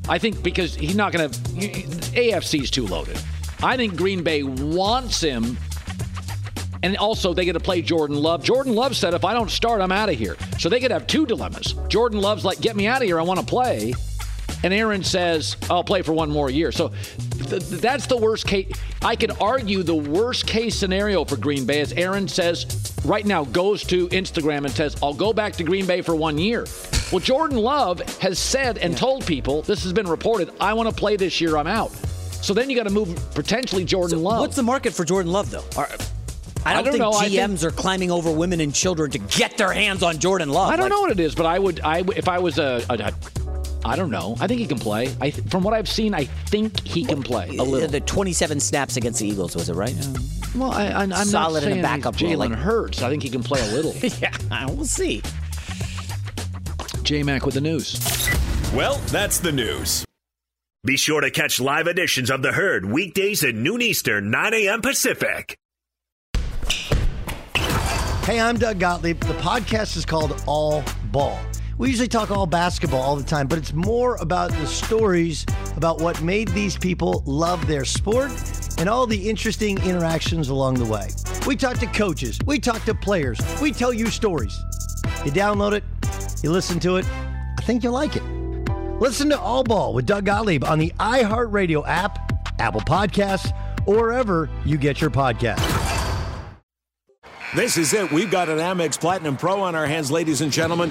I 0.09 0.19
think 0.19 0.43
because 0.43 0.75
he's 0.75 0.97
not 0.97 1.13
going 1.13 1.31
to. 1.31 1.39
AFC's 1.39 2.71
too 2.71 2.87
loaded. 2.87 3.21
I 3.63 3.77
think 3.77 3.97
Green 3.97 4.23
Bay 4.23 4.43
wants 4.43 5.21
him. 5.21 5.59
And 6.83 6.97
also, 6.99 7.35
they 7.35 7.45
get 7.45 7.55
to 7.55 7.61
play 7.61 7.83
Jordan 7.83 8.17
Love. 8.17 8.45
Jordan 8.45 8.75
Love 8.75 8.95
said, 8.95 9.13
if 9.15 9.25
I 9.25 9.33
don't 9.33 9.51
start, 9.51 9.81
I'm 9.81 9.91
out 9.91 10.09
of 10.09 10.17
here. 10.17 10.37
So 10.59 10.69
they 10.69 10.79
could 10.79 10.91
have 10.93 11.07
two 11.07 11.27
dilemmas. 11.27 11.75
Jordan 11.89 12.21
Love's 12.21 12.45
like, 12.45 12.61
get 12.61 12.77
me 12.77 12.87
out 12.87 12.99
of 12.99 13.07
here. 13.07 13.19
I 13.19 13.23
want 13.23 13.41
to 13.41 13.47
play. 13.47 13.93
And 14.65 14.73
Aaron 14.73 15.05
says, 15.05 15.57
I'll 15.71 15.85
play 15.85 16.03
for 16.03 16.13
one 16.13 16.31
more 16.31 16.51
year. 16.51 16.73
So 16.73 16.89
th- 16.89 17.49
th- 17.51 17.63
that's 17.81 18.07
the 18.07 18.17
worst 18.17 18.47
case. 18.47 18.73
I 19.03 19.15
could 19.15 19.33
argue 19.41 19.83
the 19.83 19.95
worst 19.95 20.47
case 20.47 20.75
scenario 20.77 21.25
for 21.25 21.37
Green 21.37 21.67
Bay 21.67 21.81
is 21.81 21.93
Aaron 21.93 22.27
says, 22.27 22.95
right 23.05 23.25
now, 23.25 23.45
goes 23.45 23.85
to 23.85 24.09
Instagram 24.09 24.65
and 24.65 24.71
says, 24.71 24.97
I'll 25.03 25.15
go 25.15 25.33
back 25.33 25.53
to 25.55 25.65
Green 25.65 25.87
Bay 25.87 26.01
for 26.03 26.17
one 26.17 26.39
year. 26.39 26.67
Well, 27.13 27.21
Jordan 27.21 27.59
Love 27.59 28.01
has 28.19 28.39
said 28.39 28.79
and 28.79 28.97
told 28.97 29.27
people, 29.27 29.63
this 29.63 29.83
has 29.85 29.93
been 29.93 30.09
reported, 30.09 30.51
I 30.61 30.73
want 30.73 30.89
to 30.89 30.95
play 30.95 31.17
this 31.17 31.41
year, 31.41 31.57
I'm 31.57 31.69
out. 31.69 31.93
So 31.93 32.53
then 32.55 32.69
you 32.71 32.77
got 32.77 32.85
to 32.85 32.91
move 32.91 33.15
potentially 33.35 33.85
Jordan 33.85 34.23
Love. 34.23 34.41
What's 34.41 34.57
the 34.57 34.63
market 34.63 34.93
for 34.95 35.05
Jordan 35.05 35.31
Love, 35.33 35.51
though? 35.51 35.65
Are- 35.77 35.89
I 36.65 36.73
don't, 36.73 36.79
I 36.81 36.83
don't 36.83 36.93
think 36.95 37.01
know. 37.03 37.13
GMs 37.13 37.61
think- 37.61 37.73
are 37.73 37.77
climbing 37.77 38.11
over 38.11 38.33
women 38.33 38.61
and 38.61 38.75
children 38.75 39.09
to 39.13 39.19
get 39.19 39.57
their 39.57 39.73
hands 39.73 40.03
on 40.03 40.19
Jordan 40.19 40.49
Love. 40.49 40.69
I 40.71 40.75
don't 40.75 40.87
Like, 40.87 40.91
know 40.91 41.01
what 41.03 41.13
it 41.13 41.21
is, 41.21 41.33
but 41.37 41.47
I 41.47 41.61
would. 41.61 41.79
I 41.85 42.03
if 42.17 42.27
I 42.29 42.41
was 42.41 42.59
a, 42.59 42.83
a, 42.91 42.95
a 42.95 43.13
I 43.87 43.95
don't 43.97 44.11
know. 44.11 44.37
I 44.41 44.49
think 44.49 44.61
he 44.61 44.67
can 44.67 44.79
play. 44.79 45.15
I 45.21 45.31
th- 45.31 45.49
from 45.49 45.63
what 45.63 45.73
I've 45.73 45.89
seen, 45.89 46.13
I 46.13 46.25
think 46.25 46.81
he 46.87 47.05
can 47.05 47.23
play 47.23 47.57
a 47.57 47.63
little. 47.63 47.89
The 47.89 48.01
27 48.01 48.59
snaps 48.59 48.97
against 48.97 49.21
the 49.21 49.29
Eagles, 49.29 49.55
was 49.55 49.69
it 49.71 49.75
right? 49.75 49.95
Well, 50.57 50.73
I, 50.73 50.87
I, 50.89 51.03
I'm 51.03 51.11
solid 51.13 51.63
not 51.63 51.63
in 51.63 51.69
saying 51.75 51.79
a 51.79 51.83
backup 51.83 52.17
he's 52.17 52.35
role. 52.35 52.47
Jalen 52.47 52.51
Like, 52.51 52.59
Hurts. 52.59 53.03
I 53.03 53.09
think 53.09 53.23
he 53.23 53.31
can 53.31 53.43
play 53.43 53.61
a 53.61 53.73
little. 53.73 53.95
yeah, 54.21 54.67
we'll 54.67 54.85
see. 54.85 55.23
J 57.03 57.23
Mac 57.23 57.47
with 57.47 57.55
the 57.55 57.61
news. 57.61 58.01
Well, 58.75 58.97
that's 59.07 59.39
the 59.39 59.53
news. 59.53 60.05
Be 60.85 60.97
sure 60.97 61.21
to 61.21 61.31
catch 61.31 61.61
live 61.61 61.87
editions 61.87 62.31
of 62.31 62.43
The 62.43 62.53
Herd 62.53 62.85
weekdays 62.85 63.45
at 63.45 63.55
noon 63.55 63.83
Eastern, 63.83 64.31
9 64.31 64.55
a.m. 64.55 64.83
Pacific. 64.83 65.57
Hey, 68.25 68.41
I'm 68.41 68.59
Doug 68.59 68.81
Gottlieb. 68.81 69.21
The 69.21 69.35
podcast 69.35 69.97
is 69.97 70.05
called 70.05 70.43
All 70.47 70.83
Ball. 71.13 71.39
We 71.79 71.91
usually 71.91 72.09
talk 72.09 72.31
all 72.31 72.47
basketball 72.47 73.03
all 73.03 73.17
the 73.17 73.25
time, 73.25 73.49
but 73.49 73.59
it's 73.59 73.75
more 73.75 74.17
about 74.17 74.51
the 74.51 74.67
stories 74.67 75.45
about 75.77 76.01
what 76.01 76.23
made 76.23 76.49
these 76.49 76.75
people 76.75 77.23
love 77.27 77.67
their 77.67 77.85
sport 77.85 78.33
and 78.79 78.89
all 78.89 79.07
the 79.07 79.29
interesting 79.29 79.77
interactions 79.85 80.49
along 80.49 80.75
the 80.75 80.87
way. 80.87 81.11
We 81.47 81.55
talk 81.55 81.77
to 81.81 81.87
coaches, 81.87 82.39
we 82.47 82.59
talk 82.61 82.83
to 82.87 82.95
players, 82.95 83.39
we 83.61 83.73
tell 83.73 83.93
you 83.93 84.07
stories. 84.07 84.59
You 85.27 85.31
download 85.31 85.73
it, 85.73 85.85
you 86.43 86.51
listen 86.51 86.81
to 86.81 86.97
it, 86.97 87.07
I 87.59 87.63
think 87.63 87.85
you'll 87.85 87.93
like 87.93 88.17
it. 88.17 88.23
Listen 88.99 89.29
to 89.29 89.39
All 89.39 89.63
Ball 89.63 89.93
with 89.93 90.07
Doug 90.07 90.25
Gottlieb 90.25 90.65
on 90.65 90.79
the 90.79 90.95
iHeartRadio 90.99 91.87
app, 91.87 92.33
Apple 92.59 92.81
Podcasts, 92.81 93.53
or 93.87 93.97
wherever 93.97 94.49
you 94.65 94.79
get 94.79 95.03
your 95.03 95.11
podcasts. 95.11 95.63
This 97.55 97.77
is 97.77 97.93
it. 97.93 98.11
We've 98.11 98.31
got 98.31 98.49
an 98.49 98.59
Amex 98.59 98.99
Platinum 98.99 99.37
Pro 99.37 99.61
on 99.61 99.75
our 99.75 99.87
hands, 99.87 100.11
ladies 100.11 100.41
and 100.41 100.51
gentlemen. 100.51 100.91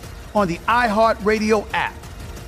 on 0.35 0.47
the 0.47 0.57
iHeartRadio 0.59 1.67
app, 1.73 1.95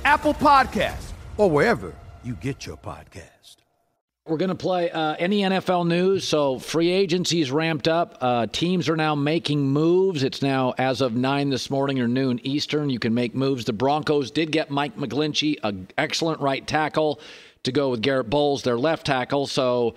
Apple 0.04 0.34
Podcast, 0.34 1.12
or 1.36 1.50
wherever 1.50 1.94
you 2.22 2.34
get 2.34 2.66
your 2.66 2.76
podcast. 2.76 3.56
We're 4.26 4.38
going 4.38 4.48
to 4.48 4.54
play 4.54 4.90
uh, 4.90 5.16
any 5.18 5.42
NFL 5.42 5.86
news. 5.86 6.26
So 6.26 6.58
free 6.58 6.90
agency's 6.90 7.50
ramped 7.50 7.86
up. 7.86 8.16
Uh, 8.22 8.46
teams 8.46 8.88
are 8.88 8.96
now 8.96 9.14
making 9.14 9.68
moves. 9.68 10.22
It's 10.22 10.40
now 10.40 10.72
as 10.78 11.02
of 11.02 11.14
nine 11.14 11.50
this 11.50 11.68
morning 11.68 12.00
or 12.00 12.08
noon 12.08 12.40
Eastern. 12.42 12.88
You 12.88 12.98
can 12.98 13.12
make 13.12 13.34
moves. 13.34 13.66
The 13.66 13.74
Broncos 13.74 14.30
did 14.30 14.50
get 14.50 14.70
Mike 14.70 14.96
McGlinchey, 14.96 15.58
an 15.62 15.88
excellent 15.98 16.40
right 16.40 16.66
tackle, 16.66 17.20
to 17.64 17.72
go 17.72 17.90
with 17.90 18.00
Garett 18.00 18.30
Bolles, 18.30 18.62
their 18.62 18.78
left 18.78 19.04
tackle. 19.04 19.46
So 19.46 19.94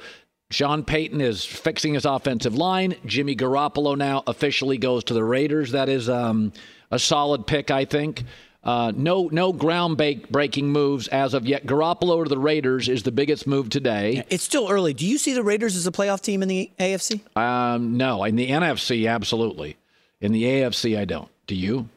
Sean 0.51 0.83
Payton 0.83 1.21
is 1.21 1.45
fixing 1.45 1.93
his 1.93 2.03
offensive 2.03 2.55
line. 2.55 2.95
Jimmy 3.05 3.33
Garoppolo 3.33 3.97
now 3.97 4.23
officially 4.27 4.77
goes 4.77 5.05
to 5.05 5.13
the 5.13 5.23
Raiders. 5.23 5.71
That 5.71 5.87
is 5.87 6.09
um, 6.09 6.51
a 6.91 6.99
solid 6.99 7.47
pick, 7.47 7.71
I 7.71 7.85
think. 7.85 8.23
Uh, 8.63 8.91
no, 8.95 9.29
no 9.31 9.53
ground 9.53 9.95
breaking 10.29 10.69
moves 10.69 11.07
as 11.07 11.33
of 11.33 11.45
yet. 11.45 11.65
Garoppolo 11.65 12.23
to 12.23 12.29
the 12.29 12.37
Raiders 12.37 12.89
is 12.89 13.03
the 13.03 13.11
biggest 13.13 13.47
move 13.47 13.69
today. 13.69 14.25
It's 14.29 14.43
still 14.43 14.69
early. 14.69 14.93
Do 14.93 15.05
you 15.05 15.17
see 15.17 15.33
the 15.33 15.43
Raiders 15.43 15.77
as 15.77 15.87
a 15.87 15.91
playoff 15.91 16.21
team 16.21 16.41
in 16.43 16.49
the 16.49 16.69
AFC? 16.77 17.21
Um, 17.37 17.95
no, 17.95 18.25
in 18.25 18.35
the 18.35 18.49
NFC, 18.49 19.09
absolutely. 19.09 19.77
In 20.19 20.33
the 20.33 20.43
AFC, 20.43 20.97
I 20.97 21.05
don't. 21.05 21.29
Do 21.45 21.55
you? 21.55 21.87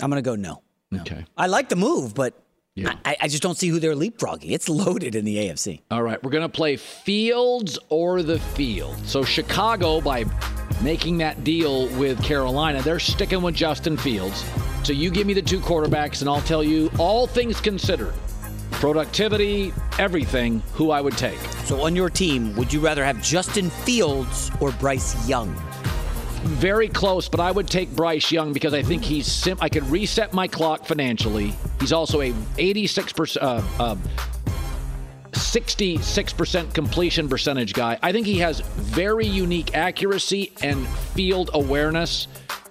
I'm 0.00 0.10
going 0.10 0.22
to 0.22 0.28
go 0.28 0.36
no. 0.36 0.62
no. 0.90 1.00
Okay. 1.00 1.24
I 1.36 1.46
like 1.46 1.70
the 1.70 1.76
move, 1.76 2.14
but 2.14 2.34
Yeah. 2.74 2.94
I, 3.06 3.16
I 3.22 3.28
just 3.28 3.42
don't 3.42 3.56
see 3.56 3.68
who 3.68 3.80
they're 3.80 3.94
leapfrogging. 3.94 4.50
It's 4.50 4.68
loaded 4.68 5.14
in 5.14 5.24
the 5.24 5.36
AFC. 5.38 5.80
All 5.90 6.02
right, 6.02 6.22
we're 6.22 6.30
going 6.30 6.42
to 6.42 6.48
play 6.48 6.76
Fields 6.76 7.78
or 7.88 8.22
the 8.22 8.38
Field. 8.38 8.98
So 9.06 9.24
Chicago, 9.24 10.00
by 10.02 10.24
making 10.82 11.18
that 11.18 11.44
deal 11.44 11.88
with 11.98 12.22
Carolina, 12.22 12.82
they're 12.82 13.00
sticking 13.00 13.42
with 13.42 13.54
Justin 13.54 13.96
Fields. 13.96 14.44
So 14.84 14.92
you 14.92 15.10
give 15.10 15.26
me 15.26 15.34
the 15.34 15.42
two 15.42 15.60
quarterbacks, 15.60 16.20
and 16.20 16.30
I'll 16.30 16.40
tell 16.42 16.62
you, 16.62 16.90
all 16.98 17.26
things 17.26 17.60
considered, 17.60 18.14
productivity, 18.72 19.72
everything, 19.98 20.62
who 20.74 20.90
I 20.90 21.00
would 21.00 21.16
take. 21.16 21.38
So 21.64 21.82
on 21.82 21.96
your 21.96 22.10
team, 22.10 22.54
would 22.56 22.72
you 22.72 22.80
rather 22.80 23.04
have 23.04 23.22
Justin 23.22 23.70
Fields 23.70 24.50
or 24.60 24.72
Bryce 24.72 25.28
Young? 25.28 25.54
Very 26.44 26.88
close, 26.88 27.28
but 27.28 27.40
I 27.40 27.50
would 27.50 27.66
take 27.66 27.90
Bryce 27.94 28.30
Young 28.30 28.52
because 28.52 28.72
I 28.72 28.82
think 28.82 29.02
he's 29.02 29.26
sim- 29.26 29.58
I 29.60 29.68
could 29.68 29.84
reset 29.90 30.32
my 30.32 30.46
clock 30.46 30.86
financially. 30.86 31.52
He's 31.80 31.92
also 31.92 32.20
a 32.20 32.32
86% 32.32 33.36
uh, 33.40 33.62
uh, 33.78 33.96
66% 35.38 36.74
completion 36.74 37.28
percentage 37.28 37.72
guy. 37.72 37.98
I 38.02 38.12
think 38.12 38.26
he 38.26 38.38
has 38.40 38.60
very 38.60 39.26
unique 39.26 39.74
accuracy 39.76 40.52
and 40.62 40.86
field 40.88 41.50
awareness 41.54 42.28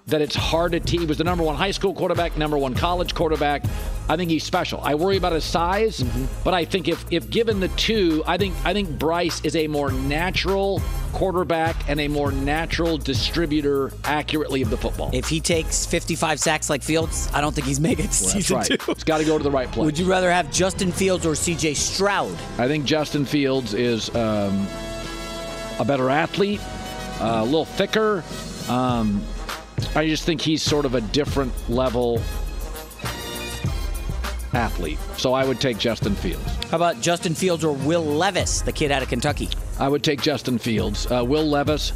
that 0.08 0.22
it's 0.22 0.36
hard 0.36 0.72
to 0.72 0.80
teach. 0.80 1.02
He 1.02 1.06
was 1.06 1.18
the 1.18 1.24
number 1.26 1.44
one 1.44 1.56
high 1.56 1.72
school 1.72 1.94
quarterback, 1.94 2.38
number 2.38 2.58
one 2.58 2.74
college 2.74 3.14
quarterback. 3.14 3.64
I 4.10 4.16
think 4.16 4.32
he's 4.32 4.44
special. 4.46 4.80
I 4.82 4.96
worry 4.96 5.18
about 5.18 5.34
his 5.34 5.44
size, 5.44 6.02
but 6.46 6.54
I 6.54 6.64
think 6.64 6.88
if 6.88 7.04
if 7.12 7.30
given 7.30 7.60
the 7.60 7.68
two, 7.70 8.24
I 8.26 8.38
think 8.38 8.56
I 8.64 8.72
think 8.74 8.98
Bryce 8.98 9.44
is 9.44 9.56
a 9.58 9.68
more 9.68 9.92
natural 9.92 10.82
quarterback 11.12 11.90
and 11.90 12.00
a 12.00 12.08
more 12.08 12.32
natural 12.32 12.98
distributor 12.98 13.92
accurately 14.06 14.62
of 14.62 14.70
the 14.70 14.78
football. 14.78 15.10
If 15.14 15.28
he 15.28 15.42
takes 15.42 15.86
55 15.86 16.40
sacks 16.40 16.70
like 16.70 16.84
Fields, 16.84 17.30
I 17.34 17.42
don't 17.42 17.54
think 17.54 17.68
he's 17.68 17.80
making 17.82 18.06
it 18.06 18.12
to 18.12 18.24
Well, 18.24 18.34
that's 18.34 18.46
season 18.48 18.58
right. 18.58 18.80
two. 18.80 18.92
It's 18.92 19.04
got 19.04 19.18
to 19.18 19.26
go 19.26 19.38
to 19.38 19.44
the 19.44 19.52
right 19.52 19.70
place. 19.70 19.86
Would 19.86 20.00
you 20.00 20.06
rather 20.10 20.32
have 20.32 20.50
Justin 20.54 20.92
Fields 20.94 21.26
or 21.26 21.32
CJ 21.34 21.76
Stroud? 21.76 22.34
I 22.58 22.68
think 22.70 22.86
Justin 22.86 23.26
Fields 23.26 23.74
is 23.74 24.14
um, 24.16 24.68
a 25.80 25.86
better 25.86 26.10
athlete, 26.10 26.62
uh, 27.20 27.40
a 27.42 27.46
little 27.46 27.66
thicker. 27.66 28.24
Um, 28.70 29.22
I 29.96 30.08
just 30.08 30.24
think 30.24 30.42
he's 30.42 30.62
sort 30.62 30.86
of 30.86 30.96
a 30.96 31.02
different 31.02 31.54
level 31.70 32.22
athlete. 34.54 34.98
So 35.18 35.34
I 35.34 35.46
would 35.46 35.62
take 35.62 35.78
Justin 35.78 36.16
Fields. 36.16 36.46
How 36.66 36.78
about 36.78 37.00
Justin 37.02 37.34
Fields 37.36 37.64
or 37.64 37.74
Will 37.74 38.04
Levis, 38.04 38.62
the 38.62 38.72
kid 38.72 38.92
out 38.92 39.02
of 39.02 39.10
Kentucky? 39.10 39.50
I 39.80 39.88
would 39.88 40.04
take 40.04 40.22
Justin 40.22 40.58
Fields. 40.58 41.10
Uh, 41.12 41.24
Will 41.24 41.46
Levis, 41.46 41.94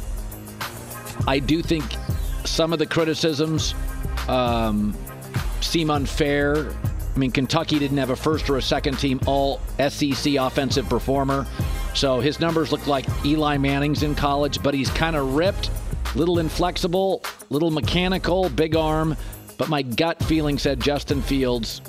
I 1.26 1.38
do 1.38 1.62
think 1.62 1.84
some 2.44 2.72
of 2.72 2.78
the 2.78 2.86
criticisms 2.86 3.74
um, 4.28 4.96
seem 5.60 5.90
unfair. 5.90 6.72
I 7.14 7.18
mean, 7.18 7.30
Kentucky 7.30 7.78
didn't 7.78 7.98
have 7.98 8.10
a 8.10 8.16
first 8.16 8.48
or 8.48 8.56
a 8.56 8.62
second 8.62 8.98
team 8.98 9.20
all 9.26 9.60
SEC 9.88 10.34
offensive 10.34 10.88
performer. 10.88 11.46
So 11.94 12.20
his 12.20 12.40
numbers 12.40 12.72
look 12.72 12.86
like 12.86 13.06
Eli 13.24 13.58
Manning's 13.58 14.02
in 14.02 14.14
college, 14.14 14.62
but 14.62 14.72
he's 14.72 14.88
kind 14.90 15.14
of 15.14 15.34
ripped, 15.34 15.70
little 16.14 16.38
inflexible, 16.38 17.22
little 17.52 17.70
mechanical, 17.70 18.48
big 18.48 18.74
arm. 18.74 19.16
But 19.58 19.68
my 19.68 19.82
gut 19.82 20.22
feeling 20.24 20.58
said 20.58 20.80
Justin 20.80 21.22
Fields 21.22 21.80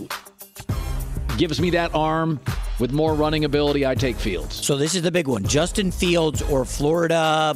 gives 1.38 1.60
me 1.60 1.72
that 1.72 1.96
arm 1.96 2.40
with 2.80 2.92
more 2.92 3.14
running 3.14 3.46
ability. 3.46 3.86
I 3.86 3.96
take 3.96 4.16
Fields. 4.16 4.54
So 4.54 4.78
this 4.78 4.94
is 4.94 5.02
the 5.02 5.12
big 5.12 5.28
one: 5.28 5.44
Justin 5.44 5.92
Fields 5.92 6.42
or 6.44 6.66
Florida 6.66 7.56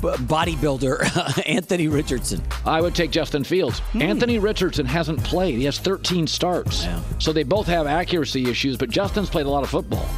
b- 0.00 0.08
bodybuilder 0.08 1.46
Anthony 1.46 1.88
Richardson. 1.88 2.40
I 2.64 2.80
would 2.80 2.94
take 2.94 3.10
Justin 3.10 3.44
Fields. 3.44 3.80
Hmm. 3.80 4.02
Anthony 4.02 4.38
Richardson 4.38 4.86
hasn't 4.86 5.22
played. 5.24 5.56
He 5.56 5.64
has 5.64 5.78
13 5.78 6.26
starts. 6.26 6.86
So 7.18 7.32
they 7.32 7.42
both 7.42 7.66
have 7.66 7.86
accuracy 7.86 8.48
issues, 8.48 8.76
but 8.76 8.90
Justin's 8.90 9.28
played 9.28 9.46
a 9.46 9.50
lot 9.50 9.64
of 9.64 9.70
football. 9.70 10.08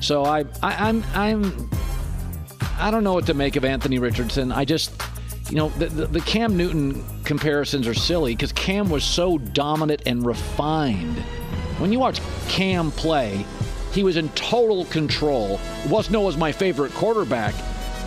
So 0.00 0.24
I, 0.24 0.40
I 0.62 0.88
I'm 0.88 1.04
I'm 1.14 1.70
I 2.78 2.90
don't 2.90 3.04
know 3.04 3.14
what 3.14 3.26
to 3.26 3.34
make 3.34 3.56
of 3.56 3.64
Anthony 3.64 3.98
Richardson. 3.98 4.52
I 4.52 4.64
just 4.64 4.92
you 5.50 5.56
know, 5.56 5.68
the, 5.70 5.86
the, 5.86 6.06
the 6.06 6.20
Cam 6.20 6.56
Newton 6.56 7.04
comparisons 7.24 7.86
are 7.86 7.94
silly 7.94 8.34
because 8.34 8.52
Cam 8.52 8.90
was 8.90 9.04
so 9.04 9.38
dominant 9.38 10.02
and 10.06 10.24
refined. 10.26 11.18
When 11.78 11.92
you 11.92 11.98
watch 11.98 12.20
Cam 12.48 12.90
play, 12.90 13.44
he 13.92 14.02
was 14.02 14.16
in 14.16 14.28
total 14.30 14.84
control. 14.86 15.60
Was 15.88 16.10
no 16.10 16.20
was 16.20 16.36
my 16.36 16.52
favorite 16.52 16.92
quarterback, 16.92 17.54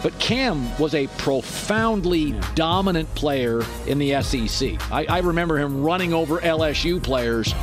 but 0.04 0.18
Cam 0.20 0.78
was 0.78 0.94
a 0.96 1.08
profoundly 1.18 2.34
dominant 2.56 3.14
player 3.16 3.64
in 3.88 4.00
the 4.00 4.22
SEC. 4.22 4.74
I, 4.92 5.06
I 5.06 5.20
remember 5.20 5.58
him 5.58 5.84
running 5.84 6.14
over 6.14 6.40
LSU 6.40 7.02
players. 7.02 7.54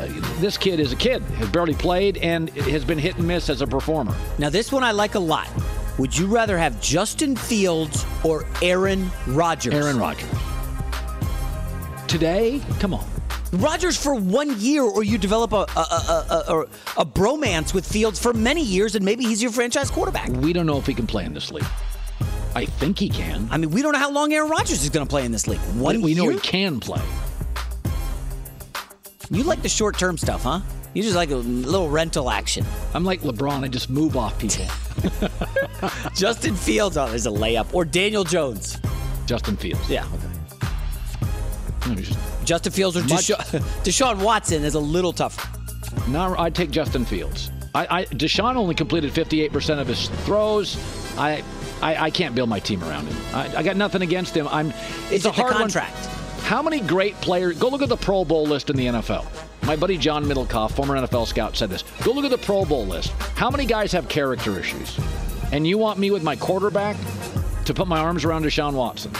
Uh, 0.00 0.06
this 0.40 0.56
kid 0.58 0.78
is 0.78 0.92
a 0.92 0.96
kid, 0.96 1.22
has 1.22 1.48
barely 1.48 1.74
played, 1.74 2.18
and 2.18 2.50
has 2.50 2.84
been 2.84 2.98
hit 2.98 3.16
and 3.16 3.26
miss 3.26 3.48
as 3.48 3.60
a 3.60 3.66
performer. 3.66 4.14
Now 4.38 4.50
this 4.50 4.70
one 4.70 4.84
I 4.84 4.92
like 4.92 5.14
a 5.14 5.20
lot. 5.20 5.48
Would 5.98 6.16
you 6.16 6.26
rather 6.26 6.58
have 6.58 6.80
Justin 6.80 7.36
Fields 7.36 8.04
or 8.22 8.46
Aaron 8.60 9.10
Rodgers? 9.26 9.72
Aaron 9.72 9.98
Rodgers. 9.98 10.28
Today, 12.06 12.60
come 12.80 12.92
on. 12.92 13.06
Rodgers 13.52 13.96
for 13.96 14.14
one 14.14 14.58
year, 14.60 14.82
or 14.82 15.02
you 15.02 15.16
develop 15.16 15.52
a 15.52 15.66
a, 15.76 15.80
a, 15.80 16.44
a, 16.48 16.60
a 16.98 17.06
bromance 17.06 17.72
with 17.72 17.86
Fields 17.86 18.20
for 18.20 18.34
many 18.34 18.62
years, 18.62 18.94
and 18.94 19.04
maybe 19.04 19.24
he's 19.24 19.42
your 19.42 19.52
franchise 19.52 19.90
quarterback. 19.90 20.28
We 20.28 20.52
don't 20.52 20.66
know 20.66 20.78
if 20.78 20.86
he 20.86 20.94
can 20.94 21.06
play 21.06 21.24
in 21.24 21.32
this 21.32 21.50
league. 21.50 21.66
I 22.54 22.66
think 22.66 22.98
he 22.98 23.08
can. 23.08 23.48
I 23.50 23.56
mean, 23.56 23.70
we 23.70 23.82
don't 23.82 23.92
know 23.92 23.98
how 23.98 24.10
long 24.10 24.32
Aaron 24.32 24.50
Rodgers 24.50 24.82
is 24.82 24.90
going 24.90 25.06
to 25.06 25.10
play 25.10 25.24
in 25.24 25.32
this 25.32 25.46
league. 25.46 25.60
One 25.74 26.00
we 26.00 26.14
know 26.14 26.24
year? 26.24 26.32
he 26.32 26.38
can 26.40 26.80
play. 26.80 27.02
You 29.30 29.42
like 29.42 29.62
the 29.62 29.68
short 29.68 29.98
term 29.98 30.16
stuff, 30.16 30.42
huh? 30.42 30.60
You 30.96 31.02
just 31.02 31.14
like 31.14 31.30
a 31.30 31.36
little 31.36 31.90
rental 31.90 32.30
action. 32.30 32.64
I'm 32.94 33.04
like 33.04 33.20
LeBron. 33.20 33.62
I 33.62 33.68
just 33.68 33.90
move 33.90 34.16
off 34.16 34.38
people. 34.38 34.64
Justin 36.14 36.54
Fields, 36.54 36.96
oh, 36.96 37.06
there's 37.06 37.26
a 37.26 37.30
layup. 37.30 37.74
Or 37.74 37.84
Daniel 37.84 38.24
Jones. 38.24 38.78
Justin 39.26 39.58
Fields. 39.58 39.90
Yeah, 39.90 40.06
okay. 41.84 42.02
Justin 42.44 42.72
Fields 42.72 42.96
or 42.96 43.02
Much- 43.02 43.28
Desha- 43.28 43.60
Deshaun 43.84 44.22
Watson 44.22 44.64
is 44.64 44.74
a 44.74 44.80
little 44.80 45.12
tougher. 45.12 45.46
No, 46.08 46.34
I'd 46.38 46.54
take 46.54 46.70
Justin 46.70 47.04
Fields. 47.04 47.50
I, 47.74 47.98
I 47.98 48.04
Deshaun 48.06 48.56
only 48.56 48.74
completed 48.74 49.12
58% 49.12 49.78
of 49.78 49.88
his 49.88 50.08
throws. 50.24 50.78
I, 51.18 51.44
I, 51.82 52.04
I 52.06 52.10
can't 52.10 52.34
build 52.34 52.48
my 52.48 52.58
team 52.58 52.82
around 52.82 53.06
him. 53.06 53.16
I, 53.34 53.58
I 53.58 53.62
got 53.62 53.76
nothing 53.76 54.00
against 54.00 54.34
him. 54.34 54.48
I'm. 54.48 54.72
It's 55.10 55.26
a 55.26 55.30
hard 55.30 55.52
one. 55.52 55.60
contract? 55.60 55.94
How 56.44 56.62
many 56.62 56.80
great 56.80 57.16
players? 57.20 57.58
Go 57.58 57.68
look 57.68 57.82
at 57.82 57.90
the 57.90 57.98
Pro 57.98 58.24
Bowl 58.24 58.46
list 58.46 58.70
in 58.70 58.76
the 58.76 58.86
NFL. 58.86 59.26
My 59.66 59.74
buddy 59.74 59.98
John 59.98 60.24
Middlekauff, 60.24 60.72
former 60.72 60.94
NFL 60.96 61.26
scout, 61.26 61.56
said 61.56 61.70
this. 61.70 61.82
Go 62.04 62.12
look 62.12 62.24
at 62.24 62.30
the 62.30 62.38
Pro 62.38 62.64
Bowl 62.64 62.86
list. 62.86 63.10
How 63.34 63.50
many 63.50 63.66
guys 63.66 63.90
have 63.92 64.08
character 64.08 64.58
issues? 64.60 64.98
And 65.52 65.66
you 65.66 65.76
want 65.76 65.98
me 65.98 66.10
with 66.12 66.22
my 66.22 66.36
quarterback 66.36 66.96
to 67.64 67.74
put 67.74 67.88
my 67.88 67.98
arms 67.98 68.24
around 68.24 68.44
Deshaun 68.44 68.74
Watson? 68.74 69.12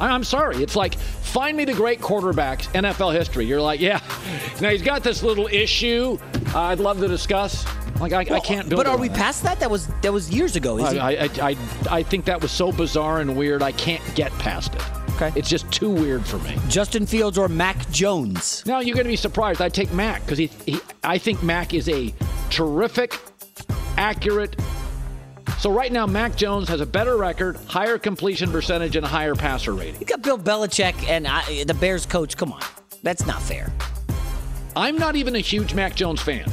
I- 0.00 0.08
I'm 0.10 0.24
sorry. 0.24 0.56
It's 0.62 0.74
like 0.74 0.96
find 0.96 1.56
me 1.56 1.64
the 1.64 1.72
great 1.72 2.00
quarterbacks 2.00 2.64
NFL 2.72 3.14
history. 3.14 3.46
You're 3.46 3.60
like, 3.62 3.80
yeah. 3.80 4.00
Now 4.60 4.70
he's 4.70 4.82
got 4.82 5.02
this 5.04 5.22
little 5.22 5.46
issue. 5.48 6.18
uh, 6.54 6.60
I'd 6.60 6.80
love 6.80 6.98
to 7.00 7.08
discuss. 7.08 7.64
Like 8.00 8.12
I, 8.12 8.20
I 8.20 8.40
can't 8.40 8.68
build. 8.68 8.78
But 8.78 8.86
are 8.86 8.96
we 8.98 9.08
that. 9.08 9.16
past 9.16 9.42
that? 9.44 9.60
That 9.60 9.70
was 9.70 9.86
that 10.02 10.12
was 10.12 10.30
years 10.30 10.56
ago. 10.56 10.78
I, 10.80 11.16
I, 11.16 11.30
I, 11.42 11.56
I 11.90 12.02
think 12.02 12.24
that 12.24 12.40
was 12.40 12.50
so 12.50 12.72
bizarre 12.72 13.20
and 13.20 13.36
weird. 13.36 13.62
I 13.62 13.72
can't 13.72 14.02
get 14.14 14.32
past 14.38 14.74
it. 14.74 14.82
Okay. 15.16 15.32
It's 15.34 15.48
just 15.48 15.70
too 15.72 15.88
weird 15.88 16.26
for 16.26 16.38
me. 16.40 16.54
Justin 16.68 17.06
Fields 17.06 17.38
or 17.38 17.48
Mac 17.48 17.90
Jones? 17.90 18.62
Now 18.66 18.80
you're 18.80 18.94
going 18.94 19.06
to 19.06 19.10
be 19.10 19.16
surprised. 19.16 19.62
I 19.62 19.70
take 19.70 19.90
Mac 19.92 20.22
because 20.22 20.36
he, 20.36 20.48
he, 20.66 20.78
I 21.02 21.16
think 21.16 21.42
Mac 21.42 21.72
is 21.72 21.88
a 21.88 22.12
terrific, 22.50 23.18
accurate. 23.96 24.60
So 25.58 25.70
right 25.70 25.90
now, 25.90 26.06
Mac 26.06 26.36
Jones 26.36 26.68
has 26.68 26.82
a 26.82 26.86
better 26.86 27.16
record, 27.16 27.56
higher 27.66 27.96
completion 27.96 28.52
percentage, 28.52 28.94
and 28.94 29.06
a 29.06 29.08
higher 29.08 29.34
passer 29.34 29.72
rating. 29.72 29.98
You 30.00 30.06
got 30.06 30.20
Bill 30.20 30.38
Belichick 30.38 31.08
and 31.08 31.26
I, 31.26 31.64
the 31.64 31.72
Bears 31.72 32.04
coach. 32.04 32.36
Come 32.36 32.52
on, 32.52 32.60
that's 33.02 33.26
not 33.26 33.40
fair. 33.40 33.72
I'm 34.76 34.98
not 34.98 35.16
even 35.16 35.34
a 35.34 35.40
huge 35.40 35.72
Mac 35.72 35.94
Jones 35.94 36.20
fan. 36.20 36.44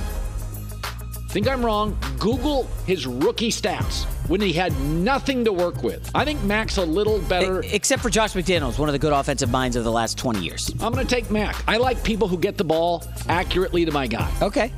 Think 1.34 1.48
I'm 1.48 1.66
wrong? 1.66 1.98
Google 2.20 2.66
his 2.86 3.08
rookie 3.08 3.50
stats 3.50 4.04
when 4.30 4.40
he 4.40 4.54
had 4.54 4.72
nothing 4.82 5.44
to 5.46 5.52
work 5.52 5.82
with. 5.82 6.08
I 6.14 6.26
think 6.26 6.44
Mac's 6.44 6.78
a 6.78 6.86
little 6.86 7.18
better. 7.22 7.64
Except 7.72 8.04
for 8.04 8.12
Josh 8.12 8.34
McDaniels, 8.34 8.78
one 8.78 8.88
of 8.88 8.94
the 8.94 9.00
good 9.00 9.14
offensive 9.14 9.50
minds 9.50 9.76
of 9.76 9.84
the 9.84 9.92
last 9.92 10.16
20 10.16 10.42
years. 10.42 10.70
I'm 10.80 10.94
going 10.94 11.04
to 11.08 11.16
take 11.16 11.32
Mac. 11.32 11.56
I 11.68 11.78
like 11.78 12.04
people 12.04 12.28
who 12.28 12.38
get 12.38 12.60
the 12.60 12.64
ball 12.64 13.04
accurately 13.30 13.84
to 13.84 13.92
my 13.92 14.06
guy. 14.06 14.32
Okay. 14.44 14.72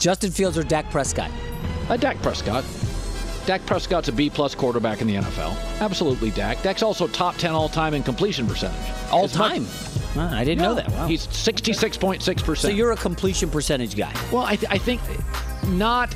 Justin 0.00 0.32
Fields 0.32 0.58
or 0.58 0.64
Dak 0.64 0.90
Prescott? 0.90 1.30
Uh, 1.88 1.96
Dak 1.96 2.20
Prescott. 2.22 2.64
Dak 3.46 3.64
Prescott's 3.64 4.08
a 4.08 4.12
B 4.12 4.30
plus 4.30 4.52
quarterback 4.56 5.00
in 5.00 5.06
the 5.06 5.14
NFL. 5.14 5.56
Absolutely, 5.80 6.32
Dak. 6.32 6.60
Dak's 6.64 6.82
also 6.82 7.06
top 7.06 7.36
10 7.36 7.52
all 7.52 7.68
time 7.68 7.94
in 7.94 8.02
completion 8.02 8.48
percentage. 8.48 8.76
All 9.12 9.26
As 9.26 9.38
much- 9.38 9.52
time? 9.52 9.66
Wow, 10.16 10.36
I 10.36 10.42
didn't 10.42 10.60
know 10.62 10.74
that. 10.74 10.90
Wow. 10.90 11.06
He's 11.06 11.28
66.6%. 11.28 12.56
So 12.58 12.66
you're 12.68 12.90
a 12.90 12.96
completion 12.96 13.48
percentage 13.48 13.94
guy. 13.96 14.12
Well, 14.32 14.42
I, 14.42 14.56
th- 14.56 14.72
I 14.72 14.76
think 14.76 15.00
not. 15.70 16.14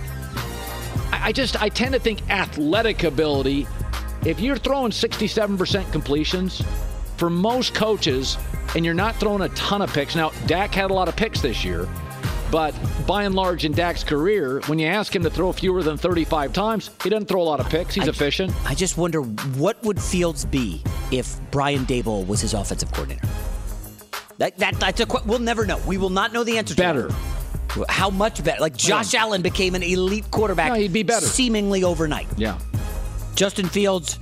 I 1.12 1.28
I 1.28 1.32
just 1.32 1.60
I 1.62 1.68
tend 1.68 1.94
to 1.94 2.00
think 2.00 2.28
athletic 2.30 3.04
ability. 3.04 3.66
If 4.24 4.40
you're 4.40 4.56
throwing 4.56 4.90
67% 4.90 5.92
completions, 5.92 6.62
for 7.16 7.30
most 7.30 7.74
coaches, 7.74 8.36
and 8.74 8.84
you're 8.84 8.94
not 8.94 9.16
throwing 9.16 9.42
a 9.42 9.48
ton 9.50 9.82
of 9.82 9.92
picks. 9.92 10.16
Now, 10.16 10.30
Dak 10.46 10.74
had 10.74 10.90
a 10.90 10.94
lot 10.94 11.08
of 11.08 11.16
picks 11.16 11.40
this 11.40 11.64
year, 11.64 11.88
but 12.50 12.74
by 13.06 13.24
and 13.24 13.34
large 13.34 13.64
in 13.64 13.72
Dak's 13.72 14.04
career, 14.04 14.60
when 14.66 14.78
you 14.78 14.86
ask 14.86 15.14
him 15.14 15.22
to 15.22 15.30
throw 15.30 15.52
fewer 15.52 15.82
than 15.82 15.96
35 15.96 16.52
times, 16.52 16.90
he 17.02 17.10
doesn't 17.10 17.26
throw 17.26 17.40
a 17.40 17.44
lot 17.44 17.60
of 17.60 17.68
picks. 17.68 17.94
He's 17.94 18.08
efficient. 18.08 18.52
I 18.64 18.74
just 18.74 18.96
wonder 18.96 19.22
what 19.22 19.82
would 19.84 20.00
Fields 20.00 20.44
be 20.44 20.82
if 21.10 21.38
Brian 21.50 21.86
Daboll 21.86 22.26
was 22.26 22.40
his 22.40 22.54
offensive 22.54 22.92
coordinator. 22.92 23.28
That, 24.38 24.58
that 24.58 24.80
that's 24.80 25.00
a 25.00 25.06
we'll 25.24 25.38
never 25.38 25.64
know. 25.64 25.80
We 25.86 25.96
will 25.96 26.10
not 26.10 26.32
know 26.32 26.42
the 26.42 26.58
answer. 26.58 26.74
Better. 26.74 27.02
To 27.02 27.08
that. 27.08 27.43
How 27.88 28.10
much 28.10 28.42
better? 28.44 28.60
Like 28.60 28.76
Josh 28.76 29.14
Allen 29.14 29.42
became 29.42 29.74
an 29.74 29.82
elite 29.82 30.30
quarterback. 30.30 30.72
No, 30.72 30.78
he'd 30.78 30.92
be 30.92 31.02
better. 31.02 31.26
seemingly 31.26 31.84
overnight. 31.84 32.28
Yeah. 32.36 32.58
Justin 33.34 33.68
Fields 33.68 34.18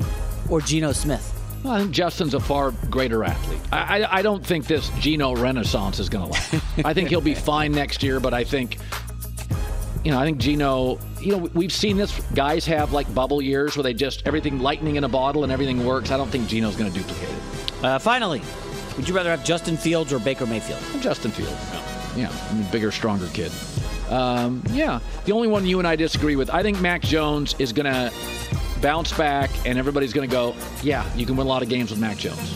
or 0.48 0.60
Geno 0.60 0.92
Smith. 0.92 1.28
Well, 1.62 1.74
I 1.74 1.80
think 1.80 1.92
Justin's 1.92 2.34
a 2.34 2.40
far 2.40 2.72
greater 2.90 3.22
athlete. 3.22 3.60
I, 3.70 4.02
I, 4.02 4.18
I 4.18 4.22
don't 4.22 4.44
think 4.44 4.66
this 4.66 4.88
Geno 4.98 5.36
renaissance 5.36 6.00
is 6.00 6.08
going 6.08 6.26
to 6.26 6.32
last. 6.32 6.54
I 6.84 6.92
think 6.92 7.08
he'll 7.08 7.20
be 7.20 7.34
fine 7.34 7.70
next 7.72 8.02
year, 8.02 8.18
but 8.18 8.34
I 8.34 8.42
think, 8.42 8.78
you 10.04 10.10
know, 10.10 10.18
I 10.18 10.24
think 10.24 10.38
Geno, 10.38 10.98
you 11.20 11.36
know, 11.36 11.48
we've 11.54 11.72
seen 11.72 11.96
this. 11.96 12.18
Guys 12.34 12.66
have 12.66 12.92
like 12.92 13.12
bubble 13.14 13.40
years 13.40 13.76
where 13.76 13.84
they 13.84 13.94
just, 13.94 14.26
everything 14.26 14.58
lightning 14.58 14.96
in 14.96 15.04
a 15.04 15.08
bottle 15.08 15.44
and 15.44 15.52
everything 15.52 15.84
works. 15.86 16.10
I 16.10 16.16
don't 16.16 16.30
think 16.30 16.48
Geno's 16.48 16.74
going 16.74 16.90
to 16.90 16.98
duplicate 16.98 17.28
it. 17.28 17.84
Uh, 17.84 17.98
finally, 17.98 18.42
would 18.96 19.08
you 19.08 19.14
rather 19.14 19.30
have 19.30 19.44
Justin 19.44 19.76
Fields 19.76 20.12
or 20.12 20.18
Baker 20.18 20.46
Mayfield? 20.46 20.80
Justin 21.00 21.30
Fields. 21.30 21.91
Yeah, 22.16 22.30
I 22.50 22.54
mean, 22.54 22.66
bigger, 22.70 22.90
stronger 22.90 23.28
kid. 23.28 23.52
Um, 24.10 24.62
yeah, 24.70 25.00
the 25.24 25.32
only 25.32 25.48
one 25.48 25.66
you 25.66 25.78
and 25.78 25.88
I 25.88 25.96
disagree 25.96 26.36
with, 26.36 26.50
I 26.50 26.62
think 26.62 26.80
Mac 26.80 27.00
Jones 27.00 27.54
is 27.58 27.72
going 27.72 27.92
to 27.92 28.12
bounce 28.82 29.12
back 29.16 29.50
and 29.64 29.78
everybody's 29.78 30.12
going 30.12 30.28
to 30.28 30.32
go, 30.32 30.54
yeah, 30.82 31.08
you 31.14 31.24
can 31.24 31.36
win 31.36 31.46
a 31.46 31.48
lot 31.48 31.62
of 31.62 31.68
games 31.68 31.90
with 31.90 31.98
Mac 31.98 32.18
Jones. 32.18 32.54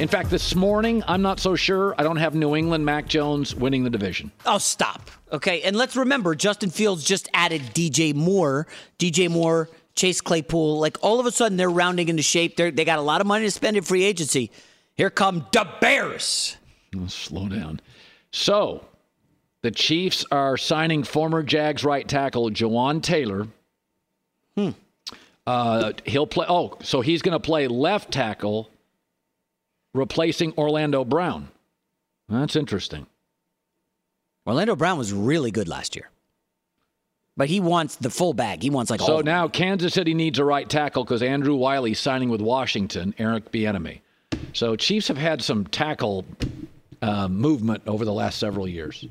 In 0.00 0.06
fact, 0.06 0.30
this 0.30 0.54
morning, 0.54 1.02
I'm 1.08 1.22
not 1.22 1.40
so 1.40 1.56
sure. 1.56 1.94
I 1.98 2.04
don't 2.04 2.18
have 2.18 2.34
New 2.34 2.54
England 2.54 2.84
Mac 2.84 3.08
Jones 3.08 3.54
winning 3.54 3.82
the 3.82 3.90
division. 3.90 4.30
Oh, 4.46 4.58
stop. 4.58 5.10
Okay, 5.32 5.62
and 5.62 5.74
let's 5.76 5.96
remember 5.96 6.34
Justin 6.34 6.70
Fields 6.70 7.02
just 7.02 7.28
added 7.34 7.62
DJ 7.74 8.14
Moore. 8.14 8.66
DJ 8.98 9.28
Moore, 9.28 9.68
Chase 9.96 10.20
Claypool. 10.20 10.78
Like 10.78 10.98
all 11.00 11.18
of 11.18 11.26
a 11.26 11.32
sudden, 11.32 11.56
they're 11.56 11.68
rounding 11.68 12.08
into 12.08 12.22
shape. 12.22 12.56
They're, 12.56 12.70
they 12.70 12.84
got 12.84 12.98
a 12.98 13.02
lot 13.02 13.20
of 13.20 13.26
money 13.26 13.46
to 13.46 13.50
spend 13.50 13.76
in 13.76 13.82
free 13.82 14.04
agency. 14.04 14.52
Here 14.94 15.10
come 15.10 15.46
the 15.52 15.66
Bears. 15.80 16.56
Oh, 16.96 17.06
slow 17.08 17.48
down. 17.48 17.80
So, 18.30 18.84
the 19.62 19.70
Chiefs 19.70 20.24
are 20.30 20.56
signing 20.56 21.02
former 21.02 21.42
Jags 21.42 21.84
right 21.84 22.06
tackle 22.06 22.50
Jawaan 22.50 23.02
Taylor. 23.02 23.48
Hmm. 24.56 24.70
Uh, 25.46 25.92
he'll 26.04 26.26
play. 26.26 26.46
Oh, 26.48 26.76
so 26.82 27.00
he's 27.00 27.22
going 27.22 27.32
to 27.32 27.40
play 27.40 27.68
left 27.68 28.12
tackle 28.12 28.70
replacing 29.94 30.52
Orlando 30.58 31.04
Brown. 31.04 31.48
That's 32.28 32.56
interesting. 32.56 33.06
Orlando 34.46 34.76
Brown 34.76 34.98
was 34.98 35.12
really 35.12 35.50
good 35.50 35.68
last 35.68 35.96
year. 35.96 36.10
But 37.36 37.48
he 37.48 37.60
wants 37.60 37.96
the 37.96 38.10
full 38.10 38.34
bag. 38.34 38.62
He 38.62 38.70
wants 38.70 38.90
like 38.90 39.00
all 39.00 39.06
so 39.06 39.20
now 39.20 39.46
Kansas 39.46 39.94
City 39.94 40.12
needs 40.12 40.38
a 40.38 40.44
right 40.44 40.68
tackle 40.68 41.04
because 41.04 41.22
Andrew 41.22 41.56
Wylie's 41.56 42.00
signing 42.00 42.30
with 42.30 42.40
Washington, 42.40 43.14
Eric 43.16 43.52
Bieniemy. 43.52 44.00
So 44.52 44.74
Chiefs 44.74 45.08
have 45.08 45.18
had 45.18 45.40
some 45.40 45.64
tackle 45.66 46.24
uh, 47.00 47.28
movement 47.28 47.84
over 47.86 48.04
the 48.04 48.12
last 48.12 48.38
several 48.38 48.66
years. 48.66 49.06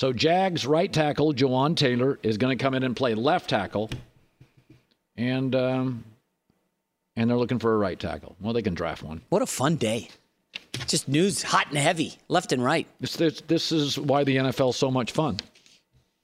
So 0.00 0.14
Jags 0.14 0.66
right 0.66 0.90
tackle 0.90 1.34
Jawaan 1.34 1.76
Taylor 1.76 2.18
is 2.22 2.38
going 2.38 2.56
to 2.56 2.62
come 2.62 2.72
in 2.72 2.84
and 2.84 2.96
play 2.96 3.14
left 3.14 3.50
tackle, 3.50 3.90
and 5.18 5.54
um, 5.54 6.04
and 7.16 7.28
they're 7.28 7.36
looking 7.36 7.58
for 7.58 7.74
a 7.74 7.76
right 7.76 8.00
tackle. 8.00 8.34
Well, 8.40 8.54
they 8.54 8.62
can 8.62 8.72
draft 8.72 9.02
one. 9.02 9.20
What 9.28 9.42
a 9.42 9.46
fun 9.46 9.76
day! 9.76 10.08
Just 10.86 11.06
news 11.06 11.42
hot 11.42 11.66
and 11.68 11.76
heavy, 11.76 12.14
left 12.28 12.50
and 12.52 12.64
right. 12.64 12.86
This 12.98 13.16
this, 13.16 13.42
this 13.42 13.72
is 13.72 13.98
why 13.98 14.24
the 14.24 14.36
NFL 14.36 14.70
is 14.70 14.76
so 14.76 14.90
much 14.90 15.12
fun. 15.12 15.36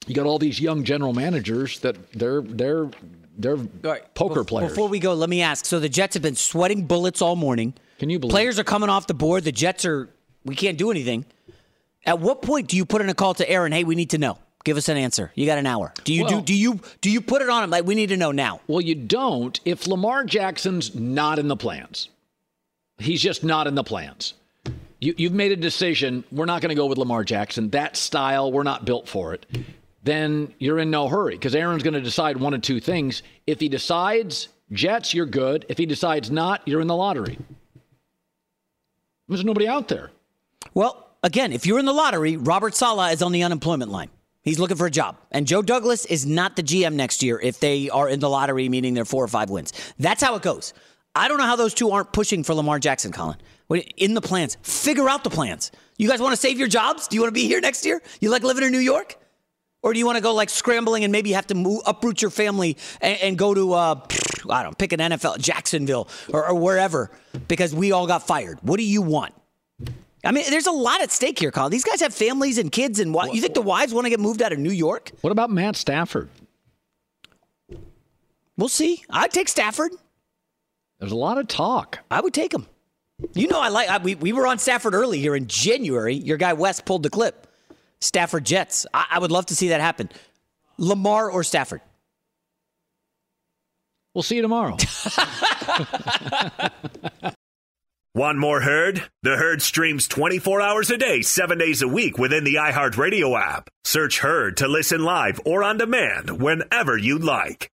You 0.07 0.15
got 0.15 0.25
all 0.25 0.39
these 0.39 0.59
young 0.59 0.83
general 0.83 1.13
managers 1.13 1.79
that 1.81 2.13
they're 2.13 2.41
they're 2.41 2.89
they're 3.37 3.59
poker 4.15 4.43
players. 4.43 4.71
Before 4.71 4.89
we 4.89 5.01
go, 5.01 5.13
let 5.13 5.29
me 5.29 5.43
ask. 5.43 5.67
So 5.67 5.81
the 5.81 5.91
Jets 5.91 6.15
have 6.15 6.23
been 6.23 6.35
sweating 6.35 6.87
bullets 6.87 7.21
all 7.21 7.37
morning. 7.37 7.75
Can 7.99 8.09
you 8.09 8.21
believe? 8.21 8.31
Players 8.31 8.59
are 8.59 8.65
coming 8.65 8.89
off 8.89 9.07
the 9.07 9.13
board. 9.13 9.45
The 9.45 9.53
Jets 9.53 9.85
are. 9.85 10.09
We 10.47 10.55
can't 10.55 10.79
do 10.79 10.91
anything. 10.91 11.27
At 12.07 12.21
what 12.21 12.41
point 12.41 12.69
do 12.69 12.77
you 12.77 12.85
put 12.87 13.03
in 13.03 13.09
a 13.09 13.15
call 13.15 13.35
to 13.35 13.49
Aaron? 13.51 13.73
Hey, 13.73 13.85
we 13.85 13.95
need 13.97 14.11
to 14.11 14.19
know. 14.19 14.39
Give 14.65 14.77
us 14.77 14.89
an 14.89 14.97
answer. 14.97 15.31
You 15.35 15.47
got 15.47 15.59
an 15.59 15.67
hour. 15.67 15.93
Do 16.05 16.13
you 16.15 16.25
Well- 16.25 16.41
do 16.41 16.43
do 16.43 16.55
you 16.55 16.81
do 17.01 17.11
you 17.11 17.21
put 17.21 17.43
it 17.43 17.49
on 17.49 17.63
him 17.65 17.71
like 17.71 17.85
we 17.85 17.95
need 17.95 18.09
to 18.09 18.17
know 18.17 18.33
now? 18.33 18.61
Well, 18.67 18.81
you 18.81 18.95
don't 18.95 19.61
if 19.65 19.87
Lamar 19.87 20.25
Jackson's 20.25 20.95
not 20.95 21.39
in 21.39 21.49
the 21.49 21.57
plans. 21.57 22.09
He's 22.99 23.21
just 23.21 23.45
not 23.45 23.67
in 23.67 23.75
the 23.75 23.85
plans. 23.85 24.35
You, 25.01 25.15
you've 25.19 25.33
made 25.35 25.53
a 25.53 25.57
decision. 25.57 26.25
We're 26.33 26.47
not 26.47 26.63
going 26.63 26.71
to 26.71 26.75
go 26.75 26.87
with 26.87 26.97
Lamar 26.99 27.23
Jackson. 27.23 27.71
That 27.71 27.97
style, 27.97 28.51
we're 28.51 28.63
not 28.63 28.85
built 28.87 29.09
for 29.09 29.35
it. 29.35 29.45
Then 30.03 30.55
you're 30.59 30.79
in 30.79 30.91
no 30.91 31.07
hurry 31.09 31.35
because 31.35 31.55
Aaron's 31.55 31.83
going 31.83 31.95
to 31.95 32.01
decide 32.01 32.39
one 32.39 32.55
of 32.55 32.63
two 32.63 32.81
things. 32.81 33.23
If 33.47 33.61
he 33.61 33.69
decides 33.69 34.49
Jets, 34.73 35.13
you're 35.13 35.27
good. 35.27 35.67
If 35.69 35.79
he 35.79 35.85
decides 35.87 36.31
not, 36.31 36.63
you're 36.67 36.81
in 36.81 36.87
the 36.87 36.97
lottery. 36.97 37.39
There's 39.29 39.45
nobody 39.45 39.69
out 39.69 39.89
there. 39.89 40.11
Well, 40.75 41.06
again, 41.27 41.53
if 41.53 41.67
you're 41.67 41.79
in 41.79 41.85
the 41.85 41.93
lottery, 41.93 42.37
Robert 42.37 42.75
Saleh 42.75 43.13
is 43.13 43.21
on 43.21 43.33
the 43.33 43.43
unemployment 43.43 43.91
line. 43.91 44.09
He's 44.43 44.61
looking 44.61 44.77
for 44.77 44.87
a 44.87 44.91
job. 44.91 45.19
And 45.33 45.45
Joe 45.45 45.61
Douglas 45.61 46.07
is 46.07 46.25
not 46.25 46.55
the 46.55 46.63
GM 46.63 46.95
next 46.95 47.23
year 47.23 47.41
if 47.43 47.59
they 47.59 47.91
are 47.91 48.09
in 48.09 48.21
the 48.21 48.31
lottery, 48.31 48.69
meaning 48.69 48.95
they're 48.95 49.05
four 49.05 49.25
or 49.25 49.29
five 49.29 49.51
wins. 49.51 49.73
That's 49.99 50.23
how 50.23 50.37
it 50.37 50.43
goes. 50.43 50.73
I 51.17 51.27
don't 51.27 51.39
know 51.39 51.45
how 51.45 51.57
those 51.57 51.75
two 51.75 51.91
aren't 51.91 52.13
pushing 52.13 52.45
for 52.45 52.55
Lamar 52.55 52.79
Jackson, 52.79 53.11
Colin. 53.11 53.39
In 53.97 54.15
the 54.15 54.21
plans. 54.21 54.57
Figure 54.63 55.09
out 55.09 55.25
the 55.25 55.31
plans. 55.31 55.73
You 55.99 56.09
guys 56.09 56.21
want 56.21 56.33
to 56.33 56.41
save 56.41 56.59
your 56.59 56.69
jobs? 56.69 57.09
Do 57.09 57.17
you 57.17 57.23
want 57.23 57.35
to 57.35 57.41
be 57.41 57.49
here 57.49 57.61
next 57.61 57.85
year? 57.85 58.01
You 58.21 58.31
like 58.31 58.45
living 58.45 58.63
in 58.63 58.71
New 58.71 58.79
York? 58.79 59.17
Or 59.83 59.93
do 59.93 59.99
you 59.99 60.07
want 60.07 60.17
to 60.17 60.23
go 60.23 60.33
like 60.33 60.51
scrambling 60.51 61.03
and 61.03 61.11
maybe 61.11 61.33
have 61.33 61.49
to 61.49 61.55
move, 61.55 61.83
uproot 61.85 62.23
your 62.23 62.31
family 62.31 62.77
and, 63.01 63.19
and 63.21 63.39
go 63.39 63.53
to, 63.53 63.73
uh, 63.73 64.01
I 64.49 64.63
don't 64.63 64.73
know, 64.73 64.77
pick 64.79 64.93
an 64.93 65.01
NFL, 65.01 65.39
Jacksonville 65.39 66.09
or, 66.33 66.49
or 66.49 66.55
wherever 66.55 67.11
because 67.49 67.75
we 67.75 67.91
all 67.93 68.07
got 68.07 68.27
fired? 68.27 68.59
What 68.63 68.77
do 68.77 68.85
you 68.85 69.03
want? 69.03 69.35
I 70.27 70.33
mean, 70.33 70.45
there's 70.51 70.67
a 70.67 70.73
lot 70.73 71.01
at 71.01 71.11
stake 71.11 71.39
here, 71.39 71.51
Colin. 71.51 71.71
These 71.71 71.85
guys 71.85 72.01
have 72.01 72.15
families 72.15 72.59
and 72.59 72.71
kids, 72.71 73.01
and 73.01 73.15
what, 73.15 73.35
you 73.35 73.41
think 73.41 73.55
the 73.55 73.63
wives 73.63 73.95
want 73.95 74.05
to 74.07 74.11
get 74.11 74.21
moved 74.21 74.43
out 74.43 74.53
of 74.53 74.59
New 74.59 74.73
York? 74.73 75.13
What 75.21 75.31
about 75.31 75.51
Matt 75.51 75.77
Stafford? 75.77 76.29
We'll 78.57 78.69
see. 78.69 79.05
I'd 79.11 79.33
take 79.33 79.49
Stafford. 79.49 79.93
There's 80.99 81.13
a 81.13 81.17
lot 81.17 81.39
of 81.39 81.47
talk. 81.47 82.01
I 82.11 82.21
would 82.21 82.35
take 82.35 82.53
him. 82.53 82.67
You 83.35 83.49
know, 83.49 83.61
I 83.61 83.69
like. 83.69 83.89
I, 83.89 83.99
we 83.99 84.15
we 84.15 84.33
were 84.33 84.47
on 84.47 84.59
Stafford 84.59 84.95
early 84.95 85.19
here 85.21 85.35
in 85.37 85.47
January. 85.47 86.15
Your 86.15 86.37
guy 86.37 86.53
West 86.53 86.85
pulled 86.85 87.03
the 87.03 87.11
clip. 87.11 87.47
Stafford 88.01 88.45
Jets. 88.45 88.87
I, 88.93 89.07
I 89.13 89.19
would 89.19 89.31
love 89.31 89.47
to 89.47 89.57
see 89.57 89.69
that 89.69 89.81
happen. 89.81 90.11
Lamar 90.77 91.31
or 91.31 91.43
Stafford. 91.43 91.81
We'll 94.15 94.23
see 94.23 94.37
you 94.37 94.43
tomorrow. 94.43 94.77
Want 98.17 98.39
more 98.39 98.63
Herd? 98.63 99.03
The 99.25 99.37
Herd 99.37 99.61
streams 99.61 100.09
24 100.09 100.63
hours 100.63 100.91
a 100.91 100.97
day, 100.97 101.21
7 101.21 101.59
days 101.59 101.83
a 101.83 101.87
week 101.87 102.17
within 102.17 102.45
the 102.45 102.55
iHeartRadio 102.55 103.39
app. 103.39 103.69
Search 103.85 104.21
Herd 104.21 104.57
to 104.57 104.69
listen 104.69 105.05
live 105.05 105.39
or 105.45 105.63
on 105.63 105.77
demand 105.77 106.41
whenever 106.41 106.97
you 106.97 107.19
like. 107.19 107.71